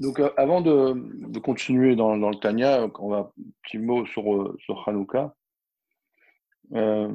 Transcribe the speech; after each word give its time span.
Donc, 0.00 0.18
euh, 0.18 0.30
avant 0.38 0.62
de, 0.62 1.38
continuer 1.40 1.94
dans, 1.94 2.16
le 2.16 2.36
Tanya, 2.36 2.88
on 2.98 3.10
va 3.10 3.18
un 3.18 3.30
petit 3.62 3.76
mot 3.76 4.06
sur, 4.06 4.34
euh, 4.34 4.56
sur 4.58 4.88
Hanouka. 4.88 5.34
Euh, 6.72 7.12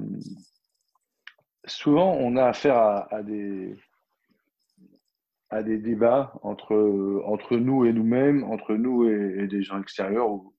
souvent, 1.65 2.13
on 2.13 2.37
a 2.37 2.45
affaire 2.45 2.77
à, 2.77 3.23
des, 3.23 3.75
débats 5.79 6.33
entre, 6.43 7.57
nous 7.57 7.85
et 7.85 7.93
nous-mêmes, 7.93 8.43
entre 8.43 8.75
nous 8.75 9.09
et, 9.09 9.47
des 9.47 9.63
gens 9.63 9.81
extérieurs, 9.81 10.29
ou 10.29 10.53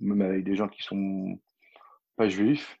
même 0.00 0.22
avec 0.22 0.42
des 0.42 0.56
gens 0.56 0.68
qui 0.68 0.82
sont 0.82 1.38
pas 2.16 2.30
juifs. 2.30 2.78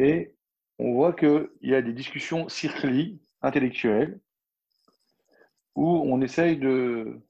Et 0.00 0.34
on 0.80 0.94
voit 0.94 1.12
qu'il 1.12 1.50
y 1.62 1.74
a 1.74 1.82
des 1.82 1.92
discussions 1.92 2.48
circli, 2.48 3.20
intellectuelles, 3.42 4.18
où 5.74 5.86
on 5.86 6.20
essaye 6.20 6.56
de, 6.56 7.20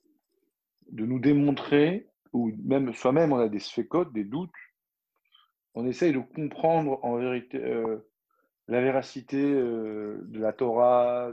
nous 0.93 1.19
démontrer, 1.19 2.09
ou 2.33 2.53
même 2.65 2.95
soi-même 2.95 3.33
on 3.33 3.39
a 3.39 3.49
des 3.49 3.59
sphécotes, 3.59 4.13
des 4.13 4.25
doutes, 4.25 4.51
on 5.75 5.87
essaye 5.87 6.13
de 6.13 6.19
comprendre 6.19 7.05
en 7.05 7.17
vérité 7.17 7.59
euh, 7.59 7.99
la 8.69 8.81
véracité 8.81 9.37
euh, 9.37 10.19
de 10.25 10.41
la 10.41 10.53
Torah, 10.53 11.33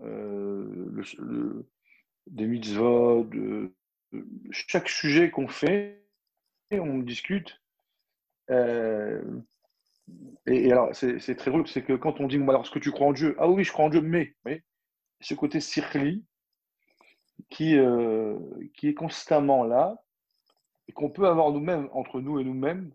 euh, 0.00 1.02
des 2.26 2.46
mitzvot, 2.46 3.24
de, 3.24 3.74
chaque 4.50 4.88
sujet 4.88 5.30
qu'on 5.30 5.48
fait, 5.48 6.02
on 6.70 6.98
discute. 6.98 7.60
et, 8.48 8.54
alors, 10.72 10.94
c'est 10.94 11.36
très 11.36 11.50
drôle, 11.50 11.68
c'est 11.68 11.82
que 11.82 11.92
quand 11.92 12.20
on 12.20 12.28
dit, 12.28 12.36
alors, 12.36 12.62
est-ce 12.62 12.70
que 12.70 12.78
tu 12.78 12.92
crois 12.92 13.08
en 13.08 13.12
Dieu? 13.12 13.36
Ah 13.38 13.48
oui, 13.48 13.64
je 13.64 13.72
crois 13.72 13.86
en 13.86 13.90
Dieu, 13.90 14.00
mais 14.00 14.34
ce 15.20 15.34
côté 15.34 15.60
circli 15.60 16.24
qui, 17.50 17.76
euh, 17.76 18.38
qui 18.74 18.88
est 18.88 18.94
constamment 18.94 19.64
là 19.64 19.96
et 20.88 20.92
qu'on 20.92 21.10
peut 21.10 21.26
avoir 21.26 21.50
nous-mêmes, 21.50 21.88
entre 21.92 22.20
nous 22.20 22.38
et 22.38 22.44
nous-mêmes, 22.44 22.92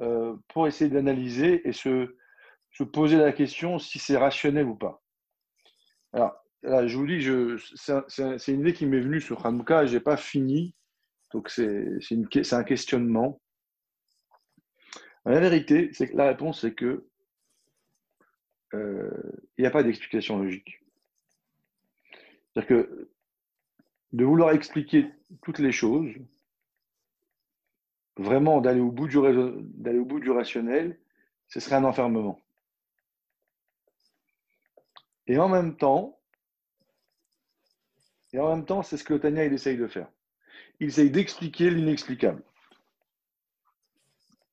euh, 0.00 0.36
pour 0.48 0.66
essayer 0.66 0.90
d'analyser 0.90 1.66
et 1.66 1.72
se, 1.72 2.16
se, 2.70 2.84
poser 2.84 3.16
la 3.16 3.32
question 3.32 3.78
si 3.78 3.98
c'est 3.98 4.18
rationnel 4.18 4.66
ou 4.66 4.76
pas. 4.76 5.02
Alors, 6.12 6.44
là, 6.62 6.86
je 6.86 6.96
vous 6.96 7.06
dis, 7.06 7.26
c'est 7.76 8.52
une 8.52 8.60
idée 8.60 8.74
qui 8.74 8.86
m'est 8.86 9.00
venue 9.00 9.20
sur 9.20 9.46
Hanouka, 9.46 9.86
je 9.86 9.94
n'ai 9.94 10.00
pas 10.00 10.18
fini, 10.18 10.74
donc 11.32 11.48
c'est 11.48 12.52
un 12.52 12.64
questionnement. 12.64 13.40
La 15.24 15.40
vérité, 15.40 15.90
c'est 15.92 16.08
que 16.08 16.16
la 16.16 16.26
réponse, 16.26 16.60
c'est 16.60 16.74
que 16.74 17.08
euh, 18.74 19.10
il 19.56 19.62
n'y 19.62 19.66
a 19.66 19.70
pas 19.70 19.82
d'explication 19.82 20.38
logique. 20.38 20.78
C'est-à-dire 22.56 22.68
que 22.68 23.10
de 24.12 24.24
vouloir 24.24 24.52
expliquer 24.52 25.10
toutes 25.42 25.58
les 25.58 25.72
choses, 25.72 26.10
vraiment 28.16 28.62
d'aller 28.62 28.80
au, 28.80 28.90
bout 28.90 29.08
du, 29.08 29.18
au 29.18 30.04
bout 30.06 30.20
du 30.20 30.30
rationnel, 30.30 30.98
ce 31.48 31.60
serait 31.60 31.76
un 31.76 31.84
enfermement. 31.84 32.40
Et 35.26 35.38
en 35.38 35.50
même 35.50 35.76
temps, 35.76 36.18
et 38.32 38.38
en 38.38 38.56
même 38.56 38.64
temps, 38.64 38.82
c'est 38.82 38.96
ce 38.96 39.04
que 39.04 39.12
Tania 39.12 39.44
il 39.44 39.52
essaye 39.52 39.76
de 39.76 39.86
faire. 39.86 40.08
Il 40.80 40.88
essaye 40.88 41.10
d'expliquer 41.10 41.68
l'inexplicable. 41.68 42.42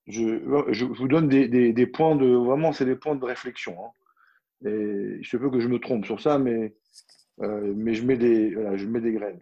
Je, 0.08 0.74
je, 0.74 0.84
vous 0.84 1.08
donne 1.08 1.30
des, 1.30 1.88
points 1.88 2.18
de 2.18 2.26
vraiment, 2.26 2.74
c'est 2.74 2.84
des 2.84 2.98
points 2.98 3.16
de 3.16 3.24
réflexion. 3.24 3.78
Hein. 3.86 3.92
Et 4.68 5.20
il 5.20 5.26
se 5.26 5.38
peut 5.38 5.50
que 5.50 5.62
je 5.62 5.70
me 5.70 5.80
trompe 5.80 6.06
sur 6.06 6.20
ça, 6.20 6.38
mais 6.38 6.76
euh, 7.42 7.74
mais 7.76 7.94
je 7.94 8.06
mets, 8.06 8.18
des, 8.18 8.52
je 8.52 8.86
mets 8.86 9.02
des 9.02 9.14
graines. 9.14 9.42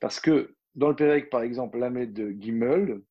Parce 0.00 0.20
que 0.20 0.56
dans 0.74 0.88
le 0.88 0.96
Pérec, 0.96 1.30
par 1.30 1.42
exemple, 1.42 1.78
de 2.12 2.30
Gimel, 2.38 3.02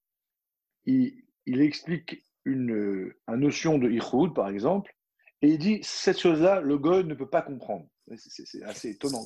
il, 0.85 1.23
il 1.45 1.61
explique 1.61 2.23
une, 2.45 3.13
notion 3.27 3.77
de 3.77 3.89
Ichud, 3.89 4.33
par 4.33 4.49
exemple, 4.49 4.95
et 5.41 5.49
il 5.49 5.59
dit 5.59 5.79
cette 5.83 6.19
chose-là, 6.19 6.61
le 6.61 6.77
Goy 6.77 7.03
ne 7.03 7.13
peut 7.13 7.29
pas 7.29 7.41
comprendre. 7.41 7.87
C'est 8.15 8.63
assez 8.63 8.91
étonnant. 8.91 9.23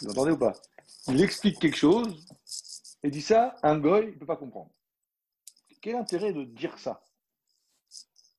Vous 0.00 0.10
entendez 0.10 0.32
ou 0.32 0.38
pas? 0.38 0.54
Il 1.08 1.22
explique 1.22 1.58
quelque 1.58 1.76
chose 1.76 2.26
et 3.02 3.10
dit 3.10 3.22
ça, 3.22 3.56
un 3.62 3.78
Goy 3.78 4.06
ne 4.06 4.12
peut 4.12 4.26
pas 4.26 4.36
comprendre. 4.36 4.70
Quel 5.80 5.96
intérêt 5.96 6.32
de 6.32 6.44
dire 6.44 6.78
ça? 6.78 7.02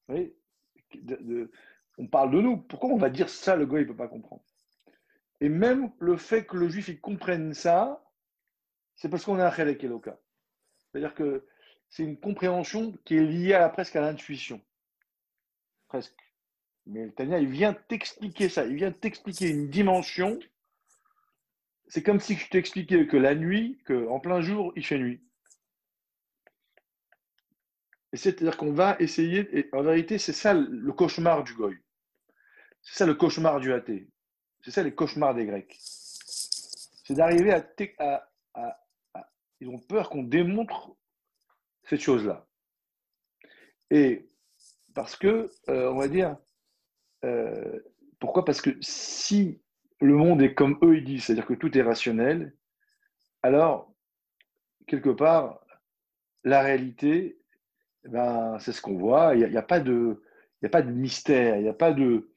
On 0.09 2.07
parle 2.07 2.31
de 2.31 2.41
nous. 2.41 2.57
Pourquoi 2.57 2.89
on 2.89 2.97
va 2.97 3.09
dire 3.09 3.29
ça, 3.29 3.55
le 3.55 3.65
Goy 3.65 3.81
ne 3.81 3.85
peut 3.85 3.95
pas 3.95 4.07
comprendre? 4.07 4.43
Et 5.41 5.49
même 5.49 5.91
le 5.99 6.17
fait 6.17 6.45
que 6.45 6.55
le 6.55 6.69
juif 6.69 7.01
comprenne 7.01 7.55
ça, 7.55 8.05
c'est 8.95 9.09
parce 9.09 9.25
qu'on 9.25 9.39
a 9.39 9.47
un 9.47 9.51
chelek 9.51 9.83
Eloka. 9.83 10.19
C'est-à-dire 10.77 11.15
que 11.15 11.47
c'est 11.89 12.03
une 12.03 12.19
compréhension 12.19 12.95
qui 13.05 13.17
est 13.17 13.25
liée 13.25 13.55
à, 13.55 13.67
presque 13.67 13.95
à 13.95 14.01
l'intuition. 14.01 14.61
Presque. 15.87 16.15
Mais 16.85 17.05
le 17.05 17.11
Tania, 17.11 17.39
il 17.39 17.49
vient 17.49 17.73
t'expliquer 17.73 18.49
ça. 18.49 18.65
Il 18.65 18.75
vient 18.75 18.91
t'expliquer 18.91 19.49
une 19.49 19.67
dimension. 19.69 20.39
C'est 21.87 22.03
comme 22.03 22.19
si 22.19 22.35
je 22.35 22.47
t'expliquais 22.47 23.07
que 23.07 23.17
la 23.17 23.33
nuit, 23.33 23.81
qu'en 23.85 24.19
plein 24.19 24.41
jour, 24.41 24.71
il 24.75 24.85
fait 24.85 24.99
nuit. 24.99 25.21
Et 28.13 28.17
c'est-à-dire 28.17 28.57
qu'on 28.57 28.73
va 28.73 28.95
essayer, 28.99 29.69
en 29.73 29.81
vérité, 29.81 30.19
c'est 30.19 30.33
ça 30.33 30.53
le 30.53 30.93
cauchemar 30.93 31.43
du 31.43 31.53
goy. 31.55 31.77
C'est 32.83 32.99
ça 32.99 33.05
le 33.07 33.15
cauchemar 33.15 33.59
du 33.59 33.73
athée. 33.73 34.07
C'est 34.63 34.71
ça 34.71 34.83
les 34.83 34.93
cauchemars 34.93 35.33
des 35.33 35.45
Grecs. 35.45 35.75
C'est 35.79 37.15
d'arriver 37.15 37.51
à, 37.53 38.29
Ils 39.59 39.69
ont 39.69 39.79
peur 39.79 40.09
qu'on 40.09 40.23
démontre 40.23 40.95
cette 41.83 42.01
chose-là. 42.01 42.47
Et 43.89 44.29
parce 44.93 45.15
que, 45.15 45.49
euh, 45.69 45.91
on 45.91 45.97
va 45.97 46.07
dire, 46.07 46.37
euh, 47.25 47.79
pourquoi? 48.19 48.45
Parce 48.45 48.61
que 48.61 48.69
si 48.81 49.61
le 49.99 50.15
monde 50.15 50.41
est 50.41 50.53
comme 50.53 50.77
eux 50.83 50.97
ils 50.97 51.03
disent, 51.03 51.25
c'est-à-dire 51.25 51.45
que 51.45 51.53
tout 51.53 51.77
est 51.77 51.81
rationnel, 51.81 52.55
alors, 53.43 53.93
quelque 54.87 55.09
part, 55.09 55.65
la 56.43 56.61
réalité, 56.61 57.39
eh 58.05 58.09
ben, 58.09 58.57
c'est 58.59 58.71
ce 58.71 58.81
qu'on 58.81 58.97
voit. 58.97 59.35
Il 59.35 59.49
n'y 59.49 59.57
a, 59.57 59.59
a, 59.59 59.63
pas 59.63 59.79
de, 59.79 60.23
a 60.63 60.69
pas 60.69 60.81
de 60.81 60.91
mystère, 60.91 61.57
il 61.57 61.63
n'y 61.63 61.69
a 61.69 61.73
pas 61.73 61.91
de, 61.93 62.30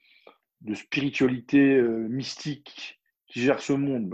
de 0.64 0.74
spiritualité 0.74 1.76
euh, 1.76 2.08
mystique 2.08 3.00
qui 3.26 3.42
gère 3.42 3.60
ce 3.60 3.72
monde. 3.72 4.12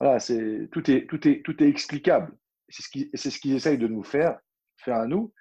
voilà, 0.00 0.18
c'est, 0.20 0.68
tout, 0.70 0.90
est, 0.90 1.06
tout, 1.06 1.28
est, 1.28 1.42
tout 1.42 1.62
est 1.62 1.68
explicable. 1.68 2.36
C'est 2.68 2.82
ce, 2.82 2.88
qui, 2.88 3.10
ce 3.14 3.38
qu'ils 3.38 3.54
essayent 3.54 3.78
de 3.78 3.88
nous 3.88 4.04
faire, 4.04 4.38
faire 4.78 4.96
à 4.96 5.06
nous. 5.06 5.32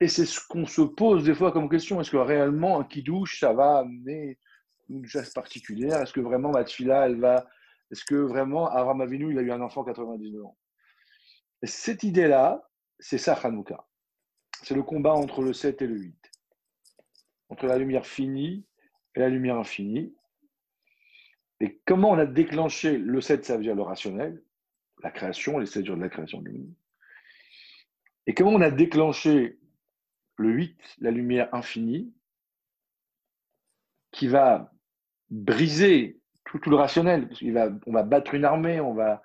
Et 0.00 0.08
c'est 0.08 0.26
ce 0.26 0.40
qu'on 0.48 0.66
se 0.66 0.82
pose 0.82 1.24
des 1.24 1.34
fois 1.34 1.52
comme 1.52 1.68
question. 1.68 2.00
Est-ce 2.00 2.10
que 2.10 2.16
réellement 2.16 2.80
un 2.80 2.84
kidouche, 2.84 3.40
ça 3.40 3.52
va 3.52 3.78
amener 3.78 4.38
une 4.88 5.06
chasse 5.06 5.30
particulière? 5.30 6.02
Est-ce 6.02 6.12
que 6.12 6.20
vraiment 6.20 6.50
ma 6.50 6.64
elle 7.06 7.20
va. 7.20 7.46
Est-ce 7.90 8.04
que 8.04 8.14
vraiment 8.14 8.68
Abraham 8.68 9.02
Avinu, 9.02 9.32
il 9.32 9.38
a 9.38 9.42
eu 9.42 9.52
un 9.52 9.60
enfant 9.60 9.84
99 9.84 10.44
ans? 10.44 10.56
Et 11.62 11.66
Cette 11.66 12.02
idée-là, 12.02 12.68
c'est 12.98 13.18
ça 13.18 13.34
Hanouka. 13.34 13.86
C'est 14.62 14.74
le 14.74 14.82
combat 14.82 15.12
entre 15.12 15.42
le 15.42 15.52
7 15.52 15.82
et 15.82 15.86
le 15.86 15.96
8. 15.96 16.16
Entre 17.50 17.66
la 17.66 17.78
lumière 17.78 18.06
finie 18.06 18.66
et 19.14 19.20
la 19.20 19.28
lumière 19.28 19.56
infinie. 19.56 20.14
Et 21.60 21.80
comment 21.86 22.10
on 22.10 22.18
a 22.18 22.26
déclenché 22.26 22.98
le 22.98 23.20
7, 23.20 23.44
ça 23.44 23.56
veut 23.56 23.62
dire 23.62 23.74
le 23.74 23.82
rationnel, 23.82 24.42
la 25.02 25.10
création, 25.10 25.58
les 25.58 25.66
7 25.66 25.86
jours 25.86 25.96
de 25.96 26.02
la 26.02 26.08
création 26.08 26.42
du 26.42 26.50
monde. 26.50 26.74
Et 28.26 28.34
comment 28.34 28.50
on 28.50 28.60
a 28.60 28.70
déclenché 28.70 29.58
le 30.36 30.50
8, 30.50 30.78
la 30.98 31.10
lumière 31.10 31.48
infinie, 31.54 32.12
qui 34.10 34.28
va 34.28 34.72
briser 35.30 36.20
tout, 36.44 36.70
le 36.70 36.76
rationnel. 36.76 37.28
on 37.86 37.92
va 37.92 38.02
battre 38.02 38.34
une 38.34 38.44
armée, 38.44 38.80
on 38.80 38.94
va 38.94 39.22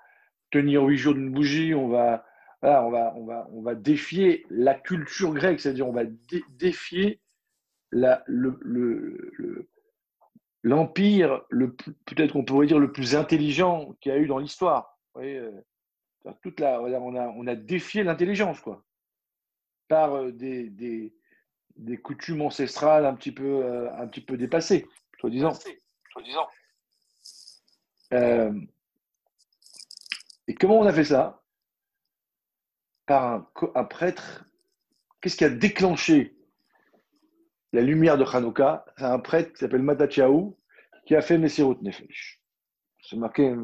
tenir 0.51 0.83
huit 0.83 0.97
jours 0.97 1.13
d'une 1.13 1.31
bougie, 1.31 1.74
on 1.75 1.88
va, 1.88 2.25
défier 3.75 4.45
la 4.50 4.74
culture 4.74 5.33
grecque, 5.33 5.59
c'est-à-dire 5.59 5.88
on 5.88 5.94
va 5.94 6.06
défier 6.57 7.21
le, 7.92 9.69
l'empire, 10.63 11.44
peut-être 12.06 12.33
qu'on 12.33 12.44
pourrait 12.44 12.67
dire 12.67 12.79
le 12.79 12.91
plus 12.91 13.15
intelligent 13.15 13.94
qu'il 14.01 14.11
y 14.11 14.15
a 14.15 14.17
eu 14.17 14.27
dans 14.27 14.39
l'histoire. 14.39 15.00
Euh, 15.17 15.51
toute 16.41 16.59
la, 16.59 16.81
on, 16.81 17.15
a, 17.15 17.27
on 17.27 17.47
a 17.47 17.56
défié 17.56 18.03
l'intelligence, 18.03 18.59
quoi, 18.59 18.83
par 19.88 20.15
euh, 20.15 20.31
des, 20.31 20.69
des, 20.69 21.13
des, 21.77 21.97
coutumes 21.97 22.41
ancestrales 22.41 23.06
un 23.06 23.15
petit 23.15 23.31
peu, 23.31 23.63
euh, 23.63 23.91
un 23.97 24.07
petit 24.07 24.21
peu 24.21 24.38
dépassées, 24.38 24.88
soi-disant. 25.19 25.53
et 30.47 30.56
comment 30.56 30.79
on 30.79 30.85
a 30.85 30.94
fait 30.94 31.06
ça? 31.06 31.44
Par 33.06 33.23
un, 33.25 33.51
un 33.75 33.83
prêtre. 33.85 34.45
Qu'est-ce 35.21 35.35
qui 35.35 35.45
a 35.45 35.50
déclenché 35.50 36.38
la 37.74 37.81
lumière 37.81 38.18
de 38.18 38.24
Hanouka, 38.24 38.86
c'est 38.98 39.04
un 39.04 39.19
prêtre 39.19 39.54
qui 39.54 39.60
s'appelle 39.60 39.83
Matachiaou 39.83 40.57
qui 41.06 41.16
a 41.16 41.21
fait 41.21 41.38
Messirut 41.38 41.77
Nefesh. 41.81 42.42
c'est 43.01 43.18
marqué 43.18 43.56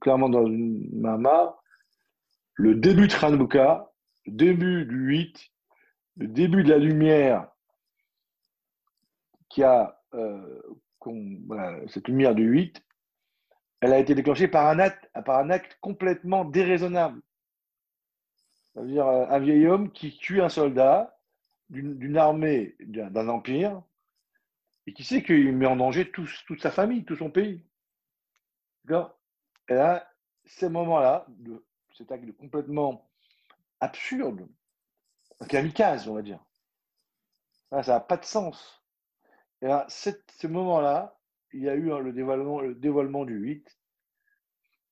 clairement 0.00 0.28
dans 0.28 0.46
une 0.46 0.88
mama, 0.98 1.56
le 2.54 2.74
début 2.74 3.08
de 3.08 3.14
Hanouka, 3.24 3.90
le 4.26 4.32
début 4.32 4.84
du 4.86 4.96
8, 4.96 5.38
le 6.16 6.28
début 6.28 6.64
de 6.64 6.70
la 6.70 6.78
lumière 6.78 7.48
qui 9.48 9.62
a 9.62 10.00
euh, 10.14 10.60
cette 11.88 12.08
lumière 12.08 12.34
du 12.34 12.44
8, 12.44 12.82
elle 13.80 13.92
a 13.92 13.98
été 13.98 14.14
déclenchée 14.14 14.48
par 14.48 14.66
un 14.66 14.78
acte, 14.78 15.10
par 15.24 15.38
un 15.38 15.50
acte 15.50 15.78
complètement 15.80 16.44
déraisonnable. 16.44 17.20
Ça 18.74 18.80
veut 18.80 18.88
dire 18.88 19.06
euh, 19.06 19.26
un 19.28 19.38
vieil 19.38 19.66
homme 19.66 19.90
qui 19.92 20.16
tue 20.16 20.42
un 20.42 20.48
soldat 20.48 21.17
d'une 21.70 22.16
armée, 22.16 22.76
d'un 22.80 23.28
empire, 23.28 23.82
et 24.86 24.92
qui 24.94 25.04
sait 25.04 25.22
qu'il 25.22 25.54
met 25.54 25.66
en 25.66 25.76
danger 25.76 26.10
toute 26.10 26.60
sa 26.60 26.70
famille, 26.70 27.04
tout 27.04 27.16
son 27.16 27.30
pays. 27.30 27.64
Et 28.88 29.74
là, 29.74 30.10
ces 30.46 30.68
moments-là, 30.68 31.26
cet 31.92 32.10
acte 32.10 32.30
complètement 32.32 33.10
absurde, 33.80 34.48
un 35.40 35.46
kamikaze, 35.46 36.08
on 36.08 36.14
va 36.14 36.22
dire, 36.22 36.42
ça 37.70 37.82
n'a 37.82 38.00
pas 38.00 38.16
de 38.16 38.24
sens. 38.24 38.82
Et 39.60 39.66
là, 39.66 39.86
ce 39.88 40.46
moment-là, 40.46 41.18
il 41.52 41.62
y 41.62 41.68
a 41.68 41.74
eu 41.74 41.92
hein, 41.92 41.98
le, 41.98 42.10
le 42.10 42.74
dévoilement 42.74 43.24
du 43.24 43.34
8. 43.34 43.78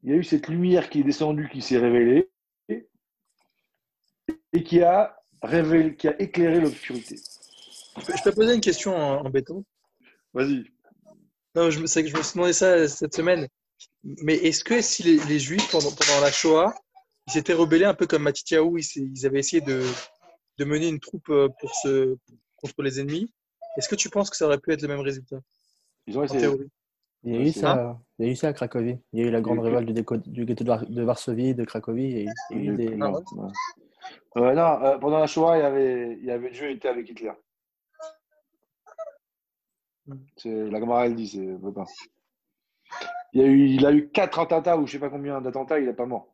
Il 0.03 0.11
y 0.11 0.13
a 0.13 0.17
eu 0.17 0.25
cette 0.25 0.49
lumière 0.49 0.91
qui 0.91 1.01
est 1.01 1.05
descendue, 1.05 1.49
qui 1.49 1.63
s'est 1.63 1.79
révélée, 1.79 2.31
et 4.53 4.63
qui 4.63 4.83
a, 4.83 5.16
révélé, 5.43 5.97
qui 5.97 6.09
a 6.09 6.21
éclairé 6.21 6.61
l'obscurité. 6.61 7.17
Je 7.97 8.23
peux 8.23 8.33
poser 8.33 8.55
une 8.55 8.61
question 8.61 8.95
en, 8.95 9.29
béton? 9.31 9.65
Vas-y. 10.35 10.65
Non, 11.55 11.71
je, 11.71 11.81
que 11.81 11.87
je 11.87 12.17
me 12.17 12.23
suis 12.23 12.35
demandé 12.35 12.53
ça 12.53 12.87
cette 12.89 13.15
semaine. 13.15 13.49
Mais 14.23 14.35
est-ce 14.35 14.63
que 14.63 14.81
si 14.81 15.03
les, 15.03 15.39
Juifs, 15.39 15.71
pendant, 15.71 15.91
pendant, 15.91 16.21
la 16.21 16.31
Shoah, 16.31 16.75
ils 17.27 17.33
s'étaient 17.33 17.55
rebellés 17.55 17.87
un 17.87 17.95
peu 17.95 18.07
comme 18.07 18.23
Matityahu, 18.23 18.79
ils, 18.79 19.13
ils 19.15 19.27
avaient 19.27 19.39
essayé 19.39 19.63
de, 19.63 19.83
de, 20.59 20.65
mener 20.65 20.89
une 20.89 21.01
troupe 21.01 21.29
euh, 21.31 21.49
pour 21.61 21.75
se, 21.75 22.17
contre 22.57 22.83
les 22.83 23.01
ennemis, 23.01 23.33
est-ce 23.77 23.89
que 23.89 23.95
tu 23.95 24.11
penses 24.11 24.31
que 24.31 24.37
ça 24.37 24.47
aurait 24.47 24.59
pu 24.59 24.73
être 24.73 24.83
le 24.83 24.89
même 24.89 25.01
résultat? 25.01 25.39
Ils 26.07 26.19
ont 26.19 26.25
essayé. 26.25 26.49
Il 27.25 27.35
y, 27.35 27.39
a 27.39 27.41
eu 27.41 27.53
ça, 27.53 27.99
il 28.19 28.27
y 28.27 28.29
a 28.29 28.33
eu 28.33 28.37
ça 28.37 28.49
à 28.49 28.53
Cracovie. 28.53 28.99
Il 29.13 29.21
y 29.21 29.25
a 29.25 29.27
eu 29.27 29.31
la 29.31 29.41
grande 29.41 29.59
révolte 29.59 29.89
du, 29.89 30.05
du, 30.27 30.45
ghetto 30.45 30.63
de 30.63 31.03
Varsovie, 31.03 31.55
de 31.57 31.65
Cracovie. 31.65 32.19
Et 32.19 32.27
il 32.53 32.65
y 32.65 32.69
a 32.69 32.73
eu 32.73 32.77
des... 32.77 32.95
non, 32.95 33.21
non 34.37 34.83
euh, 34.83 34.99
pendant 34.99 35.19
la 35.19 35.27
Shoah, 35.27 35.59
il 35.59 35.61
y 35.61 35.65
avait, 35.65 36.19
il 36.19 36.25
y 36.25 36.31
avait 36.31 36.51
Dieu 36.51 36.71
était 36.71 36.89
avec 36.89 37.09
Hitler. 37.09 37.33
C'est 40.37 40.71
la 40.71 40.79
Gemara 40.79 41.07
elle 41.07 41.17
dit, 41.17 41.29
c'est 41.29 41.73
pas. 41.73 41.85
Il, 43.33 43.43
a 43.43 43.47
eu, 43.47 43.67
il 43.67 43.87
a 43.87 43.93
eu 43.93 44.09
quatre 44.09 44.39
attentats 44.39 44.77
ou 44.77 44.87
je 44.87 44.93
sais 44.93 44.99
pas 44.99 45.11
combien 45.11 45.41
d'attentats, 45.41 45.79
il 45.79 45.87
n'est 45.87 45.95
pas 45.95 46.07
mort. 46.07 46.33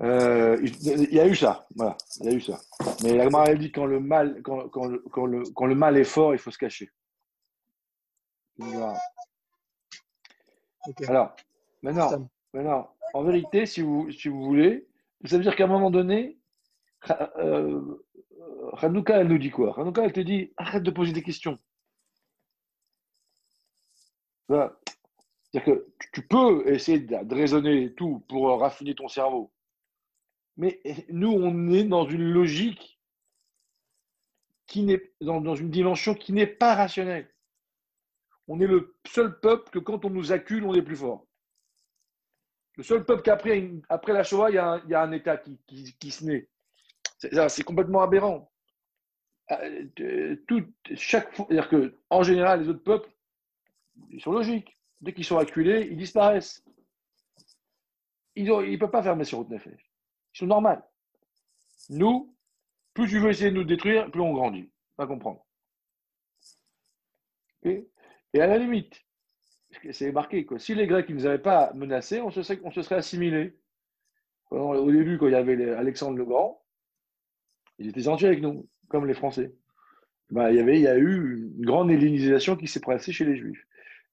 Euh, 0.00 0.56
il 0.62 1.12
y 1.12 1.20
a 1.20 1.26
eu 1.26 1.36
ça, 1.36 1.66
voilà, 1.76 1.96
il 2.20 2.26
y 2.26 2.28
a 2.28 2.32
eu 2.32 2.40
ça. 2.40 2.58
Mais 3.02 3.14
la 3.14 3.24
Gemara 3.24 3.46
elle 3.46 3.58
dit 3.58 3.70
quand 3.70 3.84
le 3.84 4.00
mal, 4.00 4.40
quand, 4.42 4.68
quand, 4.70 4.86
le, 4.86 5.02
quand, 5.54 5.66
le, 5.66 5.74
mal 5.74 5.98
est 5.98 6.04
fort, 6.04 6.34
il 6.34 6.38
faut 6.38 6.50
se 6.50 6.58
cacher. 6.58 6.90
Alors, 11.06 11.36
maintenant, 11.82 12.28
maintenant, 12.54 12.94
en 13.12 13.22
vérité, 13.22 13.66
si 13.66 13.82
vous, 13.82 14.10
si 14.10 14.28
vous 14.28 14.42
voulez, 14.42 14.86
ça 15.24 15.36
veut 15.36 15.42
dire 15.42 15.56
qu'à 15.56 15.64
un 15.64 15.68
moment 15.68 15.90
donné, 15.90 16.38
euh, 17.38 18.02
Hanouka, 18.78 19.20
elle 19.20 19.28
nous 19.28 19.38
dit 19.38 19.50
quoi? 19.50 19.78
Hanouka, 19.78 20.04
elle 20.04 20.12
te 20.12 20.20
dit 20.20 20.52
arrête 20.56 20.82
de 20.82 20.90
poser 20.90 21.12
des 21.12 21.22
questions. 21.22 21.58
C'est-à-dire 24.48 25.64
que 25.64 25.86
tu 26.12 26.26
peux 26.26 26.68
essayer 26.68 26.98
de 27.00 27.34
raisonner 27.34 27.94
tout 27.94 28.24
pour 28.28 28.58
raffiner 28.60 28.94
ton 28.94 29.08
cerveau. 29.08 29.52
Mais 30.56 30.80
nous, 31.08 31.30
on 31.30 31.70
est 31.70 31.84
dans 31.84 32.06
une 32.06 32.24
logique 32.24 33.00
qui 34.66 34.98
dans 35.20 35.54
une 35.54 35.70
dimension 35.70 36.14
qui 36.14 36.32
n'est 36.32 36.46
pas 36.46 36.74
rationnelle. 36.74 37.30
On 38.48 38.60
est 38.60 38.66
le 38.66 38.96
seul 39.06 39.38
peuple 39.40 39.70
que 39.70 39.78
quand 39.78 40.04
on 40.04 40.10
nous 40.10 40.32
accule, 40.32 40.64
on 40.64 40.74
est 40.74 40.82
plus 40.82 40.96
fort. 40.96 41.26
Le 42.76 42.82
seul 42.82 43.04
peuple 43.04 43.22
qu'après 43.22 43.70
après 43.88 44.12
la 44.12 44.24
Shoah, 44.24 44.50
il 44.50 44.54
y, 44.54 44.58
a 44.94 45.02
un, 45.02 45.12
État 45.12 45.36
qui, 45.66 46.10
se 46.10 46.24
naît. 46.24 46.48
C'est 47.18 47.64
complètement 47.64 48.02
aberrant. 48.02 48.50
Euh, 49.50 50.36
chaque 50.94 51.34
c'est-à-dire 51.34 51.68
que, 51.68 51.98
en 52.08 52.22
général, 52.22 52.62
les 52.62 52.68
autres 52.68 52.82
peuples, 52.82 53.10
ils 54.10 54.20
sont 54.20 54.32
logiques. 54.32 54.78
Dès 55.00 55.12
qu'ils 55.12 55.24
sont 55.24 55.36
acculés, 55.36 55.88
ils 55.90 55.96
disparaissent. 55.96 56.64
Ils 58.34 58.46
ne 58.46 58.76
peuvent 58.76 58.90
pas 58.90 59.02
faire 59.02 59.16
Messirut 59.16 59.46
Nefesh. 59.48 59.92
Ils 60.34 60.38
sont 60.38 60.46
normaux. 60.46 60.78
Nous, 61.90 62.34
plus 62.94 63.08
tu 63.08 63.18
veux 63.18 63.30
essayer 63.30 63.50
de 63.50 63.56
nous 63.56 63.64
détruire, 63.64 64.10
plus 64.10 64.20
on 64.20 64.32
grandit. 64.32 64.70
Pas 64.96 65.06
comprendre. 65.06 65.44
Et 67.64 68.40
à 68.40 68.46
la 68.46 68.58
limite, 68.58 69.04
c'est 69.92 70.12
marqué, 70.12 70.44
quoi. 70.44 70.58
si 70.58 70.74
les 70.74 70.86
Grecs 70.86 71.08
ne 71.08 71.14
nous 71.14 71.26
avaient 71.26 71.38
pas 71.38 71.72
menacés, 71.74 72.20
on 72.20 72.30
se 72.30 72.42
serait, 72.42 72.60
on 72.64 72.94
assimilés. 72.94 73.56
Au 74.50 74.90
début, 74.90 75.16
quand 75.16 75.28
il 75.28 75.32
y 75.32 75.36
avait 75.36 75.70
Alexandre 75.70 76.18
le 76.18 76.24
Grand, 76.24 76.62
ils 77.78 77.88
étaient 77.88 78.02
gentils 78.02 78.26
avec 78.26 78.42
nous, 78.42 78.68
comme 78.88 79.06
les 79.06 79.14
Français. 79.14 79.54
Ben, 80.30 80.50
il, 80.50 80.56
y 80.56 80.60
avait, 80.60 80.76
il 80.78 80.82
y 80.82 80.88
a 80.88 80.96
eu 80.96 81.52
une 81.56 81.64
grande 81.64 81.90
hellénisation 81.90 82.56
qui 82.56 82.66
s'est 82.66 82.80
passée 82.80 83.12
chez 83.12 83.24
les 83.24 83.36
Juifs. 83.36 83.66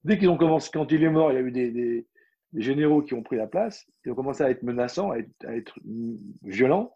Dès 0.04 0.18
qu'ils 0.18 0.30
ont 0.30 0.38
commencé, 0.38 0.70
quand 0.74 0.92
il 0.92 1.04
est 1.04 1.10
mort, 1.10 1.32
il 1.32 1.36
y 1.36 1.38
a 1.38 1.42
eu 1.42 1.52
des, 1.52 2.08
généraux 2.56 3.04
qui 3.04 3.14
ont 3.14 3.22
pris 3.22 3.38
la 3.38 3.48
place, 3.48 3.86
ils 4.04 4.12
ont 4.12 4.16
commencé 4.16 4.44
à 4.44 4.50
être 4.50 4.64
menaçants, 4.64 5.12
à 5.12 5.20
être, 5.20 5.80
violents. 6.44 6.96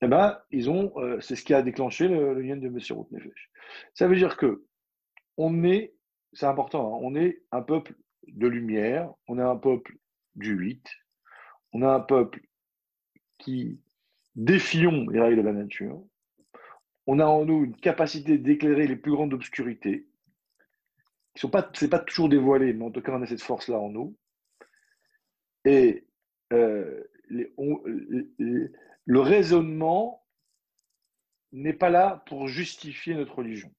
Eh 0.00 0.06
ben, 0.06 0.38
ils 0.50 0.70
ont, 0.70 0.92
euh, 0.96 1.18
c'est 1.20 1.34
ce 1.34 1.42
qui 1.42 1.54
a 1.54 1.62
déclenché 1.62 2.06
le, 2.06 2.40
lien 2.40 2.56
de 2.56 2.68
M. 2.68 2.78
Routnefesh. 2.90 3.50
Ça 3.94 4.06
veut 4.06 4.14
dire 4.14 4.36
que 4.36 4.64
on 5.36 5.64
est 5.64 5.92
c'est 6.38 6.46
important, 6.46 6.94
hein. 6.94 7.00
on 7.02 7.16
est 7.16 7.42
un 7.50 7.62
peuple 7.62 7.94
de 8.28 8.46
lumière, 8.46 9.12
on 9.26 9.40
est 9.40 9.42
un 9.42 9.56
peuple 9.56 9.96
du 10.36 10.52
8, 10.52 10.88
on 11.72 11.82
est 11.82 11.86
un 11.86 11.98
peuple 11.98 12.40
qui 13.38 13.80
défions 14.36 15.08
les 15.08 15.20
règles 15.20 15.38
de 15.38 15.42
la 15.42 15.52
nature, 15.52 16.00
on 17.08 17.18
a 17.18 17.24
en 17.24 17.44
nous 17.44 17.64
une 17.64 17.74
capacité 17.74 18.38
d'éclairer 18.38 18.86
les 18.86 18.94
plus 18.94 19.10
grandes 19.10 19.34
obscurités, 19.34 20.06
n'est 21.42 21.50
pas, 21.50 21.72
pas 21.90 21.98
toujours 21.98 22.28
dévoilé, 22.28 22.72
mais 22.72 22.84
en 22.84 22.92
tout 22.92 23.02
cas 23.02 23.16
on 23.16 23.22
a 23.22 23.26
cette 23.26 23.42
force-là 23.42 23.80
en 23.80 23.88
nous. 23.88 24.16
Et 25.64 26.06
euh, 26.52 27.02
le 27.28 29.20
raisonnement 29.20 30.24
n'est 31.50 31.72
pas 31.72 31.90
là 31.90 32.22
pour 32.26 32.46
justifier 32.46 33.16
notre 33.16 33.34
religion. 33.38 33.72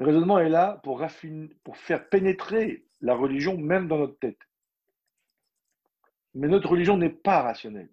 Le 0.00 0.06
raisonnement 0.06 0.38
est 0.38 0.48
là 0.48 0.80
pour, 0.82 1.06
faire 1.74 2.08
pénétrer 2.08 2.86
la 3.02 3.14
religion 3.14 3.58
même 3.58 3.86
dans 3.86 3.98
notre 3.98 4.18
tête. 4.18 4.40
Mais 6.32 6.48
notre 6.48 6.70
religion 6.70 6.96
n'est 6.96 7.10
pas 7.10 7.42
rationnelle. 7.42 7.90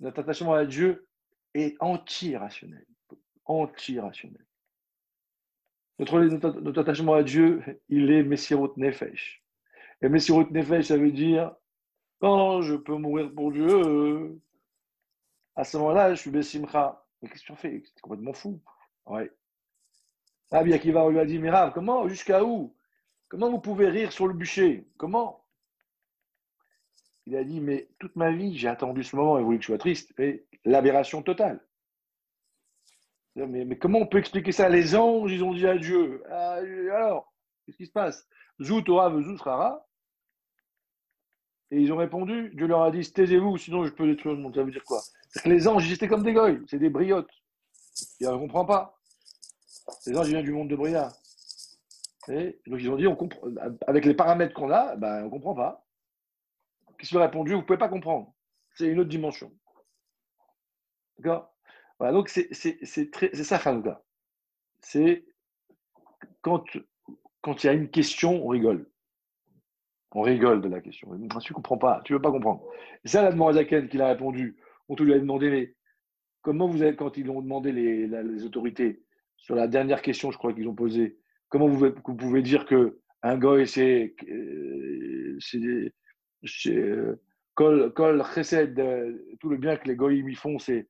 Notre 0.00 0.20
attachement 0.20 0.52
à 0.52 0.66
Dieu 0.66 1.08
est 1.54 1.74
anti-rationnel. 1.80 2.84
Anti-rationnel. 3.46 4.44
Notre, 5.98 6.80
attachement 6.80 7.14
à 7.14 7.22
Dieu, 7.22 7.80
il 7.88 8.10
est 8.10 8.22
Messirut 8.22 8.72
Nefesh. 8.76 9.42
Et 10.02 10.10
Messirut 10.10 10.50
Nefesh, 10.50 10.88
ça 10.88 10.98
veut 10.98 11.12
dire 11.12 11.54
quand 12.18 12.60
je 12.60 12.74
peux 12.74 12.96
mourir 12.96 13.32
pour 13.34 13.52
Dieu, 13.52 14.38
à 15.56 15.64
ce 15.64 15.78
moment-là, 15.78 16.12
je 16.12 16.20
suis 16.20 16.30
Bessimcha. 16.30 17.06
Mais 17.22 17.30
qu'est-ce 17.30 17.46
que 17.46 17.52
tu 17.54 17.56
fais? 17.58 17.82
C'est 17.86 18.02
complètement 18.02 18.34
fou. 18.34 18.60
Ouais. 19.06 19.30
Rabbi 20.50 20.72
Akiva 20.72 21.08
lui 21.08 21.18
a 21.18 21.24
dit, 21.24 21.38
mais 21.38 21.50
comment 21.72 22.08
Jusqu'à 22.08 22.44
où? 22.44 22.74
Comment 23.28 23.50
vous 23.50 23.60
pouvez 23.60 23.88
rire 23.88 24.12
sur 24.12 24.26
le 24.26 24.34
bûcher? 24.34 24.88
Comment? 24.96 25.44
Il 27.26 27.36
a 27.36 27.44
dit, 27.44 27.60
mais 27.60 27.88
toute 27.98 28.16
ma 28.16 28.32
vie, 28.32 28.56
j'ai 28.56 28.68
attendu 28.68 29.04
ce 29.04 29.14
moment 29.14 29.38
et 29.38 29.42
voulu 29.42 29.58
que 29.58 29.62
je 29.62 29.68
sois 29.68 29.78
triste. 29.78 30.12
Et 30.18 30.46
l'aberration 30.64 31.22
totale. 31.22 31.60
Mais, 33.36 33.78
comment 33.78 34.00
on 34.00 34.06
peut 34.06 34.18
expliquer 34.18 34.50
ça? 34.50 34.68
Les 34.68 34.96
anges, 34.96 35.32
ils 35.32 35.44
ont 35.44 35.54
dit 35.54 35.66
à 35.66 35.78
Dieu. 35.78 36.22
Alors, 36.28 37.32
qu'est-ce 37.64 37.76
qui 37.76 37.86
se 37.86 37.92
passe? 37.92 38.26
Zou 38.60 38.82
Torah 38.82 39.12
Rara. 39.38 39.86
Et 41.70 41.80
ils 41.80 41.92
ont 41.92 41.96
répondu, 41.96 42.50
Dieu 42.54 42.66
leur 42.66 42.82
a 42.82 42.90
dit, 42.90 43.00
taisez-vous, 43.12 43.56
sinon 43.56 43.84
je 43.84 43.92
peux 43.92 44.06
détruire 44.06 44.34
le 44.34 44.42
monde. 44.42 44.56
Ça 44.56 44.64
veut 44.64 44.72
dire 44.72 44.82
quoi? 44.82 45.00
Que 45.44 45.48
les 45.48 45.68
anges, 45.68 45.86
ils 45.86 45.92
étaient 45.92 46.08
comme 46.08 46.24
des 46.24 46.32
goyes, 46.32 46.60
c'est 46.66 46.80
des 46.80 46.90
briottes. 46.90 47.30
Il 48.18 48.26
ne 48.26 48.36
comprend 48.36 48.64
pas. 48.64 48.99
Les 50.06 50.16
anges 50.16 50.28
viennent 50.28 50.44
du 50.44 50.52
monde 50.52 50.68
de 50.68 50.76
Bria. 50.76 51.08
Donc 52.28 52.80
ils 52.80 52.90
ont 52.90 52.96
dit, 52.96 53.06
on 53.06 53.16
avec 53.86 54.04
les 54.04 54.14
paramètres 54.14 54.54
qu'on 54.54 54.70
a, 54.70 54.96
ben, 54.96 55.22
on 55.22 55.24
ne 55.24 55.30
comprend 55.30 55.54
pas. 55.54 55.86
Qu'est-ce 56.98 57.10
qu'il 57.10 57.18
a 57.18 57.22
répondu 57.22 57.52
Vous 57.52 57.58
ne 57.58 57.62
pouvez 57.62 57.78
pas 57.78 57.88
comprendre. 57.88 58.32
C'est 58.74 58.86
une 58.86 59.00
autre 59.00 59.08
dimension. 59.08 59.52
D'accord? 61.18 61.54
Voilà, 61.98 62.12
donc 62.12 62.28
c'est 62.28 62.54
ça, 62.54 63.56
Hanouka. 63.56 64.02
C'est 64.80 65.24
quand 66.42 66.64
quand 67.42 67.64
il 67.64 67.66
y 67.66 67.70
a 67.70 67.72
une 67.72 67.90
question, 67.90 68.44
on 68.44 68.48
rigole. 68.48 68.90
On 70.12 70.22
rigole 70.22 70.60
de 70.60 70.68
la 70.68 70.80
question. 70.80 71.08
Tu 71.16 71.22
ne 71.22 71.54
comprends 71.54 71.78
pas, 71.78 72.02
tu 72.04 72.12
ne 72.12 72.18
veux 72.18 72.22
pas 72.22 72.30
comprendre. 72.30 72.64
Et 73.04 73.08
ça, 73.08 73.22
la 73.22 73.52
Zaken 73.52 73.88
qui 73.88 74.00
a 74.00 74.08
répondu, 74.08 74.58
on 74.88 74.94
te 74.94 75.02
lui 75.02 75.14
a 75.14 75.18
demandé, 75.18 75.50
mais 75.50 75.74
comment 76.42 76.66
vous 76.66 76.82
avez, 76.82 76.96
quand 76.96 77.16
ils 77.16 77.30
ont 77.30 77.40
demandé 77.40 77.72
les 77.72 78.44
autorités, 78.44 79.02
sur 79.40 79.54
la 79.54 79.66
dernière 79.66 80.02
question, 80.02 80.30
je 80.30 80.38
crois 80.38 80.52
qu'ils 80.52 80.68
ont 80.68 80.74
posé, 80.74 81.18
comment 81.48 81.66
vous, 81.66 81.78
vous 81.78 82.14
pouvez 82.14 82.42
dire 82.42 82.66
que 82.66 83.00
un 83.22 83.36
goy, 83.36 83.66
c'est 83.66 84.14
Kol, 87.54 87.92
kol 87.92 88.24
chesed, 88.34 88.74
tout 89.40 89.50
le 89.50 89.56
bien 89.56 89.76
que 89.76 89.88
les 89.88 89.96
goyim 89.96 90.28
y 90.28 90.34
font, 90.34 90.58
c'est 90.58 90.88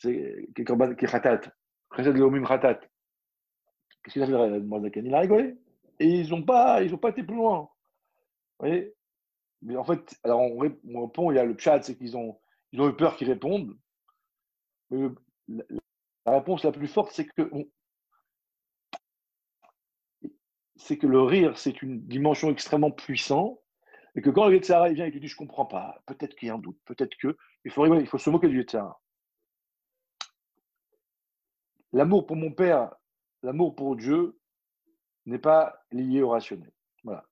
qui 0.00 0.64
khatat. 0.64 1.42
Chesed 1.94 2.16
leomim 2.16 2.44
khatat. 2.44 2.80
Qu'est-ce 4.02 4.14
qu'il 4.14 4.22
a 4.22 4.26
fait 4.26 4.32
le 4.32 5.06
Il 5.06 5.14
a 5.14 5.20
rigolé. 5.20 5.56
Et 5.98 6.06
ils 6.06 6.30
n'ont 6.30 6.42
pas, 6.42 6.82
ils 6.82 6.96
pas 6.96 7.10
été 7.10 7.22
plus 7.22 7.36
loin. 7.36 7.68
Vous 8.58 8.66
voyez? 8.66 8.94
Mais 9.62 9.76
en 9.76 9.84
fait, 9.84 10.18
alors 10.24 10.40
on, 10.40 10.58
répond, 10.58 11.30
il 11.30 11.36
y 11.36 11.38
a 11.38 11.44
le 11.44 11.56
chat, 11.58 11.82
c'est 11.82 11.96
qu'ils 11.96 12.16
ont, 12.16 12.40
ils 12.72 12.80
ont 12.80 12.88
eu 12.88 12.96
peur 12.96 13.16
qu'ils 13.16 13.28
répondent. 13.28 13.76
Mais 14.90 15.08
la, 15.48 16.32
réponse 16.32 16.64
la 16.64 16.72
plus 16.72 16.88
forte, 16.88 17.12
c'est 17.12 17.26
que 17.26 17.42
c'est 20.80 20.96
que 20.96 21.06
le 21.06 21.20
rire, 21.20 21.58
c'est 21.58 21.82
une 21.82 22.00
dimension 22.06 22.50
extrêmement 22.50 22.90
puissante 22.90 23.60
et 24.16 24.22
que 24.22 24.30
quand 24.30 24.48
le 24.48 24.54
Yetzara 24.54 24.88
vient 24.90 25.06
et 25.06 25.12
te 25.12 25.18
dit 25.18 25.28
Je 25.28 25.34
ne 25.34 25.38
comprends 25.38 25.66
pas, 25.66 26.02
peut-être 26.06 26.34
qu'il 26.34 26.48
y 26.48 26.50
a 26.50 26.54
un 26.54 26.58
doute, 26.58 26.78
peut-être 26.84 27.16
que. 27.16 27.36
Il 27.64 27.70
faut, 27.70 27.94
il 27.94 28.06
faut 28.06 28.18
se 28.18 28.30
moquer 28.30 28.48
du 28.48 28.58
Yetzara. 28.58 28.98
L'amour 31.92 32.26
pour 32.26 32.36
mon 32.36 32.50
père, 32.50 32.94
l'amour 33.42 33.74
pour 33.76 33.94
Dieu 33.96 34.38
n'est 35.26 35.38
pas 35.38 35.82
lié 35.92 36.22
au 36.22 36.30
rationnel. 36.30 36.72
Voilà. 37.04 37.26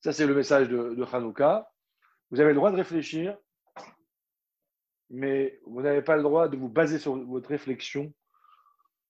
Ça, 0.00 0.12
c'est 0.12 0.26
le 0.26 0.34
message 0.34 0.68
de, 0.68 0.94
de 0.94 1.04
Hanouka. 1.04 1.72
Vous 2.30 2.40
avez 2.40 2.50
le 2.50 2.56
droit 2.56 2.70
de 2.70 2.76
réfléchir, 2.76 3.36
mais 5.08 5.58
vous 5.66 5.80
n'avez 5.80 6.02
pas 6.02 6.16
le 6.16 6.22
droit 6.22 6.48
de 6.48 6.56
vous 6.56 6.68
baser 6.68 6.98
sur 6.98 7.16
votre 7.16 7.48
réflexion 7.48 8.12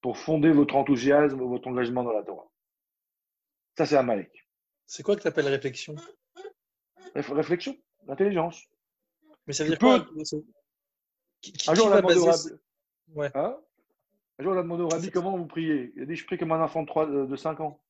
pour 0.01 0.17
fonder 0.17 0.53
votre 0.53 0.77
enthousiasme 0.77 1.41
ou 1.41 1.49
votre 1.49 1.69
engagement 1.69 2.05
dans 2.05 2.13
la 2.13 2.23
Torah. 2.23 2.50
Ça, 3.81 3.87
c'est 3.87 3.97
Amalek. 3.97 4.47
C'est 4.85 5.03
quoi 5.03 5.17
que 5.17 5.23
tu 5.23 5.27
appelles 5.27 5.49
réflexion 5.49 5.95
Réflexion, 7.15 7.75
l'intelligence. 8.07 8.63
Mais 9.47 9.55
ça 9.55 9.65
veut 9.65 9.71
dire 9.71 9.79
quoi 9.79 10.07
Un 11.67 11.75
jour, 11.75 11.87
on 11.87 11.93
a 11.93 12.03
demandé 12.03 12.19
au 12.19 13.19
ouais. 13.19 13.31
hein? 13.35 13.59
Un 14.39 14.45
jour, 14.45 14.53
on 14.53 14.59
a 14.59 14.63
demandé 14.63 14.83
au 14.83 14.89
Rabbi 14.89 15.11
comment 15.11 15.35
vous 15.35 15.47
priez? 15.47 15.95
Il 15.97 16.03
a 16.03 16.05
dit 16.05 16.15
Je 16.15 16.27
prie 16.27 16.37
comme 16.37 16.53
un 16.53 16.63
enfant 16.63 16.83
de, 16.83 16.89
3, 16.89 17.07
de 17.07 17.37
5 17.37 17.61
ans. 17.61 17.83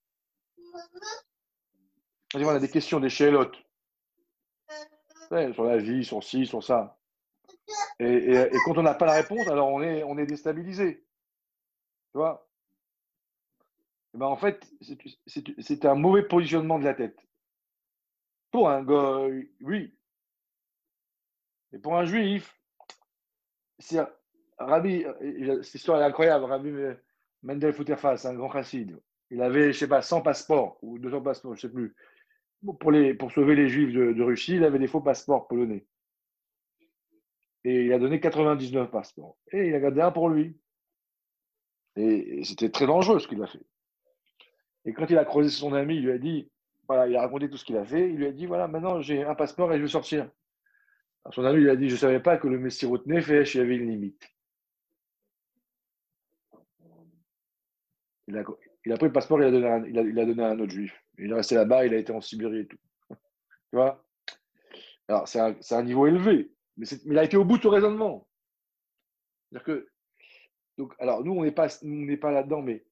On 2.35 2.49
a 2.49 2.61
des 2.61 2.71
questions, 2.71 3.01
des 3.01 3.11
chélotes. 3.11 3.57
Ouais, 5.33 5.53
sur 5.53 5.65
la 5.65 5.79
vie, 5.79 6.05
sur 6.05 6.23
ci, 6.23 6.47
sur 6.47 6.63
ça. 6.63 7.01
Et, 7.99 8.05
et, 8.05 8.37
et 8.37 8.59
quand 8.65 8.79
on 8.79 8.83
n'a 8.83 8.95
pas 8.95 9.07
la 9.07 9.15
réponse, 9.15 9.49
alors 9.49 9.71
on 9.71 9.83
est, 9.83 10.05
on 10.05 10.19
est 10.19 10.27
déstabilisé. 10.27 11.05
Tu 12.13 12.19
vois? 12.19 12.49
Ben, 14.15 14.27
En 14.27 14.37
fait, 14.37 14.71
c'est 15.27 15.85
un 15.85 15.95
mauvais 15.95 16.23
positionnement 16.23 16.79
de 16.79 16.85
la 16.85 16.95
tête. 16.95 17.19
Pour 18.51 18.69
un 18.69 18.83
goy, 18.83 19.51
oui. 19.61 19.95
Mais 21.73 21.79
pour 21.79 21.97
un 21.97 22.05
juif, 22.05 22.59
c'est 23.79 24.01
Rabbi, 24.59 25.05
cette 25.63 25.75
histoire 25.75 26.01
est 26.01 26.05
incroyable. 26.05 26.45
Rabbi 26.45 26.73
Mendel 27.43 27.73
Fouterfas, 27.73 28.27
un 28.27 28.35
grand 28.35 28.51
chassid, 28.53 28.99
il 29.31 29.43
avait, 29.43 29.73
je 29.73 29.79
sais 29.79 29.89
pas, 29.89 30.03
100 30.03 30.23
passeports 30.23 30.79
ou 30.83 30.99
200 30.99 31.23
passeports, 31.23 31.55
je 31.55 31.61
sais 31.63 31.73
plus. 31.73 31.95
Pour, 32.79 32.91
les, 32.91 33.15
pour 33.15 33.33
sauver 33.33 33.55
les 33.55 33.69
juifs 33.69 33.93
de, 33.93 34.23
Russie, 34.23 34.57
il 34.57 34.65
avait 34.65 34.79
des 34.79 34.89
faux 34.89 35.01
passeports 35.01 35.49
polonais. 35.49 35.87
Et 37.65 37.87
il 37.87 37.93
a 37.93 37.99
donné 37.99 38.21
99 38.21 38.91
passeports. 38.91 39.39
Et 39.53 39.69
il 39.69 39.75
a 39.75 39.81
gardé 39.81 40.01
un 40.01 40.11
pour 40.11 40.29
lui. 40.29 40.59
Et, 41.97 42.43
c'était 42.45 42.71
très 42.71 42.87
dangereux 42.87 43.19
ce 43.19 43.29
qu'il 43.29 43.43
a 43.43 43.47
fait. 43.47 43.65
Et 44.85 44.93
quand 44.93 45.09
il 45.11 45.19
a 45.19 45.25
croisé 45.25 45.51
son 45.51 45.75
ami, 45.75 45.97
il 45.97 46.05
lui 46.05 46.13
a 46.13 46.19
dit, 46.19 46.51
voilà, 46.89 47.07
il 47.07 47.17
a 47.17 47.21
raconté 47.21 47.49
tout 47.49 47.57
ce 47.57 47.65
qu'il 47.65 47.77
a 47.77 47.85
fait. 47.85 48.11
Il 48.11 48.17
lui 48.17 48.27
a 48.27 48.33
dit, 48.33 48.47
voilà, 48.47 48.67
maintenant 48.67 49.01
j'ai 49.01 49.23
un 49.23 49.35
passeport 49.35 49.73
et 49.73 49.77
je 49.77 49.83
veux 49.83 49.89
sortir. 49.89 50.31
son 51.31 51.45
ami 51.45 51.61
lui 51.61 51.71
a 51.71 51.77
dit, 51.77 51.89
je 51.89 51.95
ne 51.95 51.99
savais 51.99 52.21
pas 52.21 52.37
que 52.37 52.49
le 52.49 52.59
Messie 52.59 52.87
retenait, 52.87 53.21
fait, 53.21 53.43
il 53.43 53.59
y 53.59 53.61
avait 53.61 53.77
une 53.77 53.91
limite. 53.91 54.29
Il 58.27 58.37
a, 58.37 58.97
pris 58.97 59.07
le 59.07 59.13
passeport, 59.13 59.41
il 59.41 59.47
a 59.47 59.51
donné 59.51 59.67
à 59.67 59.79
il 59.79 60.19
a, 60.19 60.25
donné 60.25 60.43
à 60.43 60.51
un 60.51 60.59
autre 60.61 60.73
juif. 60.73 61.05
Il 61.19 61.31
est 61.31 61.35
resté 61.35 61.57
là-bas, 61.57 61.85
il 61.87 61.95
a 61.95 61.99
été 61.99 62.13
en 62.13 62.21
Sibérie 62.21 62.61
et 62.61 62.67
tout. 62.67 62.79
Tu 63.71 63.77
vois? 63.77 64.05
Alors, 65.09 65.29
c'est 65.29 65.41
un, 65.41 65.57
un, 65.71 65.83
niveau 65.83 66.07
élevé, 66.07 66.53
mais, 66.77 66.87
mais, 67.05 67.13
il 67.13 67.19
a 67.19 67.25
été 67.25 67.37
au 67.37 67.45
bout 67.45 67.59
de 67.59 67.63
son 67.63 67.71
raisonnement. 67.71 68.29
C'est-à-dire 69.51 69.65
que, 69.65 69.89
donc, 70.79 70.95
alors, 70.99 71.25
nous, 71.25 71.33
on 71.33 71.43
n'est 71.43 71.53
pas, 71.53 71.69
pas 71.69 72.31
là-dedans, 72.31 72.63
mais 72.63 72.85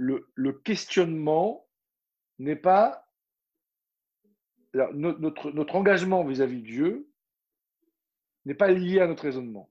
le, 0.00 0.52
questionnement 0.52 1.66
n'est 2.38 2.56
pas. 2.56 3.06
Notre, 4.72 5.74
engagement 5.74 6.24
vis-à-vis 6.24 6.62
de 6.62 6.66
Dieu 6.66 7.10
n'est 8.44 8.54
pas 8.54 8.68
lié 8.68 9.00
à 9.00 9.06
notre 9.06 9.24
raisonnement. 9.24 9.68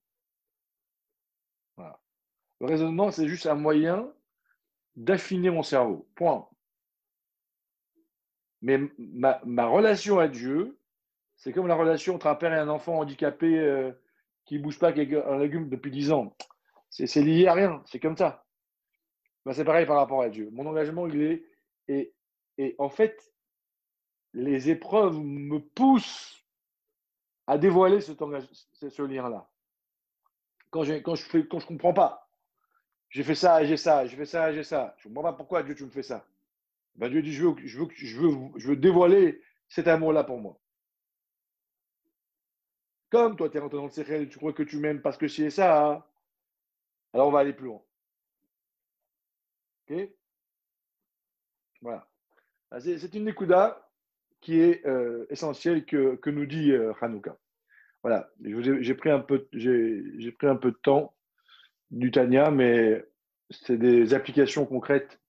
Voilà. 1.78 2.00
Le 2.60 2.68
raisonnement, 2.68 3.12
c'est 3.12 3.28
juste 3.28 3.46
un 3.46 3.56
moyen 3.56 4.12
d'affiner 4.96 5.50
mon 5.50 5.64
cerveau. 5.64 6.08
Point. 6.16 6.48
Mais 8.62 8.80
ma, 8.98 9.66
relation 9.66 10.20
à 10.20 10.28
Dieu, 10.28 10.78
c'est 11.38 11.54
comme 11.54 11.68
la 11.68 11.76
relation 11.76 12.16
entre 12.16 12.28
un 12.28 12.36
père 12.36 12.54
et 12.54 12.60
un 12.60 12.68
enfant 12.68 13.00
handicapé 13.00 13.58
euh, 13.58 13.92
qui 14.44 14.58
ne 14.58 14.64
bouge 14.64 14.78
pas 14.78 14.90
un 14.90 15.38
légume 15.40 15.70
depuis 15.70 15.92
10 15.92 16.12
ans. 16.12 16.36
C'est 16.90 17.22
lié 17.22 17.48
à 17.48 17.54
rien, 17.54 17.82
c'est 17.86 18.00
comme 18.00 18.18
ça. 18.18 18.46
Ben, 19.50 19.56
c'est 19.56 19.66
pareil 19.66 19.88
par 19.88 19.96
rapport 19.96 20.22
à 20.22 20.30
Dieu. 20.30 20.48
Mon 20.52 20.68
engagement, 20.68 21.08
il 21.08 21.24
est. 21.24 22.14
Et, 22.60 22.76
en 22.78 22.88
fait, 22.88 23.34
les 24.32 24.70
épreuves 24.70 25.18
me 25.20 25.58
poussent 25.58 26.46
à 27.48 27.58
dévoiler 27.58 28.00
ce 28.00 29.02
lien-là. 29.02 29.50
Quand 30.70 30.84
je 30.84 30.94
ne 30.94 31.00
quand 31.00 31.16
je 31.16 31.66
comprends 31.66 31.96
pas, 31.96 32.30
j'ai 33.10 33.24
fait 33.24 33.34
ça, 33.34 33.66
j'ai 33.66 33.76
ça, 33.76 34.06
j'ai 34.06 34.18
fait 34.18 34.28
ça, 34.28 34.54
j'ai 34.54 34.64
ça. 34.64 34.96
Je 35.00 35.10
ne 35.10 35.16
comprends 35.16 35.32
pas 35.32 35.38
pourquoi 35.38 35.64
Dieu 35.64 35.74
tu 35.74 35.84
me 35.84 35.90
fais 35.90 36.04
ça. 36.04 36.28
Ben, 36.94 37.10
Dieu 37.10 37.24
dit 37.24 37.34
je 37.34 37.48
veux, 37.48 37.56
je, 37.66 37.80
veux, 37.80 37.88
je, 37.96 38.20
veux, 38.20 38.38
je 38.56 38.68
veux 38.68 38.76
dévoiler 38.76 39.42
cet 39.68 39.88
amour-là 39.88 40.26
pour 40.26 40.38
moi. 40.38 40.60
Comme 43.10 43.36
toi, 43.36 43.50
tu 43.50 43.58
es 43.58 43.60
rentré 43.60 43.78
dans 43.80 43.86
le 43.86 43.90
secret 43.90 44.22
et 44.22 44.30
tu 44.30 44.38
crois 44.38 44.54
que 44.54 44.62
tu 44.62 44.78
m'aimes 44.78 45.02
parce 45.02 45.18
que 45.18 45.28
c'est 45.28 45.50
ça, 45.50 45.88
hein. 45.88 46.06
alors 47.14 47.30
on 47.30 47.32
va 47.32 47.40
aller 47.40 47.54
plus 47.54 47.66
loin. 47.66 47.82
Voilà. 51.82 52.08
Ah, 52.72 52.80
c'est 52.80 53.14
une 53.16 53.26
Nekuda 53.26 53.90
qui 54.42 54.60
est 54.60 54.86
euh, 54.86 55.26
essentielle 55.30 55.86
que, 55.86 56.16
que, 56.16 56.30
nous 56.30 56.46
dit 56.46 56.72
euh, 56.72 56.94
Hanouka. 57.02 57.38
Voilà, 58.04 58.30
j'ai 58.42 58.94
pris, 58.96 59.10
un 59.10 59.20
peu, 59.20 59.50
pris 59.50 60.48
un 60.48 60.56
peu 60.56 60.72
de 60.72 60.78
temps 60.82 61.14
du 61.92 62.12
Tania, 62.12 62.50
mais 62.50 63.06
c'est 63.50 63.78
des 63.78 64.14
applications 64.14 64.66
concrètes 64.66 65.20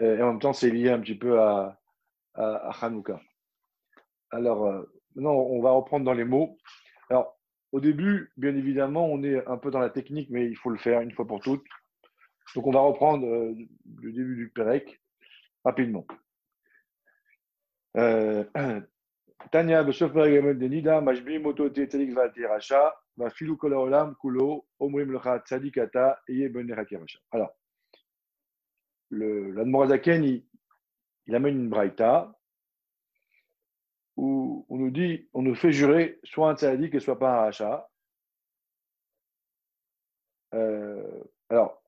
et 0.00 0.22
en 0.22 0.32
même 0.32 0.40
temps, 0.40 0.52
c'est 0.52 0.70
lié 0.70 0.90
un 0.90 1.00
petit 1.00 1.14
peu 1.14 1.40
à, 1.40 1.80
à, 2.34 2.84
Hanouka. 2.84 3.20
Alors, 4.30 4.66
euh, 4.66 4.82
maintenant, 5.14 5.34
on 5.34 5.62
va 5.62 5.70
reprendre 5.70 6.04
dans 6.04 6.12
les 6.12 6.24
mots. 6.24 6.58
Alors, 7.08 7.38
au 7.72 7.80
début, 7.80 8.32
bien 8.36 8.54
évidemment, 8.54 9.06
on 9.06 9.22
est 9.22 9.46
un 9.46 9.56
peu 9.56 9.70
dans 9.70 9.78
la 9.78 9.90
technique, 9.90 10.28
mais 10.30 10.46
il 10.46 10.56
faut 10.56 10.70
le 10.70 10.78
faire 10.78 11.00
une 11.00 11.12
fois 11.12 11.26
pour 11.26 11.40
toutes. 11.40 11.64
Donc 12.54 12.66
on 12.66 12.70
va 12.70 12.80
reprendre 12.80 13.26
euh, 13.26 13.54
le 14.00 14.12
début 14.12 14.36
du 14.36 14.48
Pérec 14.50 15.00
rapidement. 15.64 16.06
Euh, 17.96 18.44
Tania, 19.52 19.84
de 19.84 20.66
Nida, 20.66 21.00
Mashbi, 21.00 21.38
Moto, 21.38 21.68
Tzadik, 21.68 22.16
Racha, 22.48 22.94
Va 23.16 23.30
Filou, 23.30 23.56
Kolaolam, 23.56 24.14
Kulo, 24.16 24.66
Omrim, 24.78 25.12
Lecha, 25.12 25.38
Tzadikata, 25.40 26.20
Eye, 26.28 26.48
ben, 26.48 26.72
Racha. 26.72 26.98
Alors, 27.30 27.56
l'Admorazaken, 29.10 30.24
il, 30.24 30.46
il 31.26 31.34
amène 31.34 31.60
une 31.60 31.68
braïta 31.68 32.32
où 34.16 34.66
on 34.68 34.78
nous 34.78 34.90
dit, 34.90 35.28
on 35.34 35.42
nous 35.42 35.54
fait 35.54 35.72
jurer 35.72 36.18
soit 36.24 36.50
un 36.50 36.56
tzadik 36.56 36.94
et 36.94 37.00
soit 37.00 37.18
pas 37.18 37.38
un 37.38 37.40
rachat. 37.42 37.88
Euh, 40.54 41.22
alors, 41.50 41.82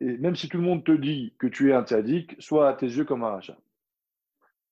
et 0.00 0.18
même 0.18 0.36
si 0.36 0.48
tout 0.48 0.58
le 0.58 0.62
monde 0.62 0.84
te 0.84 0.92
dit 0.92 1.34
que 1.38 1.46
tu 1.46 1.70
es 1.70 1.74
un 1.74 1.84
tzaddik, 1.84 2.36
soit 2.38 2.68
à 2.68 2.74
tes 2.74 2.86
yeux 2.86 3.04
comme 3.04 3.24
un 3.24 3.30
rachat. 3.30 3.56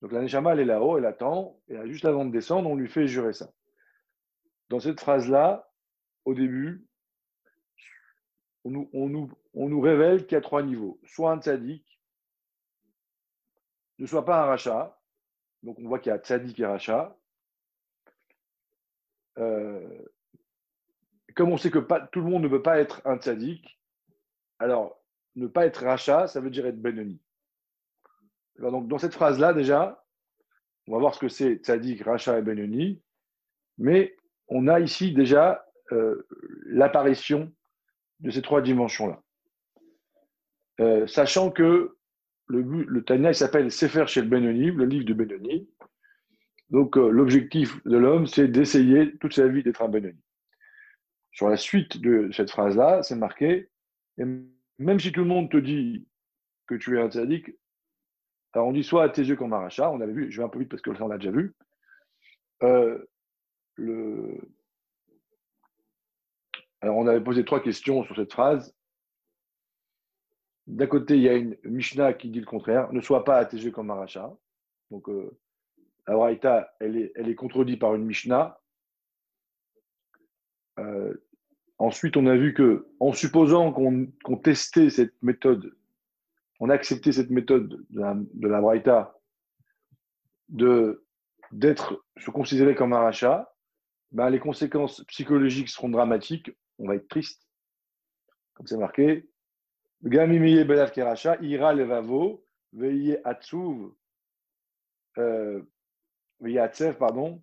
Donc 0.01 0.11
la 0.11 0.21
Neshama, 0.21 0.53
elle 0.53 0.59
est 0.59 0.65
là-haut, 0.65 0.97
elle 0.97 1.05
attend, 1.05 1.59
et 1.67 1.77
juste 1.87 2.05
avant 2.05 2.25
de 2.25 2.31
descendre, 2.31 2.69
on 2.69 2.75
lui 2.75 2.87
fait 2.87 3.07
jurer 3.07 3.33
ça. 3.33 3.51
Dans 4.69 4.79
cette 4.79 4.99
phrase-là, 4.99 5.71
au 6.25 6.33
début, 6.33 6.85
on 8.63 8.71
nous, 8.73 9.81
révèle 9.81 10.25
qu'il 10.25 10.35
y 10.35 10.37
a 10.37 10.41
trois 10.41 10.63
niveaux. 10.63 10.99
Soit 11.05 11.31
un 11.31 11.39
tzaddik, 11.39 11.85
ne 13.99 14.05
soit 14.05 14.25
pas 14.25 14.41
un 14.41 14.45
rachat. 14.45 14.99
Donc 15.61 15.77
on 15.79 15.87
voit 15.87 15.99
qu'il 15.99 16.11
y 16.11 16.13
a 16.13 16.19
tzadik 16.19 16.59
et 16.59 16.65
rachat. 16.65 17.15
Euh, 19.37 20.05
comme 21.35 21.51
on 21.51 21.57
sait 21.57 21.69
que 21.69 21.79
tout 22.11 22.21
le 22.21 22.29
monde 22.29 22.43
ne 22.43 22.47
peut 22.47 22.61
pas 22.61 22.79
être 22.79 23.01
un 23.05 23.17
tzadik, 23.17 23.79
alors 24.59 25.04
ne 25.35 25.47
pas 25.47 25.65
être 25.65 25.83
rachat, 25.83 26.27
ça 26.27 26.39
veut 26.39 26.49
dire 26.49 26.65
être 26.65 26.81
benoni. 26.81 27.19
Donc 28.59 28.87
dans 28.87 28.97
cette 28.97 29.13
phrase-là, 29.13 29.53
déjà, 29.53 30.03
on 30.87 30.93
va 30.93 30.99
voir 30.99 31.15
ce 31.15 31.19
que 31.19 31.27
c'est 31.27 31.55
tzadik, 31.55 32.03
rachat 32.03 32.39
et 32.39 32.41
benoni, 32.41 33.01
mais 33.77 34.15
on 34.47 34.67
a 34.67 34.79
ici 34.79 35.13
déjà 35.13 35.65
euh, 35.91 36.25
l'apparition 36.65 37.51
de 38.19 38.31
ces 38.31 38.41
trois 38.41 38.61
dimensions-là. 38.61 39.21
Euh, 40.79 41.07
sachant 41.07 41.51
que 41.51 41.97
le, 42.47 42.61
le 42.61 43.33
s'appelle 43.33 43.71
Sefer 43.71 44.05
chez 44.07 44.21
Benoni, 44.21 44.71
le 44.71 44.85
livre 44.85 45.05
de 45.05 45.13
Benoni. 45.13 45.69
Donc 46.69 46.97
euh, 46.97 47.09
l'objectif 47.09 47.83
de 47.85 47.97
l'homme, 47.97 48.27
c'est 48.27 48.47
d'essayer 48.47 49.17
toute 49.17 49.33
sa 49.33 49.47
vie 49.47 49.63
d'être 49.63 49.81
un 49.81 49.89
Benoni. 49.89 50.19
Sur 51.31 51.49
la 51.49 51.57
suite 51.57 51.99
de 52.01 52.29
cette 52.31 52.51
phrase-là, 52.51 53.03
c'est 53.03 53.15
marqué, 53.15 53.69
même 54.77 54.99
si 54.99 55.11
tout 55.11 55.21
le 55.21 55.27
monde 55.27 55.49
te 55.49 55.57
dit 55.57 56.07
que 56.67 56.75
tu 56.75 56.97
es 56.97 57.01
un 57.01 57.09
tzaddik, 57.09 57.51
alors 58.53 58.67
on 58.67 58.73
dit 58.73 58.83
soit 58.83 59.03
à 59.03 59.09
tes 59.09 59.23
yeux 59.23 59.35
comme 59.35 59.53
un 59.53 59.67
on 59.79 60.01
avait 60.01 60.13
vu, 60.13 60.31
je 60.31 60.37
vais 60.37 60.45
un 60.45 60.49
peu 60.49 60.59
vite 60.59 60.69
parce 60.69 60.81
que 60.81 60.95
ça 60.95 61.03
on 61.03 61.07
l'a 61.07 61.17
déjà 61.17 61.31
vu, 61.31 61.53
euh, 62.63 63.05
alors 66.81 66.97
on 66.97 67.07
avait 67.07 67.23
posé 67.23 67.43
trois 67.43 67.61
questions 67.61 68.03
sur 68.03 68.15
cette 68.15 68.31
phrase, 68.31 68.75
d'un 70.67 70.87
côté, 70.87 71.15
il 71.15 71.21
y 71.21 71.29
a 71.29 71.35
une 71.35 71.57
Mishnah 71.63 72.13
qui 72.13 72.29
dit 72.29 72.39
le 72.39 72.45
contraire, 72.45 72.91
ne 72.91 73.01
sois 73.01 73.23
pas 73.23 73.37
attégé 73.37 73.71
comme 73.71 73.91
un. 73.91 74.05
Donc, 74.89 75.09
euh, 75.09 75.37
la 76.07 76.15
Braïta, 76.15 76.73
elle 76.79 76.97
est, 76.97 77.11
elle 77.15 77.29
est 77.29 77.35
contredite 77.35 77.79
par 77.79 77.93
une 77.95 78.05
Mishnah. 78.05 78.59
Euh, 80.79 81.13
ensuite, 81.77 82.17
on 82.17 82.25
a 82.27 82.35
vu 82.35 82.53
que, 82.53 82.87
en 82.99 83.13
supposant 83.13 83.71
qu'on 83.71 84.37
testait 84.37 84.89
cette 84.89 85.13
méthode, 85.21 85.75
on 86.59 86.69
acceptait 86.69 87.11
cette 87.11 87.29
méthode 87.29 87.85
de 87.89 87.99
la, 87.99 88.15
de 88.15 88.47
Braïta 88.47 89.19
d'être 91.51 92.03
se 92.17 92.31
considérer 92.31 92.75
comme 92.75 92.93
un 92.93 92.99
rachat, 92.99 93.51
ben 94.11 94.29
les 94.29 94.39
conséquences 94.39 95.03
psychologiques 95.05 95.69
seront 95.69 95.89
dramatiques. 95.89 96.51
On 96.79 96.87
va 96.87 96.95
être 96.95 97.07
triste, 97.07 97.47
comme 98.53 98.67
c'est 98.67 98.77
marqué. 98.77 99.29
Belav 100.01 100.91
ira 101.41 101.73
levavo, 101.73 102.45
euh, 105.17 105.61
pardon, 106.99 107.41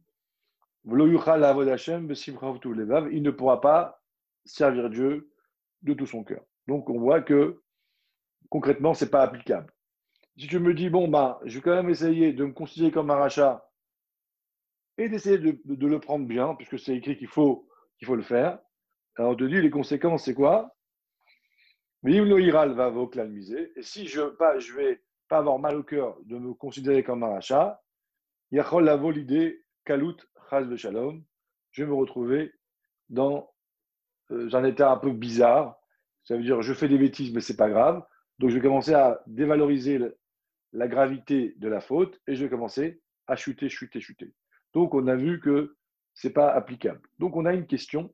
il 0.84 0.92
ne 3.22 3.30
pourra 3.30 3.60
pas 3.60 4.01
servir 4.44 4.90
Dieu 4.90 5.30
de 5.82 5.94
tout 5.94 6.06
son 6.06 6.24
cœur. 6.24 6.44
Donc 6.66 6.88
on 6.90 6.98
voit 6.98 7.22
que 7.22 7.62
concrètement, 8.50 8.94
ce 8.94 9.04
n'est 9.04 9.10
pas 9.10 9.22
applicable. 9.22 9.72
Si 10.36 10.46
tu 10.46 10.58
me 10.58 10.74
dis, 10.74 10.90
bon, 10.90 11.08
ben, 11.08 11.38
je 11.44 11.56
vais 11.56 11.62
quand 11.62 11.74
même 11.74 11.90
essayer 11.90 12.32
de 12.32 12.44
me 12.44 12.52
considérer 12.52 12.90
comme 12.90 13.10
un 13.10 13.16
rachat 13.16 13.68
et 14.98 15.08
d'essayer 15.08 15.38
de, 15.38 15.86
le 15.86 16.00
prendre 16.00 16.26
bien, 16.26 16.54
puisque 16.54 16.78
c'est 16.78 16.96
écrit 16.96 17.16
qu'il 17.16 17.28
faut, 17.28 17.68
qu'il 17.98 18.06
faut 18.06 18.16
le 18.16 18.22
faire, 18.22 18.58
alors 19.16 19.32
on 19.32 19.36
te 19.36 19.44
dit 19.44 19.60
les 19.60 19.70
conséquences, 19.70 20.24
c'est 20.24 20.34
quoi? 20.34 20.74
Va 22.02 22.10
Et 22.10 23.82
si 23.82 24.06
je 24.06 24.20
ne 24.20 24.60
je 24.60 24.74
vais 24.74 25.02
pas 25.28 25.38
avoir 25.38 25.58
mal 25.58 25.76
au 25.76 25.82
cœur 25.82 26.18
de 26.24 26.36
me 26.36 26.52
considérer 26.54 27.04
comme 27.04 27.22
un 27.22 27.34
rachat, 27.34 27.82
Yachol 28.50 28.84
lavo 28.84 29.10
l'idée 29.10 29.64
Kalut 29.84 30.16
Chaz 30.50 30.66
de 30.66 30.76
Shalom, 30.76 31.24
je 31.70 31.84
vais 31.84 31.88
me 31.88 31.94
retrouver 31.94 32.52
dans 33.08 33.51
euh, 34.32 34.54
un 34.54 34.64
état 34.64 34.90
un 34.90 34.96
peu 34.96 35.12
bizarre. 35.12 35.78
Ça 36.24 36.36
veut 36.36 36.42
dire 36.42 36.62
je 36.62 36.74
fais 36.74 36.88
des 36.88 36.98
bêtises, 36.98 37.32
mais 37.32 37.40
c'est 37.40 37.56
pas 37.56 37.70
grave. 37.70 38.04
Donc 38.38 38.50
je 38.50 38.56
vais 38.56 38.62
commencer 38.62 38.94
à 38.94 39.22
dévaloriser 39.26 40.00
la 40.72 40.88
gravité 40.88 41.54
de 41.58 41.68
la 41.68 41.80
faute 41.80 42.20
et 42.26 42.34
je 42.34 42.44
vais 42.44 42.50
commencer 42.50 43.00
à 43.26 43.36
chuter, 43.36 43.68
chuter, 43.68 44.00
chuter. 44.00 44.32
Donc 44.72 44.94
on 44.94 45.06
a 45.06 45.14
vu 45.14 45.40
que 45.40 45.76
c'est 46.14 46.32
pas 46.32 46.50
applicable. 46.50 47.00
Donc 47.18 47.36
on 47.36 47.46
a 47.46 47.52
une 47.52 47.66
question 47.66 48.12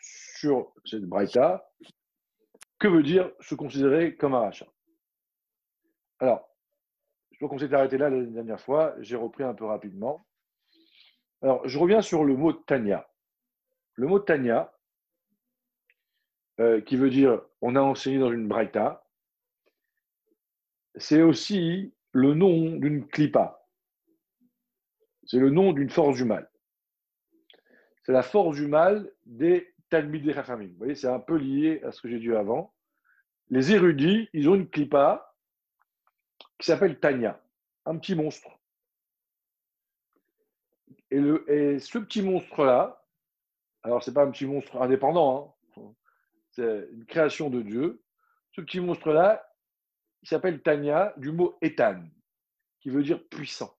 sur 0.00 0.72
cette 0.84 1.04
braïta 1.04 1.68
que 2.78 2.88
veut 2.88 3.02
dire 3.02 3.30
se 3.40 3.54
considérer 3.54 4.16
comme 4.16 4.34
un 4.34 4.40
rachat? 4.40 4.68
Alors, 6.20 6.48
je 7.30 7.36
crois 7.36 7.48
qu'on 7.48 7.58
s'est 7.58 7.72
arrêté 7.72 7.98
là 7.98 8.10
la 8.10 8.22
dernière 8.22 8.60
fois, 8.60 8.94
j'ai 9.00 9.16
repris 9.16 9.44
un 9.44 9.54
peu 9.54 9.64
rapidement. 9.64 10.26
Alors, 11.42 11.66
je 11.68 11.78
reviens 11.78 12.02
sur 12.02 12.24
le 12.24 12.36
mot 12.36 12.52
Tanya. 12.52 13.08
Le 13.98 14.06
mot 14.06 14.20
Tanya, 14.20 14.72
euh, 16.60 16.80
qui 16.80 16.94
veut 16.94 17.10
dire 17.10 17.42
on 17.60 17.74
a 17.74 17.80
enseigné 17.80 18.20
dans 18.20 18.30
une 18.30 18.46
braïta, 18.46 19.04
c'est 20.94 21.20
aussi 21.20 21.92
le 22.12 22.34
nom 22.34 22.76
d'une 22.76 23.08
clipa. 23.08 23.66
C'est 25.24 25.40
le 25.40 25.50
nom 25.50 25.72
d'une 25.72 25.90
force 25.90 26.16
du 26.16 26.24
mal. 26.24 26.48
C'est 28.04 28.12
la 28.12 28.22
force 28.22 28.54
du 28.54 28.68
mal 28.68 29.12
des 29.26 29.74
Talmidei 29.90 30.32
Chachamim. 30.32 30.68
Vous 30.68 30.78
voyez, 30.78 30.94
c'est 30.94 31.08
un 31.08 31.18
peu 31.18 31.36
lié 31.36 31.82
à 31.82 31.90
ce 31.90 32.00
que 32.00 32.08
j'ai 32.08 32.20
dit 32.20 32.32
avant. 32.32 32.72
Les 33.50 33.72
érudits, 33.72 34.28
ils 34.32 34.48
ont 34.48 34.54
une 34.54 34.70
clipa 34.70 35.34
qui 36.56 36.66
s'appelle 36.66 37.00
Tanya, 37.00 37.42
un 37.84 37.98
petit 37.98 38.14
monstre. 38.14 38.60
Et, 41.10 41.18
le, 41.18 41.50
et 41.50 41.80
ce 41.80 41.98
petit 41.98 42.22
monstre-là, 42.22 43.04
alors 43.88 44.02
c'est 44.02 44.12
pas 44.12 44.24
un 44.24 44.30
petit 44.30 44.44
monstre 44.44 44.82
indépendant, 44.82 45.56
hein, 45.78 45.82
c'est 46.50 46.88
une 46.92 47.06
création 47.06 47.48
de 47.48 47.62
Dieu. 47.62 48.02
Ce 48.52 48.60
petit 48.60 48.80
monstre-là, 48.80 49.50
il 50.22 50.28
s'appelle 50.28 50.60
Tanya 50.60 51.14
du 51.16 51.32
mot 51.32 51.56
Etan, 51.62 52.04
qui 52.80 52.90
veut 52.90 53.02
dire 53.02 53.26
puissant. 53.28 53.74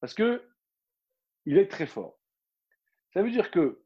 Parce 0.00 0.14
que 0.14 0.42
il 1.46 1.58
est 1.58 1.68
très 1.68 1.86
fort. 1.86 2.18
Ça 3.14 3.22
veut 3.22 3.30
dire 3.30 3.52
que 3.52 3.84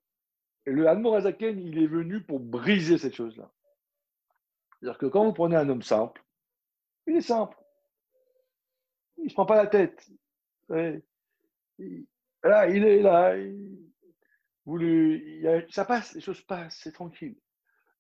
le 0.65 0.89
Hanmorazaken, 0.89 1.61
il 1.61 1.79
est 1.79 1.87
venu 1.87 2.23
pour 2.23 2.41
briser 2.41 2.97
cette 2.97 3.15
chose-là. 3.15 3.53
C'est-à-dire 4.81 4.99
que 4.99 5.07
quand 5.07 5.27
vous 5.27 5.35
prenez 5.35 5.57
un 5.57 5.69
homme 5.69 5.83
simple, 5.83 6.25
il 7.07 7.17
est 7.17 7.21
simple. 7.21 7.59
Il 9.19 9.25
ne 9.25 9.29
se 9.29 9.35
prend 9.35 9.45
pas 9.45 9.57
la 9.57 9.67
tête. 9.67 10.09
là, 10.69 10.99
il 11.79 12.85
est 12.85 13.03
là. 13.03 13.35
Ça 15.71 15.85
passe, 15.85 16.15
les 16.15 16.21
choses 16.21 16.41
passent, 16.43 16.81
c'est 16.83 16.93
tranquille. 16.93 17.37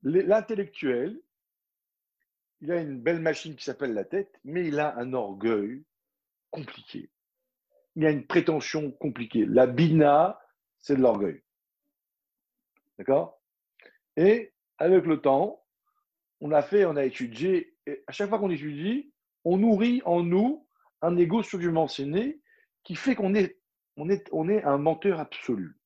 L'intellectuel, 0.02 1.20
il 2.60 2.72
a 2.72 2.80
une 2.80 3.00
belle 3.00 3.20
machine 3.20 3.54
qui 3.54 3.64
s'appelle 3.64 3.94
la 3.94 4.04
tête, 4.04 4.40
mais 4.44 4.66
il 4.66 4.80
a 4.80 4.96
un 4.96 5.12
orgueil 5.12 5.84
compliqué. 6.50 7.10
Il 7.94 8.04
a 8.04 8.10
une 8.10 8.26
prétention 8.26 8.90
compliquée. 8.90 9.46
La 9.46 9.66
bina, 9.66 10.40
c'est 10.78 10.96
de 10.96 11.02
l'orgueil. 11.02 11.42
D'accord? 12.98 13.40
Et 14.16 14.52
avec 14.78 15.04
le 15.04 15.20
temps, 15.20 15.62
on 16.40 16.50
a 16.50 16.62
fait, 16.62 16.84
on 16.84 16.96
a 16.96 17.04
étudié, 17.04 17.76
et 17.86 18.02
à 18.06 18.12
chaque 18.12 18.28
fois 18.28 18.38
qu'on 18.38 18.50
étudie, 18.50 19.12
on 19.44 19.58
nourrit 19.58 20.02
en 20.04 20.22
nous 20.22 20.66
un 21.02 21.16
ego 21.16 21.42
surdimensionné 21.42 22.40
qui 22.82 22.94
fait 22.94 23.14
qu'on 23.14 23.34
est, 23.34 23.58
on 23.96 24.08
est, 24.08 24.28
on 24.32 24.48
est 24.48 24.62
un 24.64 24.78
menteur 24.78 25.20
absolu. 25.20 25.76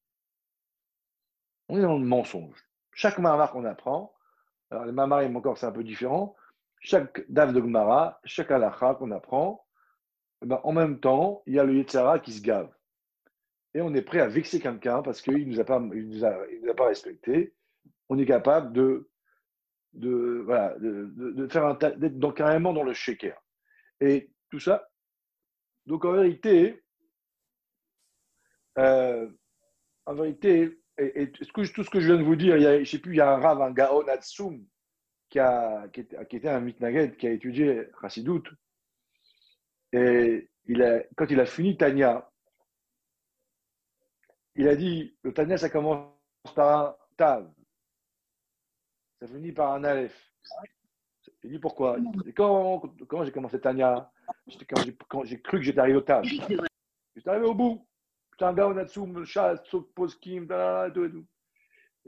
On 1.71 1.79
est 1.79 1.83
dans 1.83 1.99
le 1.99 2.05
mensonge. 2.05 2.57
Chaque 2.93 3.19
mamar 3.19 3.53
qu'on 3.53 3.65
apprend, 3.65 4.13
alors 4.71 4.85
les 4.85 4.93
mamar, 4.93 5.25
encore, 5.35 5.57
c'est 5.57 5.67
un 5.67 5.73
peu 5.73 5.85
différent. 5.85 6.35
Chaque 6.81 7.25
dave 7.31 7.53
de 7.53 7.61
Gmara, 7.61 8.21
chaque 8.25 8.51
halakha 8.51 8.95
qu'on 8.95 9.11
apprend, 9.11 9.65
eh 10.43 10.47
ben, 10.47 10.61
en 10.65 10.73
même 10.73 10.99
temps, 10.99 11.43
il 11.47 11.55
y 11.55 11.59
a 11.59 11.65
le 11.65 11.75
Yetzara 11.75 12.19
qui 12.19 12.33
se 12.33 12.43
gave 12.43 12.71
et 13.75 13.81
on 13.81 13.95
est 13.95 14.03
prêt 14.03 14.21
à 14.21 14.29
vexer 14.29 14.61
quelqu'un 14.61 15.03
parce 15.03 15.23
qu'il 15.23 15.49
ne 15.49 15.53
nous, 15.53 15.61
a 15.61 15.65
pas, 15.65 15.79
nous, 15.79 16.25
a, 16.25 16.47
nous 16.63 16.71
a 16.71 16.75
pas 16.75 16.87
respecté, 16.87 17.55
on 18.09 18.19
est 18.19 18.27
capable 18.27 18.73
de, 18.73 19.09
de, 19.93 20.43
voilà, 20.45 20.77
de, 20.79 21.07
de 21.15 21.49
faire 21.49 21.67
un 21.67 21.75
d'être 21.75 22.33
carrément 22.33 22.73
dans 22.73 22.83
le 22.83 22.93
shaker. 22.93 23.41
Et 24.01 24.31
tout 24.51 24.59
ça, 24.59 24.91
donc 25.87 26.05
en 26.05 26.13
vérité, 26.13 26.83
euh, 28.79 29.31
en 30.07 30.15
vérité, 30.15 30.80
et, 31.01 31.31
tout 31.33 31.65
ce 31.65 31.91
que 31.91 32.01
je 32.01 32.07
viens 32.07 32.19
de 32.19 32.23
vous 32.23 32.37
dire, 32.37 32.57
il 32.57 32.63
y 32.63 32.67
a, 32.67 32.83
je 32.83 32.91
sais 32.91 32.99
plus, 32.99 33.15
il 33.15 33.19
y 33.19 33.21
a 33.21 33.31
un 33.31 33.39
Rav, 33.39 33.61
un 33.63 33.71
Gaon 33.71 34.07
Atsum, 34.09 34.65
qui, 35.29 35.39
a, 35.39 35.89
qui, 35.89 36.01
était, 36.01 36.49
un 36.49 36.61
mitnaged, 36.61 37.17
qui 37.17 37.27
a 37.27 37.31
étudié 37.31 37.89
Chassidout. 38.01 38.45
Et 39.93 40.49
quand 41.17 41.27
il 41.31 41.41
a 41.41 41.47
fini 41.47 41.77
Tanya, 41.77 42.31
il 44.57 44.69
a 44.69 44.77
dit, 44.77 45.17
le 45.23 45.33
Tania, 45.33 45.57
ça 45.57 45.71
commence 45.71 46.13
par 46.55 46.87
un 46.87 46.97
Tav. 47.17 47.51
Ça 49.21 49.27
finit 49.27 49.53
par 49.53 49.73
un 49.73 49.85
Aleph. 49.85 50.33
Il 51.43 51.51
dit 51.51 51.59
pourquoi? 51.59 51.99
Et 52.27 52.33
quand, 52.33 52.83
quand 53.09 53.25
j'ai 53.25 53.33
commencé 53.33 53.61
Tania, 53.61 54.11
j'ai 54.47 55.41
cru 55.41 55.59
que 55.59 55.63
j'étais 55.63 55.81
arrivé 55.81 55.99
au 55.99 56.03
tâche, 56.03 56.29
j'étais 56.29 57.29
arrivé 57.29 57.47
au 57.47 57.55
bout. 57.55 57.87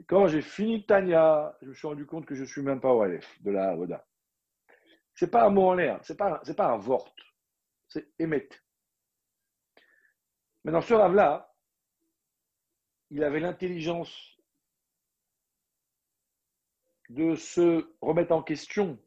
Quand 0.07 0.27
j'ai 0.27 0.41
fini 0.41 0.85
Tania, 0.85 1.55
je 1.61 1.67
me 1.67 1.73
suis 1.75 1.87
rendu 1.87 2.05
compte 2.07 2.25
que 2.25 2.33
je 2.33 2.41
ne 2.41 2.47
suis 2.47 2.63
même 2.63 2.81
pas 2.81 2.91
au 2.91 3.03
Aleph 3.03 3.39
de 3.43 3.51
la 3.51 3.69
Avoda. 3.69 4.07
Ce 5.13 5.25
n'est 5.25 5.31
pas 5.31 5.45
un 5.45 5.49
mot 5.51 5.67
en 5.67 5.75
l'air, 5.75 6.03
ce 6.03 6.13
n'est 6.13 6.17
pas, 6.17 6.65
un 6.65 6.77
vort, 6.77 7.13
c'est 7.87 8.11
émet. 8.17 8.49
Maintenant, 10.63 10.81
ce 10.81 10.95
rave-là, 10.95 11.53
il 13.11 13.23
avait 13.23 13.39
l'intelligence 13.39 14.35
de 17.09 17.35
se 17.35 17.93
remettre 18.01 18.31
en 18.31 18.41
question. 18.41 18.97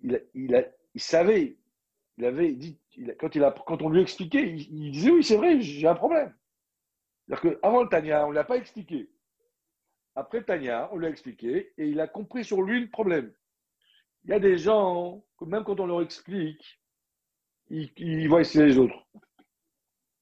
Il 0.00 0.74
savait, 0.96 1.59
il 2.20 2.26
avait 2.26 2.52
dit, 2.52 2.78
quand, 3.18 3.34
il 3.34 3.42
a, 3.42 3.50
quand 3.50 3.80
on 3.80 3.88
lui 3.88 4.02
expliquait, 4.02 4.46
il, 4.46 4.90
disait 4.92 5.10
oui, 5.10 5.24
c'est 5.24 5.38
vrai, 5.38 5.58
j'ai 5.62 5.88
un 5.88 5.94
problème. 5.94 6.34
C'est-à-dire 7.26 7.58
qu'avant 7.60 7.86
Tania, 7.86 8.26
on 8.26 8.28
ne 8.28 8.34
l'a 8.34 8.44
pas 8.44 8.58
expliqué. 8.58 9.10
Après 10.14 10.44
Tania, 10.44 10.90
on 10.92 10.98
lui 10.98 11.06
a 11.06 11.08
expliqué 11.08 11.72
et 11.78 11.88
il 11.88 11.98
a 11.98 12.06
compris 12.06 12.44
sur 12.44 12.60
lui 12.60 12.82
le 12.82 12.90
problème. 12.90 13.32
Il 14.24 14.30
y 14.30 14.34
a 14.34 14.38
des 14.38 14.58
gens, 14.58 15.24
même 15.40 15.64
quand 15.64 15.80
on 15.80 15.86
leur 15.86 16.02
explique, 16.02 16.82
ils, 17.70 18.28
voient 18.28 18.42
essayer 18.42 18.66
les 18.66 18.76
autres. 18.78 19.06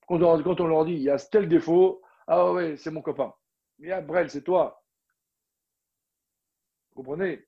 Quand 0.06 0.22
on, 0.22 0.42
quand 0.44 0.60
on, 0.60 0.68
leur 0.68 0.84
dit, 0.84 0.92
il 0.92 1.02
y 1.02 1.10
a 1.10 1.18
tel 1.18 1.48
défaut, 1.48 2.00
ah 2.28 2.52
ouais, 2.52 2.76
c'est 2.76 2.92
mon 2.92 3.02
copain. 3.02 3.34
Mais 3.80 3.90
ah, 3.90 4.00
Brel, 4.00 4.30
c'est 4.30 4.44
toi. 4.44 4.84
Vous 6.90 7.02
comprenez? 7.02 7.44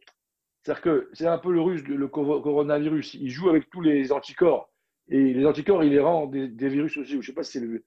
C'est-à-dire 0.63 0.83
que 0.83 1.11
c'est 1.13 1.27
un 1.27 1.39
peu 1.39 1.53
le, 1.53 1.61
russe, 1.61 1.83
le 1.85 2.09
coronavirus. 2.09 3.15
Il 3.15 3.31
joue 3.31 3.49
avec 3.49 3.71
tous 3.71 3.81
les 3.81 4.13
anticorps. 4.13 4.71
Et 5.09 5.33
les 5.33 5.47
anticorps, 5.47 5.83
il 5.83 5.91
les 5.91 6.01
rend 6.01 6.27
des, 6.27 6.47
virus 6.49 6.97
aussi. 6.97 7.13
Je 7.13 7.17
ne 7.17 7.23
sais 7.23 7.33
pas 7.33 7.43
si 7.43 7.53
c'est 7.53 7.61
le, 7.61 7.83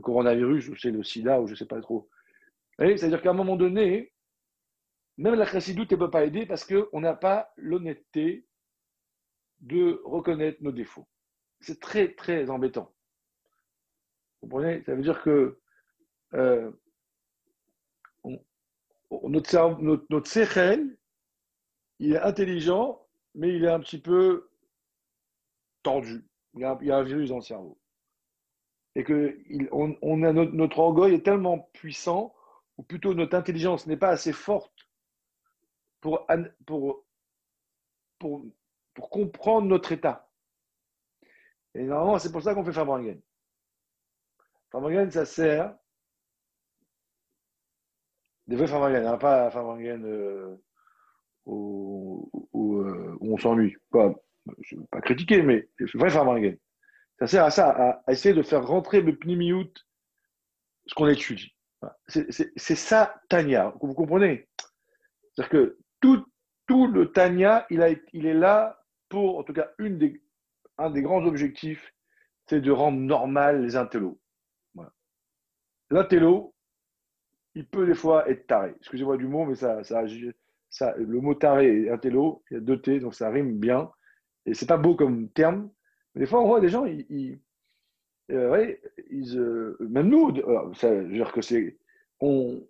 coronavirus 0.00 0.68
ou 0.68 0.76
c'est 0.76 0.90
le 0.90 1.02
sida 1.02 1.40
ou 1.40 1.46
je 1.46 1.52
ne 1.52 1.56
sais 1.56 1.66
pas 1.66 1.80
trop. 1.80 2.08
C'est-à-dire 2.78 3.22
qu'à 3.22 3.30
un 3.30 3.34
moment 3.34 3.56
donné, 3.56 4.12
même 5.16 5.34
la 5.34 5.46
chassidoute 5.46 5.90
ne 5.90 5.96
peut 5.96 6.10
pas 6.10 6.24
aider 6.24 6.46
parce 6.46 6.64
qu'on 6.64 7.00
n'a 7.00 7.14
pas 7.14 7.50
l'honnêteté 7.56 8.46
de 9.60 10.00
reconnaître 10.04 10.62
nos 10.62 10.70
défauts. 10.70 11.08
C'est 11.60 11.80
très, 11.80 12.12
très 12.14 12.50
embêtant. 12.50 12.94
Vous 14.40 14.48
comprenez? 14.48 14.84
Ça 14.84 14.94
veut 14.94 15.02
dire 15.02 15.20
que 15.22 15.58
euh, 16.34 16.70
notre, 19.24 19.82
notre, 19.82 20.06
notre 20.10 20.28
il 21.98 22.12
est 22.12 22.20
intelligent, 22.20 23.04
mais 23.34 23.54
il 23.54 23.64
est 23.64 23.70
un 23.70 23.80
petit 23.80 24.00
peu 24.00 24.50
tendu. 25.82 26.24
Il 26.54 26.60
y 26.60 26.64
a, 26.64 26.72
un 26.72 27.02
virus 27.02 27.30
dans 27.30 27.36
le 27.36 27.42
cerveau. 27.42 27.78
Et 28.94 29.04
que 29.04 29.36
notre, 30.52 30.78
orgueil 30.78 31.14
est 31.14 31.24
tellement 31.24 31.70
puissant, 31.72 32.34
ou 32.76 32.82
plutôt 32.82 33.14
notre 33.14 33.36
intelligence 33.36 33.86
n'est 33.86 33.96
pas 33.96 34.10
assez 34.10 34.32
forte 34.32 34.72
pour, 36.00 36.26
comprendre 39.10 39.66
notre 39.68 39.92
état. 39.92 40.28
Et 41.74 41.84
normalement, 41.84 42.18
c'est 42.18 42.32
pour 42.32 42.42
ça 42.42 42.54
qu'on 42.54 42.64
fait 42.64 42.72
Fabrangen. 42.72 43.20
Fabrangen, 44.70 45.10
ça 45.10 45.24
sert 45.24 45.76
des 48.48 48.56
vrais 48.56 48.66
Farmagen, 48.66 49.06
hein, 49.06 49.18
pas 49.18 49.50
Farmagen 49.50 50.02
euh, 50.04 50.56
où, 51.48 52.82
euh, 52.82 53.16
où, 53.20 53.34
on 53.34 53.38
s'ennuie. 53.38 53.76
Pas, 53.90 54.14
je 54.60 54.76
ne 54.76 54.80
veux 54.80 54.86
pas 54.86 55.00
critiquer, 55.00 55.42
mais 55.42 55.68
vrai 55.94 56.10
Farmagen. 56.10 56.56
Ça 57.18 57.26
sert 57.26 57.44
à 57.44 57.50
ça, 57.50 58.00
à, 58.06 58.12
essayer 58.12 58.34
de 58.34 58.42
faire 58.42 58.66
rentrer 58.66 59.00
le 59.00 59.16
pnimiout, 59.16 59.72
ce 60.86 60.94
qu'on 60.94 61.08
étudie. 61.08 61.54
C'est 62.08 62.74
ça, 62.74 63.20
Tania. 63.28 63.74
Vous 63.80 63.94
comprenez? 63.94 64.48
C'est-à-dire 65.34 65.50
que 65.50 65.78
tout, 66.00 66.24
tout 66.66 66.86
le 66.86 67.12
Tania, 67.12 67.66
il, 67.70 67.82
a, 67.82 67.90
il 68.12 68.26
est 68.26 68.34
là 68.34 68.80
pour, 69.08 69.38
en 69.38 69.42
tout 69.42 69.52
cas, 69.52 69.70
une 69.78 69.98
des, 69.98 70.22
un 70.76 70.90
des 70.90 71.02
grands 71.02 71.24
objectifs, 71.24 71.92
c'est 72.46 72.60
de 72.60 72.70
rendre 72.70 72.98
normal 72.98 73.62
les 73.62 73.76
intellos. 73.76 74.18
L'intello, 75.90 76.54
il 77.54 77.66
peut 77.66 77.86
des 77.86 77.94
fois 77.94 78.28
être 78.28 78.46
taré. 78.46 78.74
Excusez-moi 78.78 79.16
du 79.16 79.26
mot, 79.26 79.46
mais 79.46 79.54
ça, 79.54 79.82
ça, 79.84 80.02
le 80.80 81.20
mot 81.20 81.34
taré 81.34 81.82
et 81.82 81.90
intello, 81.90 82.42
il 82.50 82.54
y 82.54 82.56
a 82.58 82.60
deux 82.60 82.80
T, 82.80 83.00
donc 83.00 83.14
ça 83.14 83.30
rime 83.30 83.58
bien. 83.58 83.90
Et 84.46 84.54
c'est 84.54 84.66
pas 84.66 84.76
beau 84.76 84.94
comme 84.94 85.28
terme. 85.30 85.70
Mais 86.14 86.22
des 86.22 86.26
fois, 86.26 86.40
on 86.40 86.46
voit 86.46 86.60
des 86.60 86.68
gens, 86.68 86.84
ils, 86.84 87.40
euh, 88.30 88.74
euh, 89.12 89.76
même 89.80 90.08
nous, 90.08 90.30
euh, 90.36 90.74
ça 90.74 90.92
veut 90.92 91.08
dire 91.08 91.32
que 91.32 91.40
c'est, 91.40 91.78
on, 92.20 92.66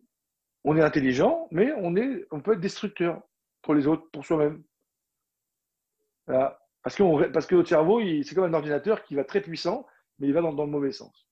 on 0.65 0.77
est 0.77 0.83
intelligent, 0.83 1.49
mais 1.51 1.73
on, 1.77 1.97
est, 1.97 2.27
on 2.31 2.41
peut 2.41 2.53
être 2.53 2.61
destructeur 2.61 3.23
pour 3.63 3.75
les 3.75 3.87
autres, 3.87 4.09
pour 4.11 4.25
soi-même. 4.25 4.63
Parce, 6.27 6.95
que 6.95 7.29
parce 7.29 7.47
que 7.47 7.55
notre 7.55 7.69
cerveau, 7.69 8.01
c'est 8.23 8.35
comme 8.35 8.45
un 8.45 8.55
ordinateur 8.55 9.03
qui 9.05 9.15
va 9.15 9.25
très 9.25 9.41
puissant, 9.41 9.87
mais 10.19 10.29
il 10.29 10.35
va 10.35 10.43
dans, 10.43 10.53
dans 10.53 10.65
le 10.65 10.71
mauvais 10.71 10.93
sens. 10.93 11.29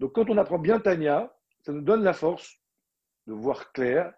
Donc 0.00 0.14
quand 0.14 0.28
on 0.28 0.38
apprend 0.38 0.58
bien 0.58 0.80
Tania, 0.80 1.34
ça 1.62 1.72
nous 1.72 1.82
donne 1.82 2.02
la 2.02 2.12
force 2.12 2.60
de 3.26 3.32
voir 3.32 3.72
clair, 3.72 4.12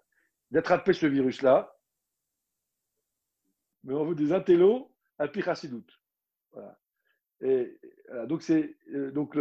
d'attraper 0.50 0.92
ce 0.92 1.06
virus-là. 1.06 1.76
Mais 3.84 3.94
on 3.94 4.04
veut 4.04 4.14
des 4.14 4.32
intellos 4.32 4.92
à 5.18 5.28
Pichassidoute. 5.28 6.00
Voilà. 6.52 6.78
Et 7.40 7.80
donc, 8.26 8.42
c'est 8.42 8.76
euh, 8.92 9.10
donc 9.12 9.36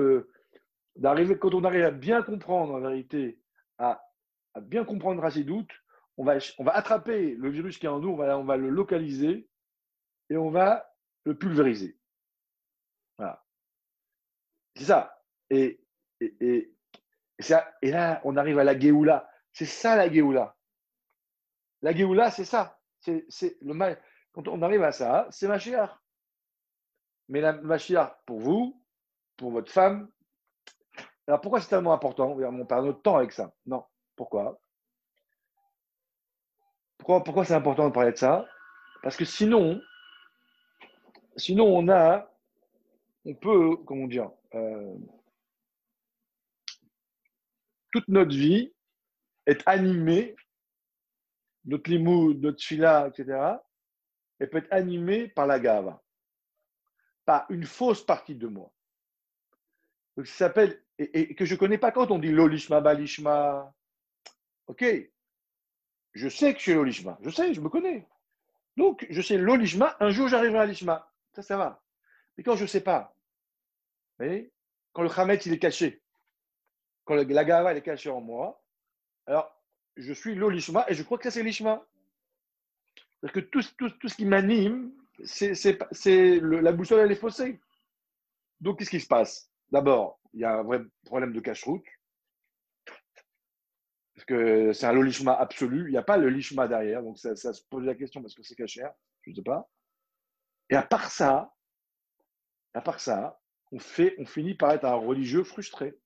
quand 1.39 1.53
on 1.53 1.63
arrive 1.63 1.85
à 1.85 1.91
bien 1.91 2.21
comprendre 2.21 2.73
en 2.73 2.79
vérité, 2.79 3.39
à, 3.77 4.01
bien 4.61 4.83
comprendre 4.83 5.21
Rassidoute, 5.21 5.71
on 6.17 6.23
va, 6.23 6.37
on 6.57 6.63
va 6.63 6.75
attraper 6.75 7.35
le 7.35 7.49
virus 7.49 7.77
qui 7.77 7.85
est 7.85 7.89
en 7.89 7.99
nous, 7.99 8.09
on 8.09 8.17
va, 8.17 8.37
on 8.37 8.43
va 8.43 8.57
le 8.57 8.69
localiser 8.69 9.49
et 10.29 10.37
on 10.37 10.49
va 10.49 10.93
le 11.23 11.37
pulvériser. 11.37 11.97
Voilà. 13.17 13.43
C'est 14.75 14.85
ça. 14.85 15.23
Et, 15.49 15.81
et, 16.19 16.35
et, 16.41 16.75
et, 17.81 17.91
là, 17.91 18.21
on 18.23 18.35
arrive 18.37 18.59
à 18.59 18.63
la 18.63 18.77
Géoula. 18.77 19.29
C'est 19.53 19.65
ça 19.65 19.95
la 19.95 20.11
Géoula. 20.11 20.57
La 21.81 21.93
Géoula, 21.93 22.31
c'est 22.31 22.45
ça. 22.45 22.79
C'est, 22.99 23.57
le 23.61 23.73
mal. 23.73 24.01
Quand 24.33 24.47
on 24.47 24.61
arrive 24.61 24.83
à 24.83 24.91
ça, 24.91 25.27
c'est 25.31 25.47
Mashiach. 25.47 25.89
Mais 27.29 27.41
la 27.41 27.53
Mashiach, 27.53 28.17
pour 28.25 28.39
vous, 28.39 28.83
pour 29.37 29.51
votre 29.51 29.71
femme, 29.71 30.09
alors 31.27 31.41
pourquoi 31.41 31.61
c'est 31.61 31.69
tellement 31.69 31.93
important? 31.93 32.31
On 32.31 32.65
perd 32.65 32.85
notre 32.85 33.01
temps 33.01 33.17
avec 33.17 33.31
ça. 33.31 33.53
Non. 33.65 33.85
Pourquoi? 34.15 34.59
Pourquoi, 36.97 37.45
c'est 37.45 37.53
important 37.53 37.87
de 37.87 37.93
parler 37.93 38.11
de 38.11 38.17
ça? 38.17 38.47
Parce 39.01 39.15
que 39.15 39.25
sinon, 39.25 39.81
sinon 41.37 41.65
on 41.65 41.87
a, 41.87 42.29
on 43.25 43.33
peut, 43.33 43.77
comment 43.85 44.07
dire, 44.07 44.29
euh, 44.53 44.95
toute 47.91 48.07
notre 48.07 48.35
vie, 48.35 48.73
être 49.47 49.67
animé, 49.67 50.35
notre 51.65 51.89
limou, 51.89 52.33
notre 52.33 52.63
fila, 52.63 53.07
etc., 53.07 53.57
elle 54.39 54.49
peut 54.49 54.59
être 54.59 54.71
animée 54.71 55.27
par 55.27 55.47
la 55.47 55.59
gava, 55.59 56.01
par 57.25 57.45
une 57.49 57.65
fausse 57.65 58.05
partie 58.05 58.35
de 58.35 58.47
moi. 58.47 58.71
Donc, 60.15 60.27
ça 60.27 60.47
s'appelle, 60.47 60.81
et, 60.97 61.35
que 61.35 61.45
je 61.45 61.53
ne 61.53 61.59
connais 61.59 61.77
pas 61.77 61.91
quand 61.91 62.11
on 62.11 62.19
dit 62.19 62.31
l'olishma, 62.31 62.81
balishma. 62.81 63.73
Ok, 64.67 64.85
je 66.13 66.29
sais 66.29 66.53
que 66.53 66.59
je 66.59 66.63
suis 66.63 66.73
l'olishma, 66.73 67.17
je 67.21 67.29
sais, 67.29 67.53
je 67.53 67.61
me 67.61 67.69
connais. 67.69 68.07
Donc, 68.77 69.05
je 69.09 69.21
sais 69.21 69.37
l'olishma, 69.37 69.97
un 69.99 70.09
jour 70.09 70.27
j'arriverai 70.27 70.59
à 70.59 70.65
l'ishma. 70.65 71.11
Ça, 71.33 71.41
ça 71.41 71.57
va. 71.57 71.83
Mais 72.37 72.43
quand 72.43 72.55
je 72.55 72.63
ne 72.63 72.67
sais 72.67 72.81
pas, 72.81 73.15
voyez, 74.17 74.51
quand 74.93 75.01
le 75.01 75.09
khamet 75.09 75.35
il 75.35 75.53
est 75.53 75.59
caché, 75.59 76.01
quand 77.03 77.15
la 77.15 77.25
gava 77.25 77.71
elle 77.71 77.77
est 77.77 77.81
cachée 77.81 78.09
en 78.09 78.21
moi, 78.21 78.61
alors, 79.25 79.58
je 79.99 80.13
suis 80.13 80.35
l'olishma 80.35 80.85
et 80.87 80.93
je 80.93 81.03
crois 81.03 81.17
que 81.17 81.25
ça, 81.25 81.31
c'est 81.31 81.43
l'ishma. 81.43 81.85
Parce 83.21 83.33
que 83.33 83.41
tout, 83.41 83.61
tout, 83.77 83.89
tout 83.89 84.07
ce 84.07 84.15
qui 84.15 84.25
m'anime, 84.25 84.93
c'est 85.25 85.53
la 86.41 86.71
boussole, 86.71 87.01
elle 87.01 87.11
est 87.11 87.15
faussée. 87.15 87.59
Donc, 88.61 88.79
qu'est-ce 88.79 88.89
qui 88.89 88.99
se 88.99 89.07
passe? 89.07 89.51
D'abord, 89.71 90.19
il 90.33 90.41
y 90.41 90.45
a 90.45 90.59
un 90.59 90.63
vrai 90.63 90.81
problème 91.05 91.33
de 91.33 91.39
cache-route. 91.39 91.85
Parce 94.15 94.25
que 94.25 94.73
c'est 94.73 94.85
un 94.85 94.93
lolishma 94.93 95.33
absolu. 95.33 95.87
Il 95.87 95.91
n'y 95.91 95.97
a 95.97 96.03
pas 96.03 96.17
le 96.17 96.29
lishma 96.29 96.67
derrière. 96.67 97.03
Donc, 97.03 97.17
ça, 97.17 97.35
se 97.35 97.61
pose 97.69 97.85
la 97.85 97.95
question 97.95 98.21
parce 98.21 98.35
que 98.35 98.43
c'est 98.43 98.55
caché. 98.55 98.83
Je 99.21 99.31
ne 99.31 99.35
sais 99.35 99.43
pas. 99.43 99.69
Et 100.69 100.75
à 100.75 100.83
part 100.83 101.11
ça, 101.11 101.53
à 102.73 102.81
part 102.81 102.99
ça, 102.99 103.39
on, 103.71 103.79
fait, 103.79 104.15
on 104.17 104.25
finit 104.25 104.55
par 104.55 104.71
être 104.71 104.85
un 104.85 104.95
religieux 104.95 105.43
frustré. 105.43 105.97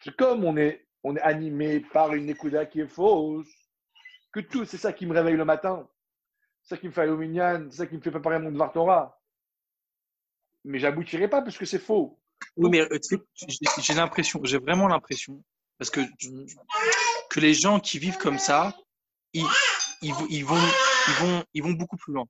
C'est 0.00 0.14
comme 0.16 0.44
on 0.44 0.56
est 0.56 0.85
on 1.06 1.14
est 1.14 1.20
animé 1.20 1.78
par 1.78 2.14
une 2.14 2.28
écouda 2.28 2.66
qui 2.66 2.80
est 2.80 2.88
fausse, 2.88 3.46
que 4.32 4.40
tout, 4.40 4.64
c'est 4.64 4.76
ça 4.76 4.92
qui 4.92 5.06
me 5.06 5.14
réveille 5.14 5.36
le 5.36 5.44
matin. 5.44 5.88
c'est 6.62 6.74
ça 6.74 6.80
qui 6.80 6.88
me 6.88 6.92
fait 6.92 7.02
aller 7.02 7.12
au 7.12 7.16
Minyan, 7.16 7.68
c'est 7.70 7.76
ça 7.76 7.86
qui 7.86 7.94
me 7.96 8.00
fait 8.00 8.10
préparer 8.10 8.40
mon 8.40 8.50
Dvar 8.50 8.72
Torah. 8.72 9.20
Mais 10.64 10.80
j'aboutirai 10.80 11.28
pas 11.28 11.42
parce 11.42 11.56
que 11.56 11.64
c'est 11.64 11.78
faux. 11.78 12.18
Oui, 12.56 12.70
mais 12.70 12.80
euh, 12.80 12.98
j'ai 13.78 13.94
l'impression, 13.94 14.40
j'ai 14.42 14.58
vraiment 14.58 14.88
l'impression, 14.88 15.44
parce 15.78 15.90
que, 15.90 16.00
que 17.30 17.38
les 17.38 17.54
gens 17.54 17.78
qui 17.78 18.00
vivent 18.00 18.18
comme 18.18 18.38
ça, 18.38 18.76
ils, 19.32 19.46
ils, 20.02 20.12
vont, 20.12 20.26
ils, 20.28 20.44
vont, 20.44 21.44
ils 21.54 21.62
vont 21.62 21.72
beaucoup 21.72 21.96
plus 21.96 22.14
loin. 22.14 22.26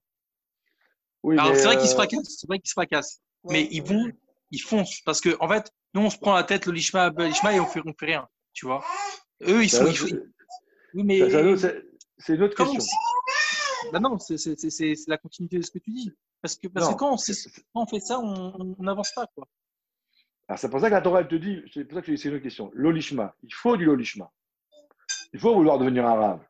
Oui, 1.22 1.38
Alors, 1.38 1.56
c'est 1.56 1.64
vrai 1.64 1.78
qu'ils 1.78 1.86
se 1.88 1.92
euh, 1.92 1.96
fracassent, 1.96 2.36
c'est 2.38 2.46
vrai 2.46 2.58
qu'ils 2.58 2.68
se 2.68 2.74
fracassent, 2.74 3.22
mais 3.44 3.66
ils 3.70 3.82
vont, 3.82 4.12
ils 4.50 4.60
foncent, 4.60 5.00
parce 5.00 5.22
que, 5.22 5.34
en 5.40 5.48
fait, 5.48 5.72
nous, 5.94 6.02
on 6.02 6.10
se 6.10 6.18
prend 6.18 6.34
la 6.34 6.44
tête, 6.44 6.66
le 6.66 6.72
lishma, 6.72 7.08
le 7.08 7.24
lishma, 7.24 7.54
et 7.54 7.58
on 7.58 7.66
fait, 7.66 7.80
on 7.86 7.94
fait 7.98 8.06
rien, 8.06 8.28
tu 8.56 8.66
vois. 8.66 8.84
Eux, 9.42 9.62
ils 9.62 9.70
sont. 9.70 9.84
Oui, 10.94 11.04
mais. 11.04 11.20
C'est 12.18 12.34
une 12.34 12.42
autre 12.42 12.56
question. 12.56 12.80
Bah 13.92 14.00
non, 14.00 14.18
c'est 14.18 15.04
la 15.06 15.18
continuité 15.18 15.58
de 15.58 15.62
ce 15.62 15.70
que 15.70 15.78
tu 15.78 15.90
dis. 15.90 16.10
Parce 16.42 16.56
que, 16.56 16.68
parce 16.68 16.88
que 16.88 16.94
quand, 16.94 17.14
on, 17.14 17.80
on 17.80 17.86
fait 17.86 18.00
ça, 18.00 18.18
on 18.18 18.74
n'avance 18.78 19.12
pas. 19.14 19.26
Quoi. 19.34 19.46
c'est 20.56 20.70
pour 20.70 20.80
ça 20.80 20.88
que 20.88 20.94
la 20.94 21.02
Torah 21.02 21.20
elle 21.20 21.28
te 21.28 21.34
dit, 21.34 21.62
c'est 21.72 21.84
pour 21.84 21.98
ça 21.98 22.02
que 22.02 22.16
c'est 22.16 22.28
une 22.28 22.34
autre 22.34 22.42
question. 22.42 22.70
L'olishma, 22.74 23.34
il 23.42 23.52
faut 23.52 23.76
du 23.76 23.84
lolishma. 23.84 24.32
Il 25.32 25.40
faut 25.40 25.54
vouloir 25.54 25.78
devenir 25.78 26.06
arabe. 26.06 26.40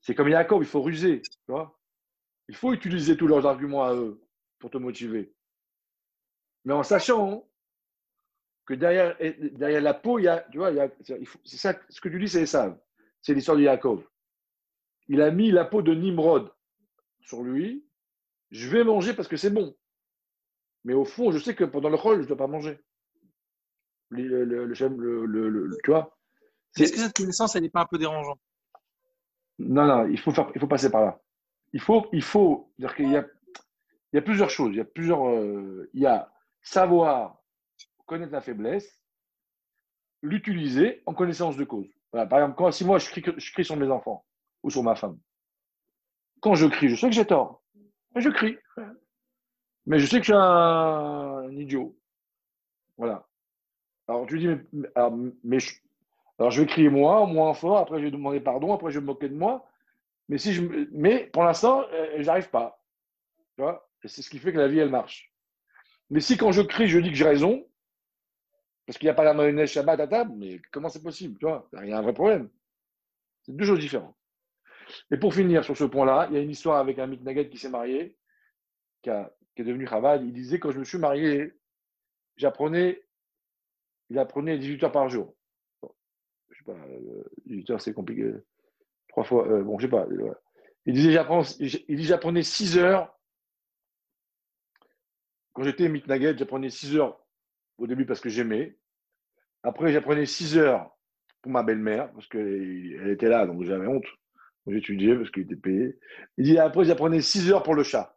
C'est 0.00 0.14
comme 0.14 0.28
Yaakov, 0.28 0.62
il 0.62 0.68
faut 0.68 0.82
ruser. 0.82 1.20
Tu 1.22 1.30
vois 1.48 1.78
il 2.48 2.56
faut 2.56 2.72
utiliser 2.72 3.16
tous 3.16 3.26
leurs 3.26 3.46
arguments 3.46 3.84
à 3.84 3.94
eux 3.94 4.22
pour 4.58 4.70
te 4.70 4.78
motiver. 4.78 5.32
Mais 6.64 6.74
en 6.74 6.82
sachant 6.82 7.48
que 8.66 8.74
derrière, 8.74 9.16
derrière 9.52 9.80
la 9.80 9.94
peau, 9.94 10.18
il 10.18 10.24
y 10.24 10.28
a, 10.28 10.40
tu 10.50 10.58
vois, 10.58 10.70
c'est 11.02 11.56
ça, 11.56 11.74
ce 11.88 12.00
que 12.00 12.08
tu 12.08 12.18
dis, 12.18 12.28
c'est 12.28 12.46
ça. 12.46 12.78
C'est 13.20 13.34
l'histoire 13.34 13.56
de 13.56 13.62
Yaakov. 13.62 14.04
Il 15.08 15.20
a 15.20 15.30
mis 15.30 15.50
la 15.50 15.64
peau 15.64 15.82
de 15.82 15.94
Nimrod 15.94 16.52
sur 17.20 17.42
lui. 17.42 17.84
Je 18.50 18.68
vais 18.68 18.84
manger 18.84 19.14
parce 19.14 19.28
que 19.28 19.36
c'est 19.36 19.50
bon. 19.50 19.76
Mais 20.84 20.94
au 20.94 21.04
fond, 21.04 21.30
je 21.32 21.38
sais 21.38 21.54
que 21.54 21.64
pendant 21.64 21.88
le 21.88 21.96
rôle, 21.96 22.18
je 22.18 22.22
ne 22.22 22.28
dois 22.28 22.36
pas 22.36 22.46
manger. 22.46 22.80
Le, 24.10 24.44
le, 24.44 24.66
le, 24.66 25.78
tu 25.84 25.90
vois 25.90 26.18
Est-ce 26.76 26.92
que 26.92 26.98
cette 26.98 27.16
connaissance, 27.16 27.56
elle 27.56 27.62
n'est 27.62 27.70
pas 27.70 27.82
un 27.82 27.86
peu 27.86 27.98
dérangeante? 27.98 28.40
Non, 29.58 29.86
non, 29.86 30.06
il 30.06 30.18
faut, 30.18 30.32
faire, 30.32 30.50
il 30.54 30.60
faut 30.60 30.66
passer 30.66 30.90
par 30.90 31.02
là. 31.02 31.20
Il 31.72 31.80
faut, 31.80 32.06
il 32.12 32.22
faut 32.22 32.72
dire 32.78 32.94
qu'il 32.94 33.10
y 33.10 33.16
a, 33.16 33.26
il 34.12 34.16
y 34.16 34.18
a 34.18 34.22
plusieurs 34.22 34.50
choses. 34.50 34.70
Il 34.72 34.76
y 34.76 34.80
a 34.80 34.84
plusieurs, 34.84 35.28
euh, 35.28 35.88
il 35.94 36.02
y 36.02 36.06
a 36.06 36.30
savoir 36.60 37.41
connaître 38.06 38.32
la 38.32 38.40
faiblesse, 38.40 39.02
l'utiliser 40.22 41.02
en 41.06 41.14
connaissance 41.14 41.56
de 41.56 41.64
cause. 41.64 41.88
par 42.12 42.24
exemple, 42.24 42.72
si 42.72 42.84
moi 42.84 42.98
je 42.98 43.10
crie, 43.10 43.22
je 43.36 43.52
crie 43.52 43.64
sur 43.64 43.76
mes 43.76 43.90
enfants 43.90 44.24
ou 44.62 44.70
sur 44.70 44.82
ma 44.82 44.94
femme, 44.94 45.18
quand 46.40 46.54
je 46.54 46.66
crie, 46.66 46.88
je 46.88 46.96
sais 46.96 47.08
que 47.08 47.14
j'ai 47.14 47.26
tort, 47.26 47.62
mais 48.14 48.20
je 48.20 48.30
crie. 48.30 48.56
Mais 49.86 49.98
je 49.98 50.06
sais 50.06 50.18
que 50.18 50.26
je 50.26 50.32
suis 50.32 50.34
un, 50.34 51.50
idiot. 51.52 51.96
Voilà. 52.96 53.26
Alors 54.06 54.26
tu 54.26 54.38
dis, 54.38 54.48
mais, 54.72 55.58
alors 56.38 56.50
je 56.50 56.60
vais 56.60 56.66
crier 56.66 56.88
moi, 56.88 57.26
moins 57.26 57.54
fort, 57.54 57.78
après 57.78 57.98
je 57.98 58.04
vais 58.04 58.10
demander 58.10 58.40
pardon, 58.40 58.72
après 58.72 58.90
je 58.90 58.98
vais 58.98 59.02
me 59.02 59.06
moquer 59.06 59.28
de 59.28 59.34
moi. 59.34 59.66
Mais, 60.28 60.38
si 60.38 60.52
je, 60.52 60.62
mais 60.92 61.26
pour 61.32 61.44
l'instant, 61.44 61.84
euh, 61.92 62.16
j'arrive 62.22 62.48
pas. 62.50 62.82
Tu 63.56 63.62
vois? 63.62 63.88
C'est 64.04 64.22
ce 64.22 64.30
qui 64.30 64.38
fait 64.38 64.52
que 64.52 64.58
la 64.58 64.68
vie, 64.68 64.78
elle 64.78 64.90
marche. 64.90 65.32
Mais 66.10 66.20
si 66.20 66.36
quand 66.36 66.52
je 66.52 66.62
crie, 66.62 66.88
je 66.88 66.98
dis 66.98 67.10
que 67.10 67.16
j'ai 67.16 67.24
raison, 67.24 67.64
parce 68.86 68.98
qu'il 68.98 69.06
n'y 69.06 69.10
a 69.10 69.14
pas 69.14 69.24
la 69.24 69.34
mayonnaise 69.34 69.70
Shabbat 69.70 70.00
à 70.00 70.06
table, 70.06 70.32
mais 70.36 70.60
comment 70.72 70.88
c'est 70.88 71.02
possible 71.02 71.38
tu 71.38 71.46
vois? 71.46 71.68
Il 71.82 71.88
y 71.88 71.92
a 71.92 71.98
un 71.98 72.02
vrai 72.02 72.12
problème. 72.12 72.50
C'est 73.42 73.54
deux 73.54 73.64
choses 73.64 73.78
différentes. 73.78 74.16
Et 75.10 75.16
pour 75.16 75.34
finir 75.34 75.64
sur 75.64 75.76
ce 75.76 75.84
point-là, 75.84 76.26
il 76.30 76.36
y 76.36 76.38
a 76.38 76.42
une 76.42 76.50
histoire 76.50 76.78
avec 76.78 76.98
un 76.98 77.06
mitnaged 77.06 77.48
qui 77.50 77.58
s'est 77.58 77.70
marié, 77.70 78.16
qui, 79.02 79.10
est 79.10 79.64
devenu 79.64 79.86
Chabad. 79.86 80.24
Il 80.24 80.32
disait 80.32 80.58
quand 80.58 80.72
je 80.72 80.80
me 80.80 80.84
suis 80.84 80.98
marié, 80.98 81.54
j'apprenais, 82.36 83.02
il 84.10 84.18
apprenait 84.18 84.58
18 84.58 84.84
heures 84.84 84.92
par 84.92 85.08
jour. 85.08 85.34
je 86.50 86.58
sais 86.58 86.64
pas, 86.64 86.76
18 87.46 87.70
euh, 87.70 87.72
heures 87.74 87.80
c'est 87.80 87.94
compliqué. 87.94 88.32
Trois 89.08 89.24
fois, 89.24 89.46
euh, 89.48 89.62
bon, 89.62 89.78
je 89.78 89.86
sais 89.86 89.90
pas. 89.90 90.06
Il 90.86 90.94
disait 90.94 91.16
il 91.88 91.96
dit 91.96 92.04
j'apprenais 92.04 92.42
6 92.42 92.78
heures. 92.78 93.16
Quand 95.52 95.62
j'étais 95.62 95.88
mitnaged, 95.88 96.38
j'apprenais 96.38 96.70
6 96.70 96.96
heures 96.96 97.21
au 97.82 97.86
début 97.88 98.06
parce 98.06 98.20
que 98.20 98.28
j'aimais. 98.28 98.76
Après, 99.64 99.92
j'apprenais 99.92 100.24
6 100.24 100.56
heures 100.56 100.96
pour 101.42 101.50
ma 101.50 101.64
belle-mère 101.64 102.12
parce 102.12 102.28
qu'elle 102.28 103.10
était 103.10 103.28
là, 103.28 103.44
donc 103.44 103.64
j'avais 103.64 103.88
honte. 103.88 104.06
J'étudiais 104.68 105.16
parce 105.16 105.30
qu'il 105.32 105.42
était 105.42 105.56
payé. 105.56 105.98
Il 106.38 106.44
dit 106.44 106.58
après, 106.58 106.84
j'apprenais 106.84 107.20
6 107.20 107.50
heures 107.50 107.64
pour 107.64 107.74
le 107.74 107.82
chat. 107.82 108.16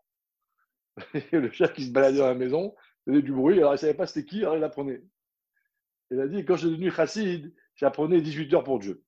le 1.31 1.49
chat 1.51 1.69
qui 1.69 1.85
se 1.85 1.91
baladait 1.91 2.19
dans 2.19 2.27
la 2.27 2.35
maison, 2.35 2.75
faisait 3.05 3.23
du 3.23 3.33
bruit, 3.33 3.57
alors 3.57 3.71
il 3.71 3.75
ne 3.75 3.79
savait 3.79 3.95
pas 3.95 4.05
c'était 4.05 4.25
qui, 4.25 4.41
alors 4.41 4.55
il 4.55 4.63
apprenait. 4.63 5.01
Il 6.11 6.19
a 6.19 6.27
dit 6.27 6.45
quand 6.45 6.55
je 6.55 6.67
suis 6.67 6.69
devenu 6.69 6.91
chassid, 6.91 7.51
j'apprenais 7.75 8.21
18 8.21 8.53
heures 8.53 8.63
pour 8.63 8.77
Dieu. 8.77 9.03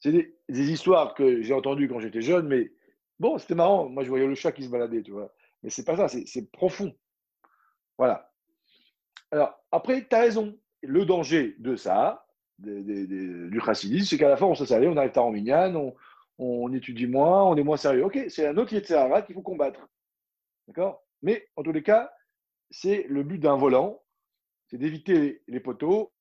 C'est 0.00 0.12
des, 0.12 0.72
histoires 0.72 1.14
que 1.14 1.42
j'ai 1.42 1.52
entendues 1.52 1.88
quand 1.88 2.00
j'étais 2.00 2.22
jeune, 2.22 2.48
mais 2.48 2.72
bon, 3.18 3.36
c'était 3.36 3.54
marrant. 3.54 3.88
Moi, 3.90 4.04
je 4.04 4.08
voyais 4.08 4.26
le 4.26 4.34
chat 4.34 4.52
qui 4.52 4.64
se 4.64 4.68
baladait, 4.68 5.02
tu 5.02 5.12
vois. 5.12 5.34
Mais 5.62 5.70
c'est 5.70 5.84
pas 5.84 5.96
ça, 5.96 6.08
c'est 6.08 6.50
profond. 6.50 6.94
Voilà. 7.98 8.30
Alors, 9.30 9.58
après, 9.72 10.06
tu 10.06 10.14
as 10.14 10.20
raison. 10.20 10.58
Le 10.82 11.06
danger 11.06 11.56
de 11.58 11.76
ça, 11.76 12.26
du 12.58 13.60
chassidisme, 13.64 14.06
c'est 14.06 14.18
qu'à 14.18 14.28
la 14.28 14.36
fin, 14.36 14.46
on 14.46 14.54
se 14.54 14.66
salé, 14.66 14.86
on 14.86 14.96
arrive 14.96 15.12
à 15.16 15.22
en 15.22 15.30
mignane, 15.30 15.92
on, 16.38 16.72
étudie 16.72 17.06
moins, 17.06 17.42
on 17.44 17.56
est 17.56 17.62
moins 17.62 17.76
sérieux. 17.76 18.04
Ok, 18.04 18.18
c'est 18.28 18.46
un 18.46 18.56
autre 18.58 18.72
Yetzirara 18.72 19.22
qu'il 19.22 19.34
faut 19.34 19.42
combattre. 19.42 19.88
D'accord? 20.68 21.04
Mais 21.22 21.48
en 21.56 21.62
tous 21.62 21.72
les 21.72 21.82
cas, 21.82 22.12
c'est 22.70 23.06
le 23.08 23.22
but 23.22 23.38
d'un 23.38 23.56
volant, 23.56 24.02
c'est 24.68 24.78
d'éviter 24.78 25.42
les 25.48 25.60
poteaux 25.60 26.12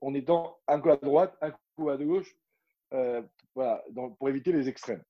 en 0.00 0.14
étant 0.14 0.58
un 0.66 0.80
coup 0.80 0.90
à 0.90 0.96
droite, 0.96 1.36
un 1.40 1.52
coup 1.76 1.90
à 1.90 1.96
gauche, 1.96 2.36
euh, 2.92 3.22
voilà, 3.54 3.84
pour 4.18 4.28
éviter 4.28 4.52
les 4.52 4.68
extrêmes. 4.68 5.02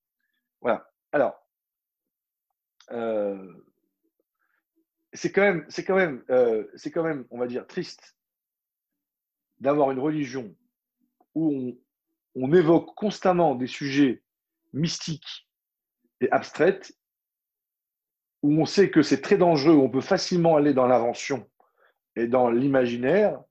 Voilà. 0.61 0.89
Alors, 1.13 1.41
euh, 2.93 3.53
c'est 5.13 5.33
quand 5.33 5.43
même, 5.43 5.65
c'est 5.69 5.85
quand 5.85 5.97
même, 5.97 6.23
euh, 6.31 6.65
c'est 6.77 6.91
quand 6.91 7.03
même, 7.03 7.27
on 7.31 7.39
va 7.39 7.47
dire, 7.47 7.67
triste 7.67 8.17
d'avoir 9.59 9.91
une 9.91 9.99
religion 9.99 10.55
où 11.35 11.79
on, 12.35 12.53
évoque 12.53 12.95
constamment 12.95 13.55
des 13.55 13.67
sujets 13.67 14.23
mystiques 14.73 15.49
et 16.21 16.31
abstraits, 16.31 16.97
où 18.43 18.53
on 18.61 18.67
sait 18.67 18.91
que 18.91 19.03
c'est 19.03 19.21
très 19.21 19.37
dangereux, 19.37 19.75
où 19.75 19.83
on 19.83 19.91
peut 19.91 20.01
facilement 20.01 20.57
aller 20.57 20.73
dans 20.73 20.87
l'invention 20.87 21.49
et 22.17 22.27
dans 22.27 22.51
l'imaginaire, 22.51 23.43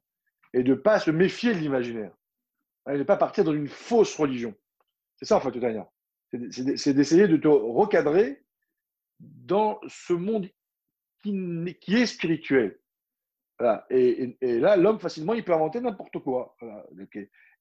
et 0.54 0.63
de 0.63 0.72
ne 0.72 0.80
pas 0.80 1.00
se 1.00 1.12
méfier 1.12 1.54
de 1.54 1.60
l'imaginaire. 1.60 2.12
Et 2.89 2.93
de 2.93 2.98
ne 2.98 3.04
pas 3.04 3.17
partir 3.17 3.43
dans 3.43 3.54
une 3.54 3.67
fausse 3.67 4.15
religion. 4.15 4.56
C'est 5.17 5.26
ça, 5.26 5.38
en 5.38 5.41
fait, 5.41 5.60
Tania. 5.60 5.89
C'est 6.32 6.93
d'essayer 6.93 7.28
de 7.28 7.38
te 7.38 7.48
recadrer 7.48 8.43
dans 9.19 9.80
ce 9.88 10.13
monde 10.13 10.50
qui, 11.22 11.96
est 11.96 12.06
spirituel. 12.06 12.80
Et, 13.90 14.38
là, 14.42 14.78
l'homme, 14.78 15.00
facilement, 15.00 15.34
il 15.34 15.44
peut 15.44 15.54
inventer 15.54 15.82
n'importe 15.82 16.20
quoi. 16.20 16.56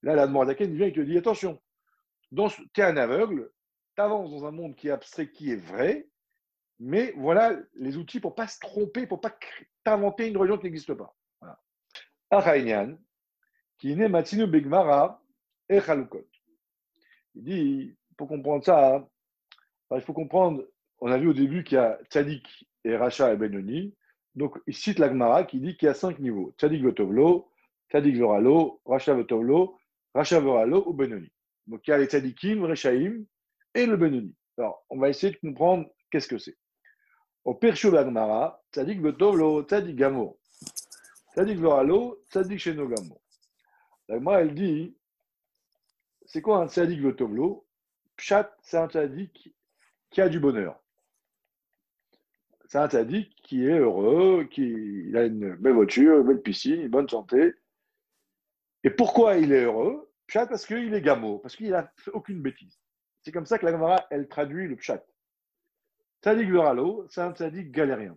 Là, 0.02 0.14
la 0.14 0.26
demande 0.26 0.54
il 0.60 0.76
vient 0.76 0.86
et 0.86 0.92
te 0.92 1.00
dit 1.00 1.18
attention, 1.18 1.60
tu 2.30 2.80
es 2.80 2.82
un 2.82 2.96
aveugle, 2.96 3.50
tu 3.96 4.02
avances 4.02 4.30
dans 4.30 4.46
un 4.46 4.52
monde 4.52 4.76
qui 4.76 4.88
est 4.88 4.92
abstrait, 4.92 5.30
qui 5.30 5.50
est 5.50 5.56
vrai, 5.56 6.08
mais 6.78 7.12
voilà 7.16 7.56
les 7.74 7.96
outils 7.96 8.20
pour 8.20 8.30
ne 8.32 8.36
pas 8.36 8.46
se 8.46 8.60
tromper, 8.60 9.06
pour 9.06 9.18
ne 9.18 9.22
pas 9.22 9.36
t'inventer 9.82 10.28
une 10.28 10.36
religion 10.36 10.58
qui 10.58 10.64
n'existe 10.64 10.94
pas. 10.94 11.16
Voilà. 11.40 11.58
qui 13.78 13.96
naît 13.96 14.08
Matinu 14.08 14.46
Begmara 14.46 15.20
et 15.68 15.80
Chalukot. 15.80 16.28
Il 17.34 17.44
dit, 17.44 17.96
pour 18.16 18.28
comprendre 18.28 18.64
ça, 18.64 18.96
hein, 18.96 19.08
il 19.94 20.02
faut 20.02 20.12
comprendre, 20.12 20.64
on 21.00 21.10
a 21.10 21.18
vu 21.18 21.28
au 21.28 21.32
début 21.32 21.64
qu'il 21.64 21.76
y 21.76 21.80
a 21.80 21.98
Tzadik 22.10 22.67
et 22.88 22.96
Racha 22.96 23.32
et 23.32 23.36
Benoni. 23.36 23.94
Donc, 24.34 24.56
il 24.66 24.74
cite 24.74 24.98
l'Agmara 24.98 25.44
qui 25.44 25.60
dit 25.60 25.76
qu'il 25.76 25.86
y 25.86 25.90
a 25.90 25.94
cinq 25.94 26.18
niveaux. 26.18 26.54
Tzadik 26.58 26.82
Votovlo, 26.82 27.50
Tzadik 27.90 28.16
Voralo, 28.16 28.80
Racha 28.86 29.14
Votovlo, 29.14 29.78
Racha 30.14 30.40
Voralo 30.40 30.84
ou 30.86 30.94
Benoni. 30.94 31.30
Donc, 31.66 31.86
il 31.86 31.90
y 31.90 31.92
a 31.92 31.98
les 31.98 32.06
Tzadikim, 32.06 32.64
Rechaim 32.64 33.24
et 33.74 33.86
le 33.86 33.96
Benoni. 33.96 34.34
Alors, 34.56 34.84
on 34.90 34.98
va 34.98 35.08
essayer 35.08 35.32
de 35.32 35.38
comprendre 35.38 35.88
qu'est-ce 36.10 36.28
que 36.28 36.38
c'est. 36.38 36.56
Au 37.44 37.54
Perchou 37.54 37.90
l'Agmara, 37.90 38.62
Tzadik 38.72 39.00
Votovlo, 39.00 39.62
Tzadik 39.62 39.96
Gamo. 39.96 40.38
Tzadik 41.32 41.58
Voralo, 41.58 42.22
Tzadik 42.30 42.58
Sheno 42.58 42.88
Gamo. 42.88 43.20
L'Agmara, 44.08 44.40
elle 44.40 44.54
dit 44.54 44.96
c'est 46.24 46.42
quoi 46.42 46.58
un 46.58 46.68
Tzadik 46.68 47.00
Votovlo 47.00 47.66
Pshat, 48.16 48.54
c'est 48.62 48.76
un 48.76 48.88
Tzadik 48.88 49.54
qui 50.10 50.20
a 50.20 50.28
du 50.28 50.40
bonheur 50.40 50.78
c'est 52.68 52.78
un 52.78 52.88
tzaddik 52.88 53.34
qui 53.42 53.64
est 53.64 53.78
heureux, 53.78 54.46
qui 54.50 55.10
a 55.14 55.24
une 55.24 55.56
belle 55.56 55.72
voiture, 55.72 56.18
une 56.20 56.26
belle 56.26 56.42
piscine, 56.42 56.82
une 56.82 56.88
bonne 56.88 57.08
santé. 57.08 57.54
Et 58.84 58.90
pourquoi 58.90 59.38
il 59.38 59.52
est 59.52 59.64
heureux? 59.64 60.12
Parce 60.32 60.66
qu'il 60.66 60.92
est 60.92 61.00
gamo, 61.00 61.38
parce 61.38 61.56
qu'il 61.56 61.70
n'a 61.70 61.90
aucune 62.12 62.42
bêtise. 62.42 62.78
C'est 63.22 63.32
comme 63.32 63.46
ça 63.46 63.58
que 63.58 63.64
la 63.64 63.72
Gemara, 63.72 64.06
elle 64.10 64.28
traduit 64.28 64.68
le 64.68 64.76
pshat. 64.76 65.02
Tzadik 66.22 66.50
Veralo, 66.50 67.06
c'est 67.08 67.22
un 67.22 67.32
tzadik 67.32 67.70
galérien. 67.70 68.16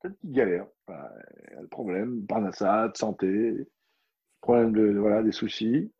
Tzadik 0.00 0.18
galère. 0.24 0.66
il 0.88 0.92
a 0.92 1.60
le 1.60 1.68
problème, 1.68 2.26
parnassade, 2.26 2.96
santé, 2.96 3.68
problème 4.40 4.72
de, 4.72 4.98
voilà, 4.98 5.22
des 5.22 5.32
soucis. 5.32 5.92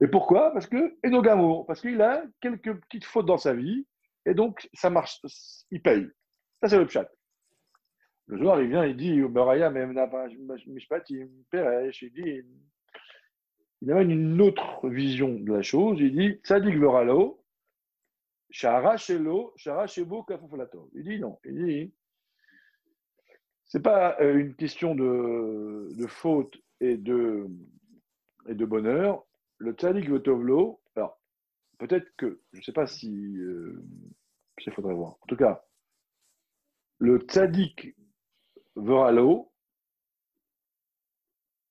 Et 0.00 0.06
pourquoi? 0.06 0.52
Parce 0.52 0.66
que 0.66 0.98
Enogamour, 1.02 1.66
parce 1.66 1.80
qu'il 1.80 2.02
a 2.02 2.22
quelques 2.40 2.78
petites 2.82 3.06
fautes 3.06 3.26
dans 3.26 3.38
sa 3.38 3.54
vie, 3.54 3.86
et 4.26 4.34
donc 4.34 4.68
ça 4.74 4.90
marche, 4.90 5.22
il 5.70 5.80
paye. 5.80 6.08
Ça, 6.60 6.68
c'est 6.68 6.78
le 6.78 6.86
pshat. 6.86 7.08
Le 8.26 8.38
soir, 8.38 8.60
il 8.60 8.68
vient, 8.68 8.84
il 8.84 8.96
dit, 8.96 9.16
mais 9.16 9.20
il 9.20 9.32
dit, 12.12 12.44
il 13.80 13.92
amène 13.92 14.10
une 14.10 14.42
autre 14.42 14.88
vision 14.88 15.38
de 15.38 15.52
la 15.52 15.62
chose. 15.62 15.98
Il 16.00 16.12
dit, 16.12 16.40
Tzadik 16.42 16.76
Veralo, 16.78 17.44
Shara 18.50 18.96
Shelo, 18.96 19.52
Shara. 19.56 19.86
Il 19.86 21.02
dit 21.04 21.20
non. 21.20 21.38
Il 21.44 21.64
dit, 21.64 21.94
c'est 23.64 23.82
pas 23.82 24.16
euh, 24.20 24.38
une 24.38 24.54
question 24.54 24.94
de, 24.94 25.88
de 25.96 26.06
faute 26.06 26.56
et 26.80 26.96
de, 26.96 27.46
et 28.48 28.54
de 28.54 28.64
bonheur. 28.64 29.24
Le 29.58 29.72
Tzadik 29.72 30.08
Votovlo, 30.08 30.80
alors 30.96 31.20
peut-être 31.78 32.08
que, 32.16 32.40
je 32.52 32.58
ne 32.58 32.62
sais 32.62 32.72
pas 32.72 32.86
si, 32.86 33.36
euh, 33.38 33.82
il 34.66 34.72
faudrait 34.72 34.94
voir. 34.94 35.18
En 35.20 35.26
tout 35.28 35.36
cas, 35.36 35.64
le 36.98 37.18
Tzadik 37.18 37.94
Veralo, 38.76 39.52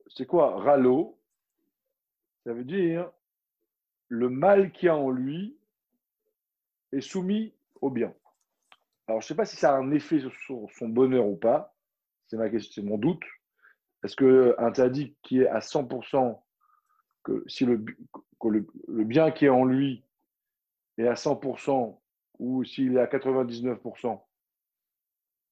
c'est 0.08 0.26
quoi 0.26 0.60
Ralo 0.62 1.20
Ça 2.46 2.54
veut 2.54 2.64
dire 2.64 3.12
le 4.10 4.30
mal 4.30 4.72
qu'il 4.72 4.88
y 4.88 4.90
a 4.90 4.96
en 4.96 5.10
lui 5.10 5.58
est 6.94 7.02
soumis 7.02 7.54
au 7.82 7.90
bien. 7.90 8.14
Alors, 9.08 9.22
je 9.22 9.26
ne 9.26 9.28
sais 9.28 9.36
pas 9.36 9.46
si 9.46 9.58
ça 9.58 9.74
a 9.74 9.78
un 9.78 9.92
effet 9.92 10.20
sur 10.20 10.70
son 10.78 10.90
bonheur 10.90 11.26
ou 11.28 11.36
pas. 11.36 11.76
C'est 12.28 12.38
ma 12.38 12.50
question, 12.50 12.82
c'est 12.82 12.88
mon 12.88 12.98
doute. 12.98 13.24
Est-ce 14.04 14.16
qu'un 14.16 14.72
tzaddik 14.72 15.18
qui 15.24 15.42
est 15.42 15.48
à 15.48 15.60
100%, 15.60 16.42
que 17.24 17.44
si 17.48 17.66
le, 17.66 17.84
le, 18.44 19.04
bien 19.04 19.32
qui 19.32 19.46
est 19.46 19.50
en 19.50 19.66
lui 19.66 20.04
est 20.98 21.08
à 21.08 21.14
100%, 21.14 22.00
ou 22.40 22.64
s'il 22.64 22.98
est 22.98 23.00
à 23.00 23.06
99%, 23.06 24.22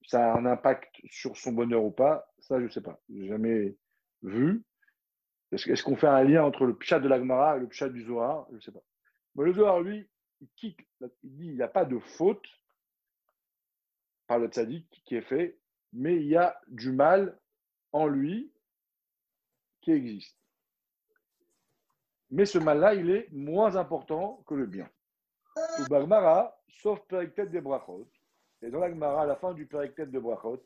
ça 0.07 0.33
a 0.33 0.37
un 0.37 0.45
impact 0.45 0.95
sur 1.09 1.37
son 1.37 1.51
bonheur 1.51 1.83
ou 1.83 1.91
pas 1.91 2.31
Ça, 2.39 2.59
je 2.59 2.65
ne 2.65 2.69
sais 2.69 2.81
pas. 2.81 2.99
Je 3.09 3.25
jamais 3.25 3.75
vu. 4.21 4.63
Est-ce 5.51 5.83
qu'on 5.83 5.95
fait 5.95 6.07
un 6.07 6.23
lien 6.23 6.43
entre 6.43 6.65
le 6.65 6.75
pshat 6.75 6.99
de 6.99 7.07
l'Agmara 7.07 7.57
et 7.57 7.59
le 7.59 7.67
pshat 7.67 7.89
du 7.89 8.03
Zohar? 8.03 8.47
Je 8.49 8.55
ne 8.55 8.61
sais 8.61 8.71
pas. 8.71 8.83
Mais 9.35 9.45
le 9.45 9.53
Zohar, 9.53 9.79
lui, 9.81 10.07
il, 10.41 10.49
quitte, 10.55 10.79
il 11.23 11.35
dit 11.35 11.47
il 11.47 11.55
n'y 11.55 11.61
a 11.61 11.67
pas 11.67 11.85
de 11.85 11.99
faute 11.99 12.47
par 14.27 14.39
le 14.39 14.47
tzaddik 14.47 15.01
qui 15.05 15.15
est 15.15 15.21
fait, 15.21 15.57
mais 15.93 16.15
il 16.15 16.27
y 16.27 16.35
a 16.35 16.59
du 16.67 16.91
mal 16.91 17.37
en 17.91 18.07
lui 18.07 18.51
qui 19.81 19.91
existe. 19.91 20.37
Mais 22.31 22.45
ce 22.45 22.57
mal-là, 22.57 22.95
il 22.95 23.11
est 23.11 23.31
moins 23.31 23.75
important 23.75 24.43
que 24.47 24.55
le 24.55 24.65
bien. 24.65 24.89
Ou 25.79 25.87
Bagmara, 25.87 26.59
sauf 26.67 26.99
Periktet 27.07 27.47
de 27.47 27.59
Brachot. 27.59 28.09
Et 28.61 28.69
dans 28.69 28.79
l'Agmara, 28.79 29.23
à 29.23 29.25
la 29.25 29.35
fin 29.35 29.53
du 29.53 29.65
Periktet 29.65 30.07
de 30.07 30.19
Brachot, 30.19 30.63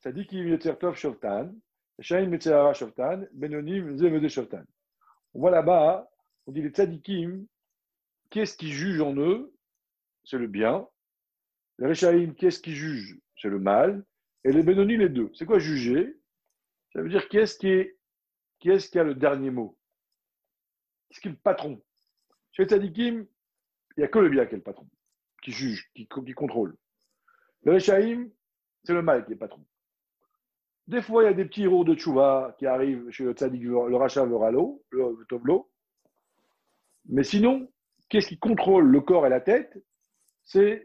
ça 0.00 0.12
dit 0.12 0.26
qu'il 0.26 0.52
a 0.52 0.94
Shoftan, 0.94 1.52
Shain 1.98 2.26
Metzehara 2.26 2.72
Shoftan, 2.74 3.26
Benonim 3.32 3.96
Zevede 3.96 4.28
Shoftan. 4.28 4.64
On 5.34 5.40
voit 5.40 5.50
là-bas, 5.50 6.10
on 6.46 6.52
dit 6.52 6.62
les 6.62 6.70
tzadikim, 6.70 7.46
qu'est-ce 8.30 8.56
qui 8.56 8.68
juge 8.68 9.00
en 9.00 9.14
eux? 9.16 9.54
C'est 10.24 10.38
le 10.38 10.46
bien. 10.46 10.88
Les 11.78 11.86
Rechaim, 11.86 12.34
qu'est-ce 12.34 12.60
qui 12.60 12.74
juge 12.74 13.18
C'est 13.40 13.48
le 13.48 13.58
mal. 13.58 14.04
Et 14.44 14.52
les 14.52 14.62
Benoni, 14.62 14.96
les 14.96 15.08
deux. 15.08 15.30
C'est 15.34 15.46
quoi 15.46 15.58
juger? 15.58 16.16
Ça 16.92 17.02
veut 17.02 17.08
dire 17.08 17.28
qui 17.28 17.38
est-ce 17.38 17.58
qui, 17.58 17.68
est, 17.68 17.98
qui, 18.58 18.70
est 18.70 18.90
qui 18.90 18.98
a 18.98 19.04
le 19.04 19.14
dernier 19.14 19.50
mot? 19.50 19.76
Qu'est-ce 21.08 21.20
qui 21.20 21.28
est 21.28 21.32
le 21.32 21.36
patron? 21.36 21.82
Chez 22.52 22.64
Tzadikim, 22.64 23.26
il 23.96 24.00
n'y 24.00 24.04
a 24.04 24.08
que 24.08 24.18
le 24.18 24.28
bien 24.28 24.46
qui 24.46 24.54
est 24.54 24.58
le 24.58 24.62
patron, 24.62 24.88
qui 25.42 25.52
juge, 25.52 25.90
qui 25.94 26.06
contrôle. 26.06 26.76
Le 27.64 27.74
Rechaim, 27.74 28.28
c'est 28.84 28.94
le 28.94 29.02
mal 29.02 29.24
qui 29.26 29.32
est 29.32 29.36
patron. 29.36 29.64
Des 30.86 31.02
fois, 31.02 31.22
il 31.22 31.26
y 31.26 31.28
a 31.28 31.34
des 31.34 31.44
petits 31.44 31.64
héros 31.64 31.84
de 31.84 31.94
Tchouva 31.94 32.54
qui 32.58 32.66
arrivent 32.66 33.10
chez 33.10 33.24
le 33.24 33.32
Tzadik, 33.32 33.62
le 33.62 33.96
Racha, 33.96 34.24
le 34.24 34.36
Ralo, 34.36 34.82
le 34.90 35.24
Tovlo. 35.28 35.70
Mais 37.06 37.22
sinon, 37.22 37.68
Qu'est-ce 38.10 38.26
qui 38.26 38.38
contrôle 38.38 38.88
le 38.88 39.00
corps 39.00 39.24
et 39.24 39.30
la 39.30 39.40
tête? 39.40 39.82
C'est 40.42 40.84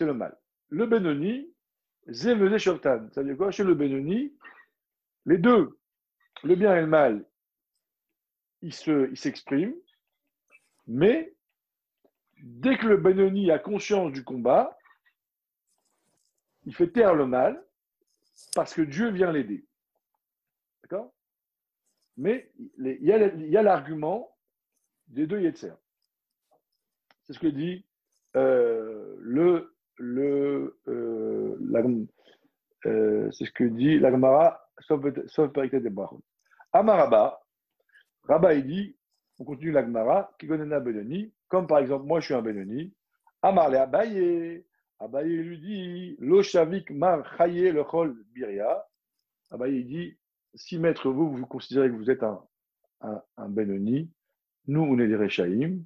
le 0.00 0.14
mal. 0.14 0.36
Le 0.70 0.86
Benoni, 0.86 1.52
Zevene 2.08 2.58
Shoftan. 2.58 3.08
Ça 3.12 3.20
veut 3.20 3.28
dire 3.28 3.36
quoi? 3.36 3.50
Chez 3.50 3.64
le 3.64 3.74
Benoni, 3.74 4.34
les 5.26 5.36
deux, 5.36 5.78
le 6.42 6.56
bien 6.56 6.74
et 6.74 6.80
le 6.80 6.86
mal, 6.86 7.24
ils 8.62 8.72
s'expriment, 8.72 9.76
mais 10.86 11.34
dès 12.42 12.78
que 12.78 12.86
le 12.86 12.96
Benoni 12.96 13.50
a 13.50 13.58
conscience 13.58 14.12
du 14.12 14.24
combat, 14.24 14.75
il 16.66 16.74
fait 16.74 16.88
taire 16.88 17.14
le 17.14 17.26
mal 17.26 17.64
parce 18.54 18.74
que 18.74 18.82
Dieu 18.82 19.10
vient 19.10 19.32
l'aider. 19.32 19.64
D'accord? 20.82 21.14
Mais 22.16 22.50
il 22.78 22.98
y 23.02 23.56
a 23.56 23.62
l'argument 23.62 24.36
des 25.08 25.26
deux 25.26 25.40
Yetzer. 25.40 25.74
C'est 27.24 27.32
ce 27.32 27.38
que 27.38 27.46
dit 27.46 27.84
euh, 28.36 29.16
le, 29.20 29.74
le, 29.96 30.78
euh, 30.88 31.56
euh, 32.86 33.30
c'est 33.32 33.44
ce 33.44 33.52
que 33.52 33.64
dit 33.64 33.98
l'Agmara, 33.98 34.68
sauf, 34.80 35.52
parité 35.52 35.80
des 35.80 35.90
Brachot. 35.90 36.22
Amaraba, 36.72 37.40
Rabba 38.24 38.54
il 38.54 38.66
dit, 38.66 38.96
on 39.38 39.44
continue 39.44 39.72
l'Agmara, 39.72 40.34
qui 40.38 40.46
connaît 40.46 40.74
un 40.74 40.80
Benoni, 40.80 41.32
comme 41.48 41.66
par 41.66 41.78
exemple 41.78 42.06
moi 42.06 42.20
je 42.20 42.26
suis 42.26 42.34
un 42.34 42.42
Benoni, 42.42 42.92
Amarle 43.42 43.76
Abaye, 43.76 44.64
Abaye 44.98 45.36
lui 45.36 45.58
dit, 45.58 46.16
Lo 46.20 46.42
Shavik 46.42 46.90
Mar 46.90 47.36
Chaye 47.36 47.70
le 47.70 47.84
Chol 47.84 48.16
Biria, 48.32 48.86
Abaye 49.50 49.84
dit, 49.84 50.18
si 50.54 50.78
maître 50.78 51.10
vous, 51.10 51.30
vous 51.30 51.46
considérez 51.46 51.88
que 51.88 51.94
vous 51.94 52.10
êtes 52.10 52.22
un, 52.22 52.42
un, 53.00 53.48
Benoni, 53.48 54.10
nous 54.66 54.80
on 54.80 54.98
est 54.98 55.06
des 55.08 55.16
Rechaïm, 55.16 55.84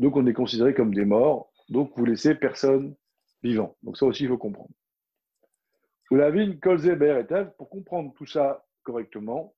donc, 0.00 0.16
on 0.16 0.26
est 0.26 0.32
considéré 0.32 0.72
comme 0.72 0.94
des 0.94 1.04
morts. 1.04 1.52
Donc, 1.68 1.92
vous 1.94 2.06
laissez 2.06 2.34
personne 2.34 2.96
vivant. 3.42 3.76
Donc, 3.82 3.98
ça 3.98 4.06
aussi, 4.06 4.22
il 4.22 4.30
faut 4.30 4.38
comprendre. 4.38 4.70
Oulavine, 6.10 6.58
Kolzeber 6.58 7.22
et 7.30 7.44
pour 7.58 7.68
comprendre 7.68 8.14
tout 8.14 8.24
ça 8.24 8.64
correctement. 8.82 9.54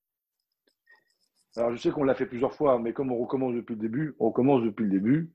Alors, 1.54 1.70
je 1.70 1.76
sais 1.76 1.92
qu'on 1.92 2.02
l'a 2.02 2.16
fait 2.16 2.26
plusieurs 2.26 2.54
fois, 2.54 2.80
mais 2.80 2.92
comme 2.92 3.12
on 3.12 3.18
recommence 3.18 3.54
depuis 3.54 3.74
le 3.74 3.80
début, 3.80 4.16
on 4.18 4.30
recommence 4.30 4.64
depuis 4.64 4.82
le 4.82 4.90
début. 4.90 5.30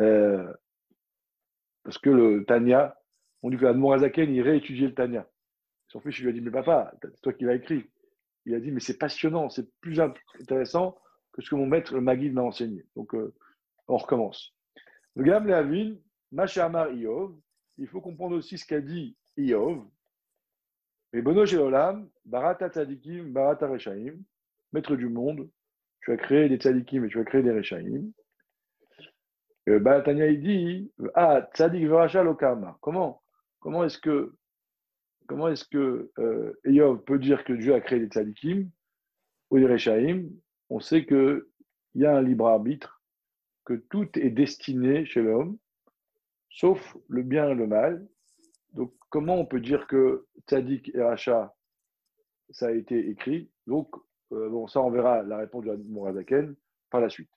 Euh, 0.00 0.52
parce 1.82 1.98
que 1.98 2.10
le 2.10 2.44
Tania, 2.44 2.96
on 3.42 3.50
dit 3.50 3.56
que 3.56 3.70
Morazaken, 3.72 4.32
il 4.34 4.42
réétudiait 4.42 4.88
le 4.88 4.94
Tania. 4.94 5.28
Son 5.88 6.00
fils, 6.00 6.14
je 6.14 6.22
lui 6.22 6.30
a 6.30 6.32
dit, 6.32 6.40
mais 6.40 6.50
papa, 6.50 6.92
c'est 7.02 7.20
toi 7.20 7.32
qui 7.32 7.44
l'as 7.44 7.54
écrit. 7.54 7.84
Il 8.46 8.54
a 8.54 8.60
dit, 8.60 8.70
mais 8.70 8.80
c'est 8.80 8.98
passionnant, 8.98 9.48
c'est 9.48 9.70
plus 9.80 10.00
intéressant 10.00 10.98
que 11.32 11.42
ce 11.42 11.50
que 11.50 11.56
mon 11.56 11.66
maître, 11.66 11.94
le 11.94 12.00
m'a 12.00 12.42
enseigné. 12.42 12.84
Donc, 12.96 13.14
euh, 13.14 13.34
on 13.88 13.96
recommence. 13.96 14.54
Le 15.16 15.24
Gam 15.24 15.46
Leavin, 15.46 15.96
Machamar 16.32 16.92
Iov, 16.92 17.34
il 17.78 17.88
faut 17.88 18.00
comprendre 18.00 18.36
aussi 18.36 18.56
ce 18.58 18.66
qu'a 18.66 18.80
dit 18.80 19.16
Iov. 19.36 19.84
Et 21.12 21.22
Bono 21.22 21.42
Olam, 21.42 22.08
Barata 22.24 22.68
Tzadikim, 22.68 23.32
Barata 23.32 23.66
Rechaim, 23.66 24.18
maître 24.72 24.94
du 24.94 25.08
monde, 25.08 25.50
tu 26.02 26.12
as 26.12 26.16
créé 26.16 26.48
des 26.48 26.56
Tzadikim 26.56 27.04
et 27.04 27.08
tu 27.08 27.18
as 27.18 27.24
créé 27.24 27.42
des 27.42 27.50
Rechaim. 27.50 28.12
Baratania, 29.78 30.26
il 30.26 30.40
dit 30.40 30.92
Ah, 31.14 31.48
Tzadik 31.54 31.86
Varacha 31.86 32.22
Lokama. 32.22 32.78
Comment 32.80 33.22
est-ce 33.84 33.98
que, 33.98 34.34
comment 35.26 35.48
est-ce 35.48 35.64
que 35.64 36.10
euh, 36.18 36.96
peut 37.06 37.18
dire 37.18 37.44
que 37.44 37.52
Dieu 37.52 37.74
a 37.74 37.80
créé 37.80 38.00
des 38.00 38.06
Tzadikim 38.06 38.70
ou 39.50 39.58
des 39.58 39.66
Rechaim 39.66 40.28
On 40.70 40.80
sait 40.80 41.04
qu'il 41.04 41.44
y 41.94 42.06
a 42.06 42.16
un 42.16 42.22
libre 42.22 42.46
arbitre 42.46 43.02
que 43.64 43.74
tout 43.74 44.08
est 44.18 44.30
destiné 44.30 45.04
chez 45.04 45.22
l'homme, 45.22 45.58
sauf 46.48 46.96
le 47.08 47.22
bien 47.22 47.50
et 47.50 47.54
le 47.54 47.66
mal. 47.66 48.06
Donc, 48.72 48.92
comment 49.10 49.36
on 49.36 49.46
peut 49.46 49.60
dire 49.60 49.86
que 49.86 50.26
Tzadik 50.48 50.90
et 50.94 51.02
Racha, 51.02 51.54
ça 52.50 52.68
a 52.68 52.72
été 52.72 53.10
écrit? 53.10 53.50
Donc, 53.66 53.94
euh, 54.32 54.48
bon, 54.48 54.66
ça, 54.66 54.80
on 54.80 54.90
verra 54.90 55.22
la 55.22 55.38
réponse 55.38 55.64
de 55.64 55.76
Mourazaken 55.88 56.54
par 56.90 57.00
la 57.00 57.08
suite. 57.08 57.30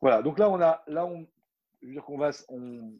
Voilà, 0.00 0.22
donc 0.22 0.38
là, 0.38 0.48
on 0.48 0.60
a, 0.60 0.82
là, 0.86 1.04
on, 1.04 1.26
je 1.82 1.90
dire 1.90 2.04
qu'on 2.04 2.18
va, 2.18 2.30
on, 2.48 2.92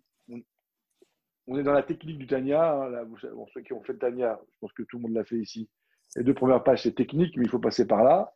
est 1.57 1.63
dans 1.63 1.73
la 1.73 1.83
technique 1.83 2.19
du 2.19 2.27
Tania. 2.27 2.73
Hein, 2.73 2.91
là, 2.91 3.05
ceux 3.53 3.63
qui 3.63 3.73
ont 3.73 3.83
fait 3.83 3.95
le 3.95 3.99
Tania, 3.99 4.39
je 4.47 4.59
pense 4.61 4.73
que 4.73 4.83
tout 4.85 4.99
le 4.99 5.03
monde 5.03 5.15
l'a 5.15 5.25
fait 5.25 5.39
ici. 5.39 5.69
Les 6.17 6.25
deux 6.25 6.35
premières 6.35 6.63
pages, 6.63 6.83
c'est 6.83 6.95
technique, 6.95 7.37
mais 7.37 7.45
il 7.45 7.51
faut 7.51 7.59
passer 7.59 7.87
par 7.87 8.05
là. 8.05 8.35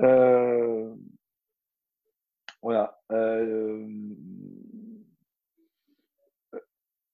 Euh, 0.00 0.94
voilà. 2.62 3.00
Euh, 3.12 3.86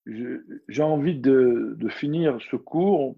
j'ai 0.07 0.83
envie 0.83 1.19
de, 1.19 1.75
de, 1.79 1.89
finir 1.89 2.39
ce 2.51 2.57
cours 2.57 3.17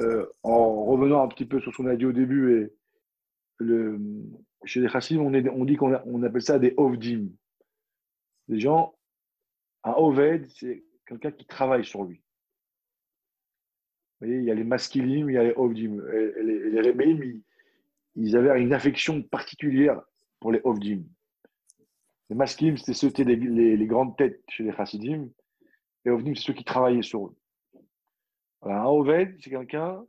euh, 0.00 0.26
en 0.42 0.84
revenant 0.84 1.24
un 1.24 1.28
petit 1.28 1.44
peu 1.44 1.60
sur 1.60 1.72
ce 1.72 1.78
qu'on 1.78 1.86
a 1.86 1.96
dit 1.96 2.06
au 2.06 2.12
début. 2.12 2.62
Et 2.62 2.72
le, 3.58 3.98
chez 4.64 4.80
les 4.80 4.88
chassidim, 4.88 5.20
on, 5.20 5.64
dit 5.64 5.76
qu'on 5.76 5.94
on 6.06 6.22
appelle 6.22 6.42
ça 6.42 6.58
des 6.58 6.74
ovdim. 6.76 7.28
Des 8.48 8.60
gens, 8.60 8.94
un 9.84 9.92
oved, 9.92 10.48
c'est 10.48 10.84
quelqu'un 11.06 11.30
qui 11.30 11.46
travaille 11.46 11.84
sur 11.84 12.04
lui. 12.04 12.16
Vous 14.20 14.26
voyez, 14.26 14.38
il 14.38 14.44
y 14.44 14.50
a 14.50 14.54
les 14.54 14.64
masculines, 14.64 15.28
il 15.28 15.34
y 15.34 15.38
a 15.38 15.44
les 15.44 15.54
ovdim. 15.56 16.00
Les, 16.42 16.82
les 16.82 17.42
ils, 18.16 18.36
avaient 18.36 18.60
une 18.60 18.72
affection 18.72 19.22
particulière 19.22 20.00
pour 20.40 20.52
les 20.52 20.60
ovdim. 20.64 21.02
Les 22.30 22.36
masculines, 22.36 22.76
c'était 22.76 22.94
ceux 22.94 23.10
qui 23.10 23.22
étaient 23.22 23.36
les, 23.36 23.76
les, 23.76 23.86
grandes 23.86 24.16
têtes 24.16 24.42
chez 24.48 24.62
les 24.62 24.72
chassidim. 24.72 25.28
Et 26.04 26.10
ovdim, 26.10 26.34
c'est 26.34 26.42
ceux 26.42 26.52
qui 26.52 26.64
travaillaient 26.64 27.02
sur 27.02 27.26
eux. 27.26 27.36
un 28.62 28.84
oved, 28.84 29.36
c'est 29.40 29.50
quelqu'un 29.50 30.04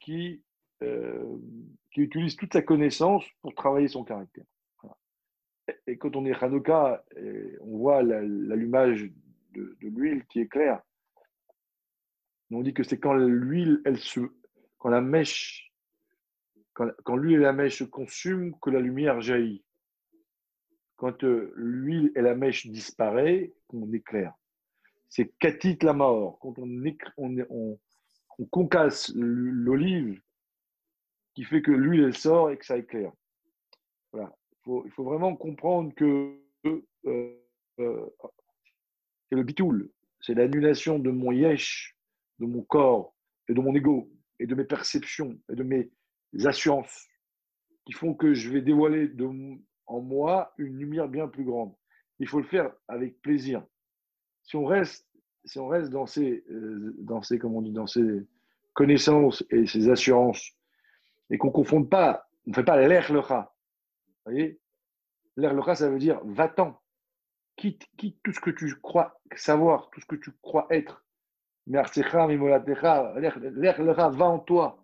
qui, 0.00 0.42
euh, 0.82 1.38
qui 1.92 2.00
utilise 2.00 2.36
toute 2.36 2.52
sa 2.52 2.62
connaissance 2.62 3.24
pour 3.42 3.54
travailler 3.54 3.88
son 3.88 4.04
caractère. 4.04 4.44
Et 5.86 5.96
quand 5.98 6.16
on 6.16 6.24
est 6.24 6.32
Hanouka, 6.32 7.04
on 7.60 7.78
voit 7.78 8.02
l'allumage 8.02 9.10
de, 9.52 9.76
l'huile 9.80 10.24
qui 10.26 10.40
est 10.40 10.48
claire. 10.48 10.80
On 12.50 12.62
dit 12.62 12.74
que 12.74 12.82
c'est 12.82 12.98
quand 12.98 13.14
l'huile, 13.14 13.80
elle 13.84 13.98
se, 13.98 14.20
quand 14.78 14.88
la 14.88 15.00
mèche, 15.00 15.72
quand, 16.74 17.16
l'huile 17.16 17.40
et 17.40 17.42
la 17.42 17.52
mèche 17.52 17.78
se 17.78 17.84
consument, 17.84 18.52
que 18.60 18.70
la 18.70 18.80
lumière 18.80 19.20
jaillit. 19.20 19.62
Quand 20.96 21.22
euh, 21.24 21.52
l'huile 21.56 22.10
et 22.16 22.22
la 22.22 22.34
mèche 22.34 22.66
disparaissent, 22.66 23.50
qu'on 23.68 23.90
éclaire. 23.92 24.34
C'est 25.08 25.32
katit 25.38 25.78
la 25.82 25.92
mort. 25.92 26.38
Quand 26.40 26.54
on 26.58 27.78
concasse 28.50 29.12
l'olive, 29.14 30.20
qui 31.34 31.44
fait 31.44 31.62
que 31.62 31.70
l'huile 31.70 32.04
elle 32.04 32.16
sort 32.16 32.50
et 32.50 32.58
que 32.58 32.64
ça 32.64 32.76
éclaire. 32.76 33.12
Il 34.14 34.90
faut 34.90 35.04
vraiment 35.04 35.34
comprendre 35.36 35.94
que 35.94 36.36
euh, 36.66 36.82
euh, 37.78 38.06
c'est 39.28 39.36
le 39.36 39.42
bitoul, 39.42 39.90
c'est 40.20 40.34
l'annulation 40.34 40.98
de 40.98 41.10
mon 41.10 41.32
yesh, 41.32 41.96
de 42.38 42.46
mon 42.46 42.62
corps 42.62 43.14
et 43.48 43.54
de 43.54 43.60
mon 43.60 43.74
ego 43.74 44.10
et 44.38 44.46
de 44.46 44.54
mes 44.54 44.64
perceptions 44.64 45.38
et 45.50 45.54
de 45.54 45.62
mes 45.62 45.90
assurances 46.44 47.06
qui 47.86 47.92
font 47.92 48.14
que 48.14 48.34
je 48.34 48.50
vais 48.50 48.60
dévoiler 48.60 49.10
en 49.86 50.00
moi 50.00 50.52
une 50.58 50.78
lumière 50.78 51.08
bien 51.08 51.28
plus 51.28 51.44
grande. 51.44 51.74
Il 52.18 52.28
faut 52.28 52.38
le 52.38 52.46
faire 52.46 52.72
avec 52.88 53.20
plaisir. 53.22 53.64
Si 54.42 54.56
on 54.56 54.64
reste, 54.64 55.08
si 55.44 55.58
on 55.58 55.68
reste 55.68 55.90
dans 55.90 56.06
ces, 56.06 56.44
euh, 56.50 56.94
dans 56.98 57.22
ces, 57.22 57.38
comment 57.38 57.58
on 57.58 57.62
dit, 57.62 57.72
dans 57.72 57.86
ces 57.86 58.26
connaissances 58.74 59.44
et 59.50 59.66
ces 59.66 59.88
assurances 59.88 60.52
et 61.30 61.38
qu'on 61.38 61.48
ne 61.48 61.52
confonde 61.52 61.88
pas, 61.88 62.28
on 62.46 62.50
ne 62.50 62.54
fait 62.54 62.64
pas 62.64 62.76
l'air 62.76 63.12
le. 63.12 63.20
Vous 63.20 63.44
voyez? 64.24 64.60
L'air 65.36 65.54
le 65.54 65.74
ça 65.74 65.88
veut 65.88 65.98
dire 65.98 66.20
va-t'en. 66.24 66.78
Quitte, 67.56 67.86
tout 68.22 68.32
ce 68.32 68.40
que 68.40 68.50
tu 68.50 68.74
crois 68.80 69.20
savoir, 69.36 69.90
tout 69.90 70.00
ce 70.00 70.06
que 70.06 70.16
tu 70.16 70.32
crois 70.42 70.66
être. 70.70 71.04
L'air 71.66 71.90
le 73.82 73.92
va 73.92 74.24
en 74.26 74.38
toi. 74.38 74.82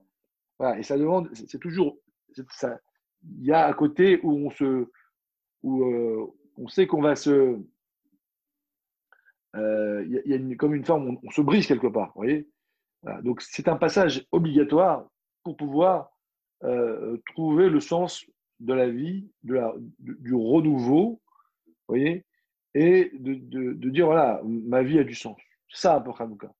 Voilà, 0.58 0.78
et 0.78 0.82
ça 0.82 0.96
demande, 0.96 1.30
c'est 1.34 1.58
toujours. 1.58 1.98
Il 2.36 3.44
y 3.44 3.52
a 3.52 3.66
à 3.66 3.72
côté 3.74 4.20
où 4.22 4.46
on 4.46 4.50
se, 4.50 4.90
où 5.62 5.84
euh, 5.84 6.26
on 6.56 6.68
sait 6.68 6.86
qu'on 6.86 7.02
va 7.02 7.16
se, 7.16 7.58
euh, 9.56 10.04
il 10.06 10.22
y 10.26 10.34
a 10.34 10.56
comme 10.56 10.74
une 10.74 10.84
forme, 10.84 11.18
on, 11.22 11.30
se 11.30 11.40
brise 11.40 11.66
quelque 11.66 11.86
part, 11.86 12.12
voyez? 12.14 12.48
Donc 13.22 13.40
c'est 13.40 13.68
un 13.68 13.76
passage 13.76 14.26
obligatoire 14.32 15.08
pour 15.44 15.56
pouvoir 15.56 16.15
euh, 16.64 17.18
trouver 17.34 17.68
le 17.68 17.80
sens 17.80 18.24
de 18.60 18.72
la 18.72 18.88
vie, 18.88 19.28
du 19.42 20.34
renouveau, 20.34 21.20
voyez, 21.88 22.24
et 22.74 23.10
de, 23.14 23.88
dire 23.88 24.06
voilà, 24.06 24.40
ma 24.44 24.82
vie 24.82 24.98
a 24.98 25.04
du 25.04 25.14
sens. 25.14 25.36
C'est 25.68 25.82
ça 25.82 26.00
pour 26.00 26.20
Hanouka. 26.20 26.52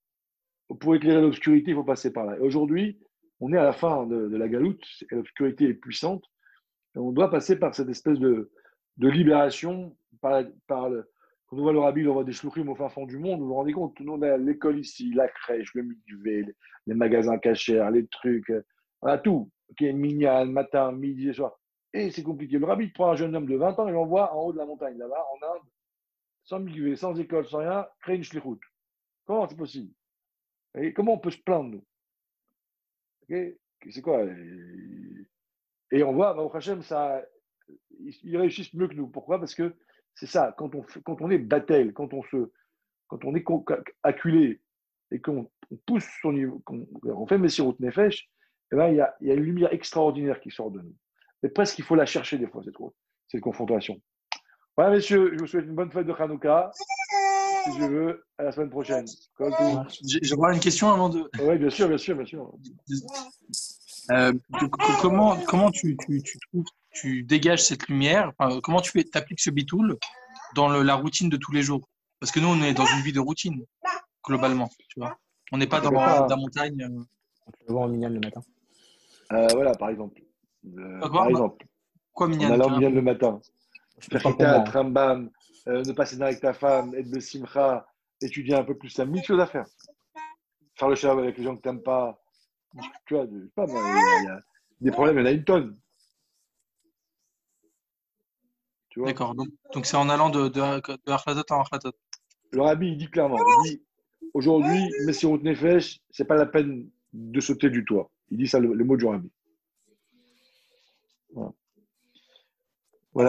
Pour 0.81 0.95
éclairer 0.95 1.21
l'obscurité, 1.21 1.71
il 1.71 1.75
faut 1.75 1.85
passer 1.85 2.13
par 2.13 2.27
là. 2.27 2.37
Et 2.37 2.41
aujourd'hui, 2.41 2.99
on 3.41 3.53
est 3.53 3.59
à 3.59 3.65
la 3.65 3.73
fin 3.73 4.07
de, 4.07 4.37
la 4.37 4.49
galoute, 4.49 4.85
l'obscurité 5.11 5.65
est 5.67 5.75
puissante, 5.75 6.25
et 6.95 6.99
on 6.99 7.13
doit 7.13 7.31
passer 7.31 7.59
par 7.59 7.75
cette 7.75 7.89
espèce 7.89 8.19
de, 8.19 8.51
libération, 8.99 9.97
quand 10.23 10.43
on 11.53 11.57
voit 11.57 11.73
le 11.73 11.79
rabbi, 11.79 12.07
on 12.09 12.15
voit 12.15 12.25
des 12.25 12.33
shluchim 12.33 12.69
au 12.69 12.75
fin 12.75 12.89
fond 12.89 13.05
du 13.05 13.19
monde, 13.19 13.41
vous 13.41 13.49
vous 13.49 13.55
rendez 13.55 13.73
compte, 13.73 13.99
le 14.01 14.07
monde 14.07 14.25
a 14.25 14.37
l'école 14.39 14.79
ici, 14.79 15.13
la 15.15 15.29
crèche, 15.29 15.75
le 15.75 15.83
mikvé, 15.83 16.47
les 16.87 16.95
magasins 16.95 17.39
cachers, 17.39 17.87
les 17.93 18.07
trucs, 18.07 18.51
voilà 19.01 19.19
tout 19.19 19.51
ok, 19.71 19.81
minyan, 19.93 20.47
matin, 20.47 20.93
midi 20.93 21.29
et 21.29 21.33
soir. 21.33 21.59
Et 21.93 22.11
c'est 22.11 22.23
compliqué. 22.23 22.59
Le 22.59 22.67
rabbi 22.67 22.89
prend 22.89 23.11
un 23.11 23.17
jeune 23.17 23.35
homme 23.35 23.47
de 23.47 23.57
20 23.57 23.79
ans 23.79 23.89
et 23.89 23.93
l'envoie 23.93 24.35
en 24.35 24.43
haut 24.43 24.53
de 24.53 24.59
la 24.59 24.67
montagne, 24.67 24.99
là-bas, 24.99 25.25
en 25.33 25.47
Inde, 25.47 25.63
sans 26.45 26.61
migvé, 26.61 26.97
sans 26.97 27.19
école, 27.19 27.47
sans 27.47 27.59
rien, 27.59 27.87
créer 28.01 28.17
une 28.17 28.25
shlichut. 28.25 28.61
Comment 29.25 29.49
c'est 29.49 29.57
possible? 29.57 29.93
Comment 30.95 31.15
on 31.15 31.19
peut 31.19 31.31
se 31.31 31.39
plaindre, 31.39 31.71
nous? 31.71 31.85
C'est 33.91 34.03
quoi 34.03 34.25
Et 35.91 36.03
on 36.03 36.13
voit, 36.13 36.37
au 36.43 36.55
Hachem, 36.55 36.83
ça, 36.83 37.23
ils 37.99 38.37
réussissent 38.37 38.75
mieux 38.75 38.89
que 38.89 38.95
nous. 38.95 39.09
Pourquoi? 39.09 39.39
Parce 39.39 39.55
que 39.55 39.75
c'est 40.15 40.27
ça, 40.27 40.55
quand 40.57 40.75
on, 40.75 40.85
quand 41.05 41.21
on 41.23 41.31
est 41.31 41.39
battel, 41.39 41.93
quand 41.93 42.13
on, 42.13 42.23
se, 42.25 42.53
quand 43.09 43.25
on 43.25 43.35
est 43.35 43.45
acculé 44.03 44.61
et 45.11 45.21
qu'on 45.21 45.51
pousse 45.87 46.07
son 46.21 46.33
niveau, 46.33 46.61
qu'on 46.61 47.27
fait 47.27 47.39
Messirut 47.39 47.75
Nefesh, 47.81 48.29
eh 48.73 48.77
ben, 48.77 48.89
il, 48.89 48.97
y 48.97 49.01
a, 49.01 49.15
il 49.21 49.29
y 49.29 49.31
a 49.31 49.35
une 49.35 49.45
lumière 49.45 49.73
extraordinaire 49.73 50.41
qui 50.41 50.51
sort 50.51 50.71
de 50.71 50.81
nous. 50.81 50.95
Mais 51.43 51.49
presque, 51.49 51.79
il 51.79 51.85
faut 51.85 51.95
la 51.95 52.07
chercher 52.07 52.39
des 52.39 52.47
fois, 52.47 52.63
cette, 52.65 52.75
cette 53.29 53.41
confrontation. 53.41 54.01
Voilà, 54.77 54.93
messieurs, 54.93 55.33
je 55.35 55.41
vous 55.41 55.47
souhaite 55.47 55.65
une 55.65 55.75
bonne 55.75 55.91
fête 55.91 56.07
de 56.07 56.13
Hanouka. 56.13 56.71
Si 57.65 57.79
je 57.79 57.85
veux, 57.85 58.25
à 58.39 58.45
la 58.45 58.53
semaine 58.53 58.71
prochaine. 58.71 59.07
J'aurais 60.23 60.55
une 60.55 60.61
question 60.61 60.91
avant 60.91 61.09
de. 61.09 61.29
Oui, 61.41 61.59
bien 61.59 61.71
sûr, 61.71 61.89
bien 61.89 61.99
sûr, 61.99 62.17
bien 62.17 62.27
sûr. 62.27 62.53
Euh, 64.13 64.33
comment 65.01 65.37
comment 65.47 65.71
tu, 65.71 65.97
tu, 65.97 66.23
tu, 66.23 66.39
trouves, 66.39 66.67
tu 66.93 67.25
dégages 67.25 67.65
cette 67.65 67.89
lumière? 67.89 68.33
Comment 68.63 68.81
tu 68.81 69.05
appliques 69.15 69.41
ce 69.41 69.51
bitoul 69.51 69.97
dans 70.55 70.69
le, 70.69 70.83
la 70.83 70.95
routine 70.95 71.29
de 71.29 71.37
tous 71.37 71.53
les 71.53 71.63
jours? 71.63 71.89
Parce 72.21 72.31
que 72.31 72.39
nous, 72.39 72.49
on 72.49 72.63
est 72.63 72.75
dans 72.75 72.87
une 72.87 73.01
vie 73.01 73.13
de 73.13 73.21
routine, 73.21 73.65
globalement. 74.25 74.71
Tu 74.89 75.01
vois 75.01 75.19
on 75.53 75.59
n'est 75.59 75.67
pas 75.67 75.81
dans 75.81 75.91
la, 75.91 76.37
montagne. 76.37 76.83
Euh. 76.83 77.05
On 77.47 77.53
le 77.69 77.73
voit 77.73 77.83
en 77.85 77.89
minyan 77.89 78.11
le 78.11 78.21
matin. 78.21 78.43
Euh, 79.33 79.47
voilà, 79.53 79.73
par 79.73 79.91
exemple. 79.91 80.21
Euh, 80.79 81.01
par 81.09 81.29
exemple. 81.29 81.67
Quoi, 82.13 82.29
On 82.29 82.51
allant 82.51 82.79
le 82.79 83.03
matin. 83.03 83.41
Faire 83.99 84.65
Trambam, 84.65 85.31
euh, 85.69 85.83
ne 85.83 85.93
pas 85.93 86.23
avec 86.23 86.41
ta 86.41 86.53
femme, 86.53 86.95
être 86.95 87.11
de 87.11 87.21
Simcha, 87.21 87.87
étudier 88.21 88.55
un 88.55 88.65
peu 88.65 88.77
plus. 88.77 88.95
Il 88.95 88.99
y 88.99 89.01
a 89.03 89.05
mille 89.07 89.25
choses 89.25 89.41
à 89.41 89.47
faire. 89.47 89.67
Faire 90.75 90.89
le 90.89 90.95
shalom 90.95 91.19
avec 91.19 91.39
les 91.39 91.45
gens 91.45 91.57
que 91.57 91.63
tu 91.63 91.69
n'aimes 91.69 91.83
pas. 91.83 92.21
Tu 93.07 93.15
vois, 93.15 93.27
je 93.27 93.45
sais 93.45 93.51
pas, 93.55 93.65
il 93.67 94.25
y 94.25 94.29
a 94.29 94.41
des 94.81 94.91
problèmes, 94.91 95.17
il 95.17 95.21
y 95.21 95.23
en 95.23 95.27
a 95.27 95.31
une 95.33 95.45
tonne. 95.45 95.79
D'accord, 98.97 99.35
donc 99.35 99.85
c'est 99.85 99.97
en 99.97 100.09
allant 100.09 100.31
de, 100.31 100.49
de, 100.49 100.61
de 100.61 101.13
en 101.13 101.61
Arflatot. 101.61 101.93
Le 102.53 102.63
rabbi, 102.63 102.89
il 102.89 102.97
dit 102.97 103.11
clairement, 103.11 103.37
il 103.37 103.71
dit, 103.71 103.83
aujourd'hui, 104.33 104.91
Messirut 105.05 105.43
Nefesh, 105.43 106.01
c'est 106.11 106.25
pas 106.25 106.37
la 106.37 106.47
peine 106.47 106.89
de 107.13 107.41
sauter 107.41 107.69
du 107.69 107.85
toit. 107.85 108.11
Il 108.31 108.39
dit 108.39 108.47
ça, 108.47 108.59
le, 108.59 108.75
mot 108.85 108.97
du 108.97 109.07
rabbi. 109.07 109.31
Voilà. 111.31 111.53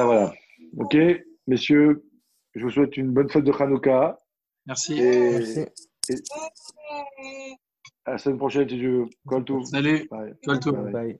voilà, 0.06 0.34
Ok, 0.78 0.98
messieurs, 1.46 2.04
je 2.56 2.64
vous 2.64 2.72
souhaite 2.72 2.98
une 2.98 3.12
bonne 3.12 3.30
fête 3.30 3.44
de 3.44 3.52
Hanouka. 3.52 4.18
Merci. 4.66 5.00
Merci. 5.02 5.66
à 8.06 8.12
la 8.12 8.18
semaine 8.18 8.38
prochaine, 8.38 8.68
si 8.70 8.76
Dieu. 8.78 9.06
Salut. 9.66 10.08
Bye. 10.10 10.34
Bye. 10.92 11.20